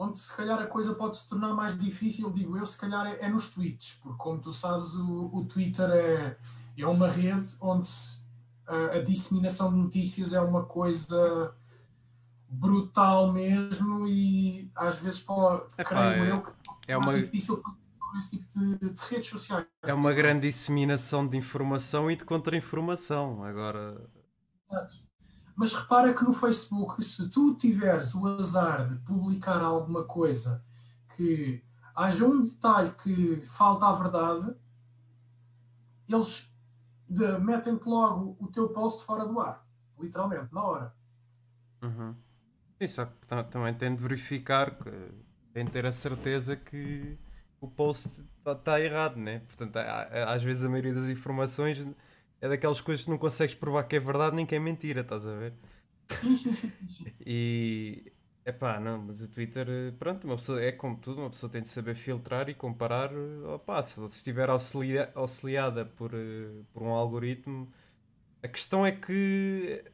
Onde 0.00 0.16
se 0.16 0.36
calhar 0.36 0.60
a 0.60 0.66
coisa 0.68 0.94
pode 0.94 1.16
se 1.16 1.28
tornar 1.28 1.52
mais 1.54 1.76
difícil, 1.76 2.30
digo 2.30 2.56
eu, 2.56 2.64
se 2.64 2.78
calhar 2.78 3.04
é, 3.04 3.24
é 3.24 3.28
nos 3.28 3.50
tweets, 3.50 3.98
porque 4.00 4.16
como 4.16 4.40
tu 4.40 4.52
sabes, 4.52 4.94
o, 4.94 5.28
o 5.34 5.44
Twitter 5.44 5.90
é, 5.90 6.36
é 6.78 6.86
uma 6.86 7.08
rede 7.08 7.56
onde 7.60 7.88
a, 8.64 8.96
a 8.98 9.02
disseminação 9.02 9.70
de 9.72 9.78
notícias 9.78 10.32
é 10.34 10.40
uma 10.40 10.64
coisa 10.64 11.52
brutal 12.48 13.32
mesmo 13.32 14.06
e 14.06 14.70
às 14.76 15.00
vezes 15.00 15.22
pode, 15.22 15.64
Epá, 15.76 16.14
é- 16.14 16.30
eu 16.30 16.42
que 16.42 16.52
É 16.86 16.96
uma, 16.96 17.14
difícil 17.18 17.56
fazer 17.56 18.18
esse 18.18 18.38
tipo 18.38 18.44
de, 18.60 18.90
de 18.92 19.00
redes 19.10 19.28
sociais. 19.28 19.66
é 19.82 19.92
uma 19.92 20.12
grande 20.12 20.46
disseminação 20.48 21.26
de 21.26 21.36
informação 21.36 22.08
e 22.10 22.14
de 22.16 22.24
contra-informação. 22.24 23.42
Agora. 23.42 24.08
Exato. 24.70 25.07
Mas 25.58 25.74
repara 25.74 26.14
que 26.14 26.22
no 26.22 26.32
Facebook, 26.32 27.04
se 27.04 27.28
tu 27.30 27.52
tiveres 27.56 28.14
o 28.14 28.24
azar 28.28 28.86
de 28.86 28.94
publicar 29.00 29.60
alguma 29.60 30.04
coisa 30.04 30.62
que 31.16 31.60
haja 31.96 32.24
um 32.24 32.40
detalhe 32.40 32.92
que 32.92 33.40
falta 33.40 33.86
à 33.86 33.92
verdade, 33.92 34.54
eles 36.08 36.54
metem-te 37.40 37.88
logo 37.88 38.36
o 38.38 38.46
teu 38.46 38.68
post 38.68 39.04
fora 39.04 39.26
do 39.26 39.40
ar. 39.40 39.66
Literalmente, 39.98 40.54
na 40.54 40.62
hora. 40.62 40.94
Uhum. 41.82 42.14
Ta- 43.26 43.42
também 43.42 43.74
tem 43.74 43.96
de 43.96 44.00
verificar, 44.00 44.78
tem 45.52 45.64
de 45.64 45.72
ter 45.72 45.84
a 45.84 45.90
certeza 45.90 46.54
que 46.54 47.18
o 47.60 47.66
post 47.66 48.24
está 48.46 48.80
errado, 48.80 49.16
né? 49.16 49.40
Portanto, 49.40 49.76
às 49.76 50.40
vezes 50.44 50.64
a 50.64 50.68
maioria 50.68 50.94
das 50.94 51.08
informações 51.08 51.84
é 52.40 52.48
daquelas 52.48 52.80
coisas 52.80 53.04
que 53.04 53.10
não 53.10 53.18
consegues 53.18 53.54
provar 53.54 53.84
que 53.84 53.96
é 53.96 54.00
verdade 54.00 54.36
nem 54.36 54.46
que 54.46 54.54
é 54.54 54.58
mentira, 54.60 55.00
estás 55.02 55.26
a 55.26 55.34
ver? 55.34 55.54
E 57.24 58.12
epá, 58.44 58.80
não, 58.80 59.02
mas 59.02 59.22
o 59.22 59.28
Twitter, 59.30 59.66
pronto, 59.98 60.24
uma 60.26 60.36
pessoa, 60.36 60.62
é 60.62 60.72
como 60.72 60.96
tudo, 60.98 61.20
uma 61.20 61.30
pessoa 61.30 61.50
tem 61.50 61.62
de 61.62 61.68
saber 61.68 61.94
filtrar 61.94 62.48
e 62.48 62.54
comparar. 62.54 63.10
Opá, 63.54 63.82
se 63.82 63.94
se 63.96 64.06
estiver 64.16 64.48
auxilia- 64.50 65.12
auxiliada 65.14 65.84
por, 65.84 66.12
eh, 66.14 66.62
por 66.72 66.82
um 66.82 66.88
algoritmo, 66.92 67.70
a 68.42 68.48
questão 68.48 68.86
é 68.86 68.92
que, 68.92 69.84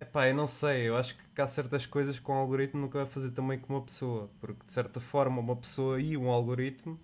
epá, 0.00 0.28
eu 0.28 0.34
não 0.34 0.46
sei, 0.46 0.88
eu 0.88 0.96
acho 0.96 1.16
que 1.34 1.40
há 1.42 1.46
certas 1.46 1.86
coisas 1.86 2.18
que 2.20 2.30
um 2.30 2.34
algoritmo 2.34 2.80
nunca 2.82 2.98
vai 3.00 3.06
fazer 3.08 3.30
também 3.32 3.58
com 3.58 3.74
uma 3.74 3.82
pessoa, 3.84 4.30
porque 4.40 4.64
de 4.66 4.72
certa 4.72 5.00
forma 5.00 5.40
uma 5.40 5.56
pessoa 5.56 6.00
e 6.00 6.16
um 6.16 6.30
algoritmo 6.30 7.00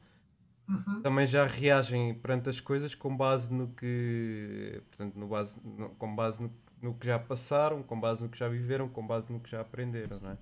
Uhum. 0.70 1.02
também 1.02 1.26
já 1.26 1.46
reagem 1.46 2.14
perante 2.14 2.48
as 2.50 2.60
coisas 2.60 2.94
com 2.94 3.16
base 3.16 3.52
no 3.52 3.68
que, 3.74 4.82
portanto, 4.90 5.16
no 5.18 5.28
base, 5.28 5.56
no- 5.64 5.90
com 5.90 6.14
base 6.14 6.42
no, 6.42 6.52
no 6.82 6.94
que 6.94 7.06
já 7.06 7.18
passaram, 7.18 7.82
com 7.82 7.98
base 8.00 8.22
no 8.22 8.28
que 8.28 8.38
já 8.38 8.48
viveram, 8.48 8.88
com 8.88 9.06
base 9.06 9.32
no 9.32 9.40
que 9.40 9.50
já 9.50 9.60
aprenderam, 9.60 10.18
não 10.20 10.30
é? 10.32 10.38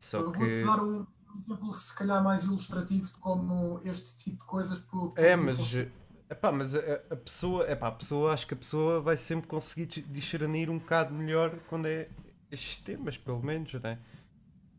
Só 0.00 0.22
Eu 0.22 0.30
que 0.30 0.38
vou-te 0.38 0.62
dar 0.64 0.82
um 0.82 1.06
exemplo, 1.36 1.72
se 1.72 1.96
calhar, 1.96 2.22
mais 2.22 2.44
ilustrativo 2.44 3.06
de 3.06 3.14
como 3.14 3.80
este 3.84 4.18
tipo 4.18 4.38
de 4.38 4.44
coisas. 4.44 4.80
por- 4.80 5.12
é, 5.14 5.36
por- 5.36 5.36
mas, 5.36 5.56
funciona. 5.56 5.90
epá, 6.30 6.52
mas 6.52 6.74
a, 6.74 6.80
a 7.10 7.16
pessoa, 7.16 7.70
epá, 7.70 7.88
a 7.88 7.92
pessoa, 7.92 8.32
acho 8.32 8.46
que 8.46 8.54
a 8.54 8.56
pessoa 8.56 9.00
vai 9.00 9.16
sempre 9.16 9.46
conseguir 9.48 9.86
dis- 9.86 10.04
discernir 10.12 10.70
um 10.70 10.78
bocado 10.78 11.12
melhor 11.14 11.58
quando 11.68 11.86
é 11.86 12.08
estes 12.50 12.78
temas, 12.78 13.16
pelo 13.16 13.42
menos, 13.42 13.72
não 13.74 13.90
é? 13.90 13.98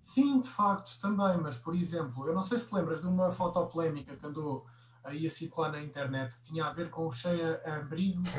Sim, 0.01 0.41
de 0.41 0.49
facto, 0.49 0.99
também, 0.99 1.37
mas 1.37 1.57
por 1.59 1.75
exemplo, 1.75 2.27
eu 2.27 2.33
não 2.33 2.41
sei 2.43 2.57
se 2.57 2.69
te 2.69 2.75
lembras 2.75 3.01
de 3.01 3.07
uma 3.07 3.31
foto 3.31 3.65
polémica 3.67 4.15
que 4.15 4.25
andou 4.25 4.65
aí 5.03 5.25
a 5.27 5.29
circular 5.29 5.71
na 5.71 5.81
internet 5.81 6.35
que 6.35 6.43
tinha 6.43 6.65
a 6.65 6.73
ver 6.73 6.89
com 6.89 7.07
o 7.07 7.11
cheia-abrigos 7.11 8.33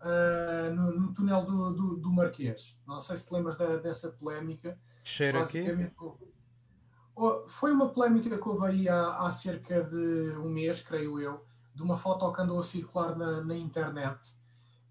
ah, 0.00 0.70
no, 0.74 0.92
no 0.92 1.12
túnel 1.14 1.44
do, 1.44 1.72
do, 1.72 1.96
do 1.96 2.12
Marquês. 2.12 2.76
Não 2.86 3.00
sei 3.00 3.16
se 3.16 3.28
te 3.28 3.34
lembras 3.34 3.56
da- 3.56 3.76
dessa 3.78 4.10
polémica. 4.12 4.78
Cheira 5.04 5.38
aqui? 5.42 5.60
Basicamente, 5.60 5.94
Oh, 7.14 7.46
foi 7.46 7.72
uma 7.72 7.88
polémica 7.90 8.36
que 8.38 8.48
houve 8.48 8.66
aí 8.66 8.88
há, 8.88 9.20
há 9.26 9.30
cerca 9.30 9.82
de 9.82 10.36
um 10.36 10.50
mês, 10.50 10.82
creio 10.82 11.18
eu, 11.18 11.44
de 11.74 11.82
uma 11.82 11.96
foto 11.96 12.30
que 12.32 12.42
andou 12.42 12.58
a 12.58 12.62
circular 12.62 13.16
na, 13.16 13.42
na 13.42 13.56
internet, 13.56 14.36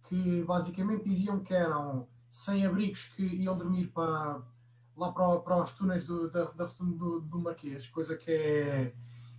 que 0.07 0.43
basicamente 0.43 1.03
diziam 1.03 1.39
que 1.39 1.53
eram 1.53 2.07
sem 2.29 2.65
abrigos 2.65 3.05
que 3.09 3.23
iam 3.23 3.55
dormir 3.57 3.87
para, 3.87 4.41
lá 4.97 5.11
para, 5.11 5.39
para 5.39 5.57
os 5.57 5.73
túneis 5.73 6.05
do, 6.05 6.29
da, 6.29 6.45
da 6.45 6.65
do, 6.65 7.21
do 7.21 7.39
Marquês, 7.39 7.87
coisa 7.87 8.15
que 8.15 8.31
é 8.31 8.93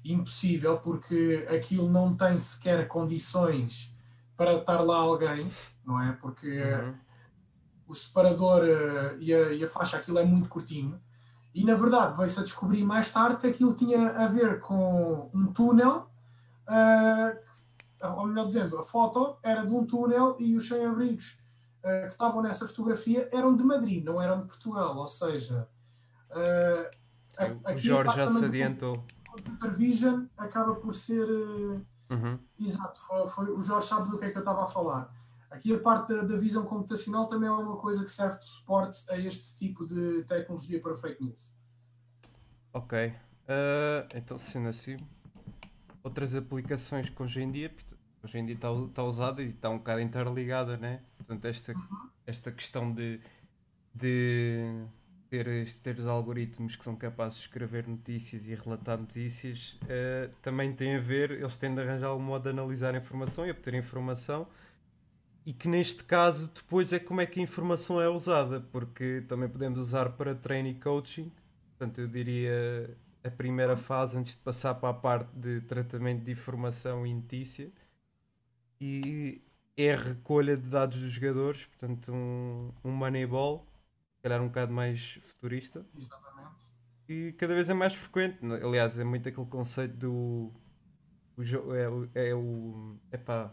impossível 0.05 0.79
porque 0.79 1.47
aquilo 1.51 1.91
não 1.91 2.17
tem 2.17 2.37
sequer 2.39 2.87
condições 2.87 3.95
para 4.37 4.59
estar 4.59 4.81
lá 4.81 4.97
alguém, 4.97 5.51
não 5.85 6.01
é? 6.01 6.13
Porque 6.13 6.63
uhum. 6.63 6.95
o 7.89 7.95
separador 7.95 8.63
uh, 8.63 9.19
e, 9.19 9.35
a, 9.35 9.53
e 9.53 9.65
a 9.65 9.69
faixa, 9.69 9.97
aquilo 9.97 10.19
é 10.19 10.25
muito 10.25 10.49
curtinho. 10.49 11.01
E 11.55 11.65
na 11.65 11.75
verdade 11.75 12.17
veio-se 12.17 12.39
a 12.39 12.43
descobrir 12.43 12.85
mais 12.85 13.11
tarde 13.11 13.41
que 13.41 13.47
aquilo 13.47 13.75
tinha 13.75 14.11
a 14.11 14.27
ver 14.27 14.61
com 14.61 15.31
um 15.35 15.47
túnel, 15.53 16.09
uh, 16.69 18.17
ou 18.19 18.27
melhor 18.27 18.47
dizendo, 18.47 18.79
a 18.79 18.83
foto 18.83 19.39
era 19.43 19.65
de 19.65 19.73
um 19.73 19.87
túnel 19.87 20.37
e 20.39 20.55
os 20.55 20.69
sem-abrigos 20.69 21.39
que 21.87 22.07
estavam 22.09 22.43
nessa 22.43 22.67
fotografia 22.67 23.29
eram 23.33 23.55
de 23.55 23.63
Madrid, 23.63 24.05
não 24.05 24.21
eram 24.21 24.41
de 24.41 24.47
Portugal. 24.47 24.97
Ou 24.97 25.07
seja, 25.07 25.69
uh, 26.31 27.73
o 27.73 27.77
Jorge 27.77 28.17
já 28.17 28.31
se 28.31 28.45
adiantou. 28.45 29.05
O 29.29 29.43
computer 29.43 29.75
vision 29.75 30.27
acaba 30.37 30.75
por 30.75 30.95
ser. 30.95 31.29
Uhum. 32.09 32.39
Exato, 32.59 33.01
foi, 33.01 33.27
foi, 33.27 33.51
o 33.51 33.63
Jorge 33.63 33.89
sabe 33.89 34.11
do 34.11 34.19
que 34.19 34.25
é 34.25 34.31
que 34.31 34.37
eu 34.37 34.41
estava 34.41 34.65
a 34.65 34.67
falar. 34.67 35.13
Aqui 35.51 35.75
a 35.75 35.79
parte 35.79 36.13
da, 36.13 36.23
da, 36.23 36.37
visão 36.37 36.65
computacional 36.65 37.27
também 37.27 37.49
é 37.49 37.53
uma 37.53 37.77
coisa 37.77 38.03
que 38.03 38.11
serve 38.11 38.39
de 38.39 38.45
suporte 38.45 39.05
a 39.11 39.19
este 39.19 39.59
tipo 39.59 39.87
de 39.87 40.25
tecnologia 40.25 40.81
para 40.81 40.95
fake 40.95 41.23
news. 41.23 41.55
Ok. 42.73 43.09
Uh, 43.09 44.07
então, 44.15 44.39
sendo 44.39 44.69
assim, 44.69 44.97
outras 46.03 46.35
aplicações 46.35 47.09
que 47.09 47.23
hoje 47.23 47.41
em 47.41 47.51
dia, 47.51 47.75
hoje 48.27 48.39
em 48.39 48.47
dia 48.47 48.55
está, 48.57 48.73
está 48.73 49.03
usada 49.05 49.43
e 49.43 49.47
está 49.47 49.71
um 49.71 49.79
bocado 49.79 50.01
interligada, 50.01 50.77
né? 50.77 51.01
Portanto, 51.17 51.45
esta, 51.47 51.73
uhum. 51.73 52.11
esta 52.27 52.53
questão 52.53 52.93
de, 52.93 53.21
de 53.95 54.85
ter, 55.31 55.47
ter 55.83 55.99
os 55.99 56.07
algoritmos 56.07 56.77
que 56.77 56.85
são 56.85 56.97
capazes 56.97 57.39
de 57.39 57.45
escrever 57.45 57.87
notícias 57.87 58.49
e 58.49 58.55
relatar 58.55 58.99
notícias 58.99 59.79
uh, 59.85 60.31
também 60.43 60.73
tem 60.73 60.97
a 60.97 61.01
ver, 61.01 61.31
eles 61.31 61.57
têm 61.57 61.75
de 61.75 61.81
arranjar 61.81 62.15
um 62.15 62.21
modo 62.21 62.43
de 62.43 62.51
analisar 62.51 62.95
a 62.95 62.99
informação 62.99 63.47
e 63.47 63.51
obter 63.51 63.75
informação 63.75 64.47
e 65.45 65.53
que 65.53 65.69
neste 65.69 66.03
caso 66.03 66.53
depois 66.53 66.93
é 66.93 66.99
como 66.99 67.21
é 67.21 67.27
que 67.27 67.39
a 67.39 67.43
informação 67.43 68.01
é 68.01 68.09
usada, 68.09 68.61
porque 68.73 69.25
também 69.29 69.49
podemos 69.49 69.79
usar 69.79 70.11
para 70.11 70.35
training 70.35 70.75
coaching, 70.81 71.31
portanto 71.71 72.01
eu 72.01 72.09
diria 72.09 72.97
a 73.23 73.31
primeira 73.31 73.77
fase 73.77 74.19
antes 74.19 74.35
de 74.35 74.43
passar 74.43 74.75
para 74.75 74.89
a 74.89 74.95
parte 74.95 75.31
de 75.37 75.61
tratamento 75.63 76.25
de 76.25 76.33
informação 76.33 77.07
e 77.07 77.15
notícia 77.15 77.71
e 78.81 79.43
é 79.77 79.93
a 79.93 79.97
recolha 79.97 80.57
de 80.57 80.69
dados 80.69 80.99
dos 80.99 81.13
jogadores, 81.13 81.65
portanto 81.67 82.13
um, 82.13 82.73
um 82.85 82.91
moneyball, 82.91 83.67
se 84.17 84.23
calhar 84.23 84.41
um 84.41 84.49
bocado 84.49 84.73
mais 84.73 85.19
futurista. 85.23 85.87
Exatamente. 85.97 86.75
E 87.09 87.33
cada 87.39 87.55
vez 87.55 87.69
é 87.69 87.75
mais 87.75 87.95
frequente, 87.95 88.39
aliás 88.45 88.99
é 88.99 89.05
muito 89.05 89.29
aquele 89.29 89.47
conceito 89.47 89.97
do 89.97 90.53
o, 91.37 91.75
é, 92.15 92.29
é 92.31 92.35
o 92.35 92.97
epá, 93.13 93.53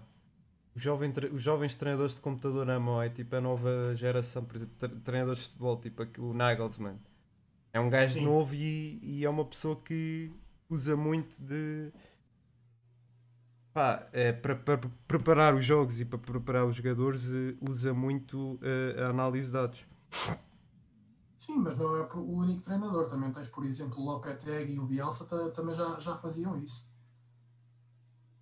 os, 0.74 0.82
jovem, 0.82 1.14
os 1.32 1.42
jovens 1.42 1.76
treinadores 1.76 2.16
de 2.16 2.22
computador 2.22 2.70
amam, 2.70 3.02
é 3.02 3.10
tipo 3.10 3.36
a 3.36 3.42
nova 3.42 3.94
geração, 3.96 4.46
por 4.46 4.56
exemplo, 4.56 4.90
treinadores 5.02 5.42
de 5.42 5.48
futebol, 5.50 5.78
tipo 5.78 6.22
o 6.22 6.34
Nagelsmann. 6.34 6.98
É 7.74 7.80
um 7.80 7.90
gajo 7.90 8.14
Sim. 8.14 8.26
novo 8.26 8.54
e, 8.56 9.00
e, 9.02 9.26
é 9.26 9.30
uma 9.30 9.44
pessoa 9.46 9.76
que 9.76 10.32
usa 10.70 10.96
muito 10.96 11.42
de. 11.42 11.92
Pá, 13.74 14.08
é, 14.14 14.32
para, 14.32 14.56
para, 14.56 14.78
preparar 15.08 15.56
os 15.56 15.66
jogos 15.66 16.00
e 16.00 16.06
para 16.06 16.20
preparar 16.20 16.66
os 16.66 16.76
jogadores, 16.76 17.34
eh, 17.34 17.56
usa 17.60 17.92
muito 17.92 18.54
uh, 18.56 19.04
a 19.04 19.10
análise 19.10 19.48
de 19.48 19.54
dados. 19.54 19.86
Sim, 21.36 21.58
mas 21.58 21.78
não 21.80 21.98
é 21.98 22.08
o 22.14 22.38
único 22.38 22.62
treinador. 22.62 23.08
Também 23.08 23.32
tens, 23.32 23.50
por 23.50 23.66
exemplo, 23.66 24.00
o 24.00 24.06
Lopetegui 24.06 24.76
e 24.76 24.80
o 24.80 24.86
Bielsa 24.86 25.26
também 25.52 25.74
já, 25.74 26.00
já 26.00 26.16
faziam 26.16 26.56
isso. 26.62 26.88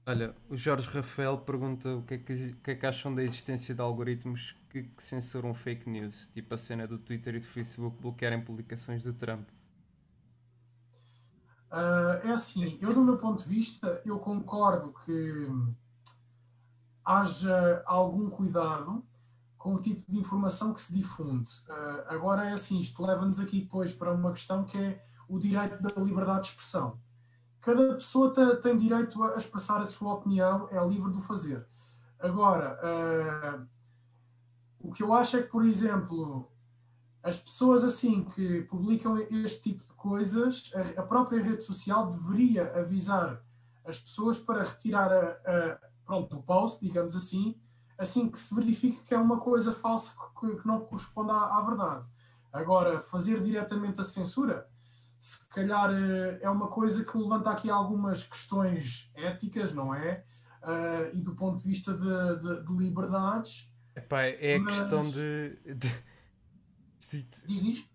Olha, 0.06 0.36
o 0.50 0.58
Jorge 0.58 0.88
Rafael 0.90 1.38
pergunta 1.38 1.96
o 1.96 2.04
que 2.04 2.16
é 2.16 2.18
que, 2.18 2.54
que, 2.54 2.72
é 2.72 2.76
que 2.76 2.86
acham 2.86 3.16
da 3.16 3.24
existência 3.24 3.74
de 3.74 3.82
algoritmos 3.82 4.58
que, 4.70 4.84
que, 4.84 5.02
censuram 5.02 5.54
fake 5.54 5.90
news, 5.90 6.28
tipo 6.34 6.54
a 6.54 6.58
cena 6.58 6.86
do 6.86 6.98
Twitter 6.98 7.36
e 7.36 7.40
do 7.40 7.46
Facebook 7.46 8.02
bloquearem 8.02 8.42
publicações 8.44 9.02
do 9.02 9.14
Trump. 9.14 9.48
Uh, 11.72 12.28
é 12.28 12.32
assim, 12.32 12.78
eu 12.82 12.94
do 12.94 13.02
meu 13.02 13.18
ponto 13.18 13.42
de 13.42 13.50
vista, 13.50 14.02
eu 14.06 14.20
concordo 14.20 14.94
que 15.06 15.48
haja 17.06 17.82
algum 17.86 18.30
cuidado 18.30 19.04
com 19.58 19.76
o 19.76 19.80
tipo 19.80 20.04
de 20.12 20.20
informação 20.20 20.74
que 20.74 20.82
se 20.82 20.94
difunde. 20.94 21.52
Uh, 21.70 22.04
agora 22.08 22.50
é 22.50 22.54
assim, 22.54 22.80
isto 22.80 23.06
leva-nos 23.06 23.40
aqui 23.40 23.62
depois 23.62 23.94
para 23.94 24.12
uma 24.12 24.32
questão 24.32 24.66
que 24.66 24.78
é 24.78 25.00
o 25.30 25.40
direito 25.40 25.82
da 25.82 26.02
liberdade 26.02 26.42
de 26.42 26.48
expressão 26.48 27.00
cada 27.62 27.94
pessoa 27.94 28.34
tem, 28.60 28.76
direito 28.76 29.24
a 29.24 29.38
expressar 29.38 29.82
a 29.82 29.86
sua 29.86 30.16
opinião, 30.16 30.68
é 30.72 30.86
livre 30.88 31.14
de 31.14 31.26
fazer. 31.26 31.66
Agora, 32.20 32.78
uh, 32.84 33.68
o 34.80 34.92
que 34.92 35.04
eu 35.04 35.14
acho 35.14 35.38
é 35.38 35.44
que, 35.44 35.50
por 35.50 35.64
exemplo, 35.66 36.51
as 37.24 37.40
pessoas 37.40 37.84
assim 37.84 38.24
que 38.24 38.62
publicam 38.64 39.18
este 39.18 39.72
tipo 39.72 39.84
de 39.84 39.94
coisas, 39.94 40.72
a, 40.98 41.04
própria 41.04 41.42
rede 41.42 41.64
social 41.64 42.08
deveria 42.10 42.64
avisar 42.80 43.44
as 43.86 44.00
pessoas 44.00 44.40
para 44.40 44.64
retirar 44.64 45.12
a, 45.12 45.30
a, 45.46 45.80
pronto, 46.06 46.38
o 46.38 46.44
post, 46.44 46.84
digamos 46.84 47.16
assim, 47.16 47.56
assim 47.98 48.30
que 48.30 48.40
se 48.40 48.56
verifique 48.56 49.04
que 49.04 49.14
é 49.14 49.18
uma 49.18 49.38
coisa 49.38 49.72
falsa 49.72 50.16
que, 50.40 50.56
que 50.56 50.68
não 50.68 50.80
corresponde 50.80 51.32
à, 51.32 51.58
à 51.58 51.66
verdade. 51.66 52.06
Agora, 52.52 53.00
fazer 53.00 53.40
diretamente 53.40 54.02
a 54.02 54.04
censura, 54.04 54.68
se 55.18 55.48
calhar 55.50 55.92
eh, 55.92 56.40
é 56.42 56.50
uma 56.50 56.68
coisa 56.68 57.04
que 57.06 57.16
levanta 57.16 57.52
aqui 57.52 57.70
algumas 57.70 58.26
questões 58.26 59.12
éticas, 59.16 59.74
não 59.74 59.94
é? 59.94 60.24
Uh, 60.64 61.16
e 61.16 61.22
do 61.22 61.36
ponto 61.36 61.62
de 61.62 61.68
vista 61.68 61.94
de, 61.94 62.04
de, 62.04 62.66
de 62.66 62.74
liberdades. 62.74 63.72
Epá, 63.96 64.24
é 64.24 64.56
a 64.56 64.60
mas... 64.60 64.80
questão 64.80 65.00
de. 65.00 65.76
de... 65.76 66.11
Diz? 67.46 67.88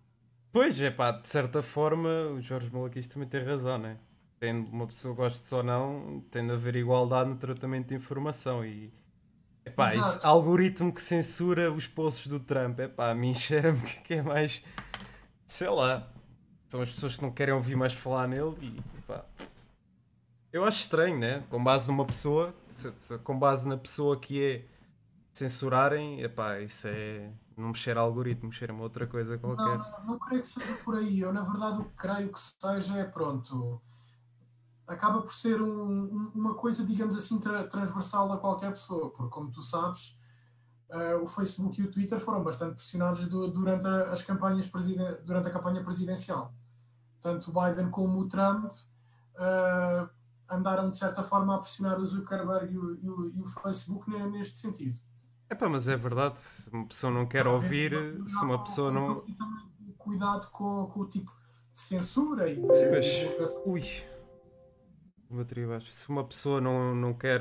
Pois, 0.52 0.80
é 0.80 0.90
pá, 0.90 1.10
de 1.12 1.28
certa 1.28 1.62
forma, 1.62 2.08
o 2.34 2.40
Jorge 2.40 2.70
Malaquis 2.72 3.08
também 3.08 3.28
tem 3.28 3.44
razão, 3.44 3.78
né? 3.78 3.98
Tem 4.38 4.52
uma 4.52 4.86
pessoa 4.86 5.14
gosta 5.14 5.56
ou 5.56 5.62
não, 5.62 6.24
tem 6.30 6.46
de 6.46 6.52
haver 6.52 6.76
igualdade 6.76 7.30
no 7.30 7.36
tratamento 7.36 7.88
de 7.88 7.94
informação 7.94 8.64
e. 8.64 8.92
Epá, 9.64 9.92
esse 9.94 10.24
algoritmo 10.24 10.92
que 10.92 11.02
censura 11.02 11.72
os 11.72 11.88
posts 11.88 12.28
do 12.28 12.38
Trump, 12.38 12.78
epá, 12.78 13.10
a 13.10 13.14
mim 13.14 13.34
cheira-me 13.38 13.80
que 13.80 14.14
é 14.14 14.22
mais. 14.22 14.62
sei 15.46 15.68
lá 15.68 16.08
são 16.68 16.82
as 16.82 16.90
pessoas 16.90 17.16
que 17.16 17.22
não 17.22 17.30
querem 17.30 17.54
ouvir 17.54 17.76
mais 17.76 17.92
falar 17.92 18.26
nele 18.26 18.56
e 18.60 19.00
pá, 19.02 19.24
eu 20.52 20.64
acho 20.64 20.80
estranho, 20.80 21.18
né? 21.18 21.44
Com 21.50 21.62
base 21.62 21.88
numa 21.88 22.04
pessoa, 22.04 22.54
com 23.22 23.38
base 23.38 23.68
na 23.68 23.76
pessoa 23.76 24.18
que 24.18 24.42
é 24.42 24.64
censurarem, 25.32 26.22
epá, 26.22 26.60
isso 26.60 26.88
é 26.88 27.30
não 27.56 27.68
mexer 27.68 27.96
algoritmo, 27.96 28.48
mexer 28.48 28.70
uma 28.70 28.82
outra 28.82 29.06
coisa 29.06 29.38
qualquer. 29.38 29.78
Não, 29.78 29.78
não, 29.78 30.06
não 30.06 30.18
creio 30.18 30.42
que 30.42 30.48
seja 30.48 30.74
por 30.84 30.96
aí. 30.96 31.20
Eu, 31.20 31.32
na 31.32 31.42
verdade, 31.42 31.80
o 31.80 31.84
que 31.84 31.96
creio 31.96 32.30
que 32.30 32.38
seja 32.38 32.98
é 32.98 33.04
pronto. 33.04 33.80
Acaba 34.86 35.20
por 35.22 35.32
ser 35.32 35.60
um, 35.60 36.30
uma 36.34 36.54
coisa, 36.54 36.84
digamos 36.84 37.16
assim, 37.16 37.40
tra 37.40 37.66
transversal 37.66 38.30
a 38.32 38.38
qualquer 38.38 38.70
pessoa, 38.70 39.10
porque, 39.10 39.30
como 39.30 39.50
tu 39.50 39.62
sabes, 39.62 40.20
uh, 40.90 41.22
o 41.22 41.26
Facebook 41.26 41.80
e 41.80 41.84
o 41.84 41.90
Twitter 41.90 42.20
foram 42.20 42.44
bastante 42.44 42.74
pressionados 42.74 43.26
do, 43.26 43.50
durante, 43.50 43.86
as 43.86 44.22
campanhas 44.22 44.70
durante 45.24 45.48
a 45.48 45.50
campanha 45.50 45.82
presidencial. 45.82 46.54
Tanto 47.20 47.50
o 47.50 47.54
Biden 47.60 47.90
como 47.90 48.20
o 48.20 48.28
Trump 48.28 48.70
uh, 48.70 50.08
andaram, 50.48 50.90
de 50.90 50.98
certa 50.98 51.22
forma, 51.22 51.56
a 51.56 51.58
pressionar 51.58 51.98
o 51.98 52.04
Zuckerberg 52.04 52.72
e 52.72 52.78
o, 52.78 52.94
e 52.94 53.10
o, 53.10 53.28
e 53.30 53.40
o 53.40 53.46
Facebook 53.46 54.08
neste 54.10 54.58
sentido. 54.58 54.98
Epá, 55.48 55.68
mas 55.68 55.86
é 55.88 55.96
verdade, 55.96 56.40
se 56.40 56.68
uma 56.70 56.86
pessoa 56.86 57.12
não 57.12 57.26
quer 57.26 57.46
ouvir, 57.46 57.92
se 58.26 58.44
uma 58.44 58.62
pessoa 58.62 58.90
não. 58.90 59.24
Cuidado 59.96 60.50
com, 60.50 60.86
com 60.86 61.00
o 61.00 61.08
tipo 61.08 61.30
de 61.72 61.78
censura 61.78 62.50
e 62.50 62.56
de. 62.56 62.62
Sim, 62.62 62.90
mas... 63.38 63.60
Ui. 63.64 63.82
Bateria 65.30 65.66
baixo. 65.66 65.90
Se 65.90 66.08
uma 66.08 66.24
pessoa 66.24 66.60
não, 66.60 66.94
não 66.94 67.14
quer 67.14 67.40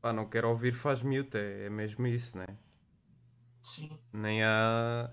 pá, 0.00 0.12
não 0.12 0.28
quer 0.28 0.44
ouvir, 0.44 0.72
faz 0.72 1.02
mute, 1.02 1.36
é, 1.36 1.66
é 1.66 1.70
mesmo 1.70 2.06
isso, 2.06 2.38
né? 2.38 2.46
Sim. 3.62 3.90
Nem 4.12 4.42
há. 4.44 5.10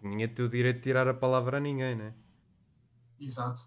Ninguém 0.00 0.28
tem 0.28 0.44
o 0.44 0.48
direito 0.48 0.76
de 0.76 0.82
tirar 0.82 1.06
a 1.08 1.14
palavra 1.14 1.58
a 1.58 1.60
ninguém, 1.60 1.94
né? 1.94 2.14
Exato. 3.18 3.62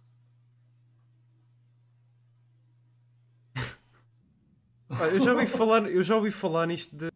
Eu 5.03 5.19
já 5.19 5.33
ouvi 5.33 5.45
falar, 5.47 5.89
eu 5.89 6.03
já 6.03 6.15
ouvi 6.15 6.31
falar 6.31 6.67
nisto 6.67 6.95
de 6.95 7.11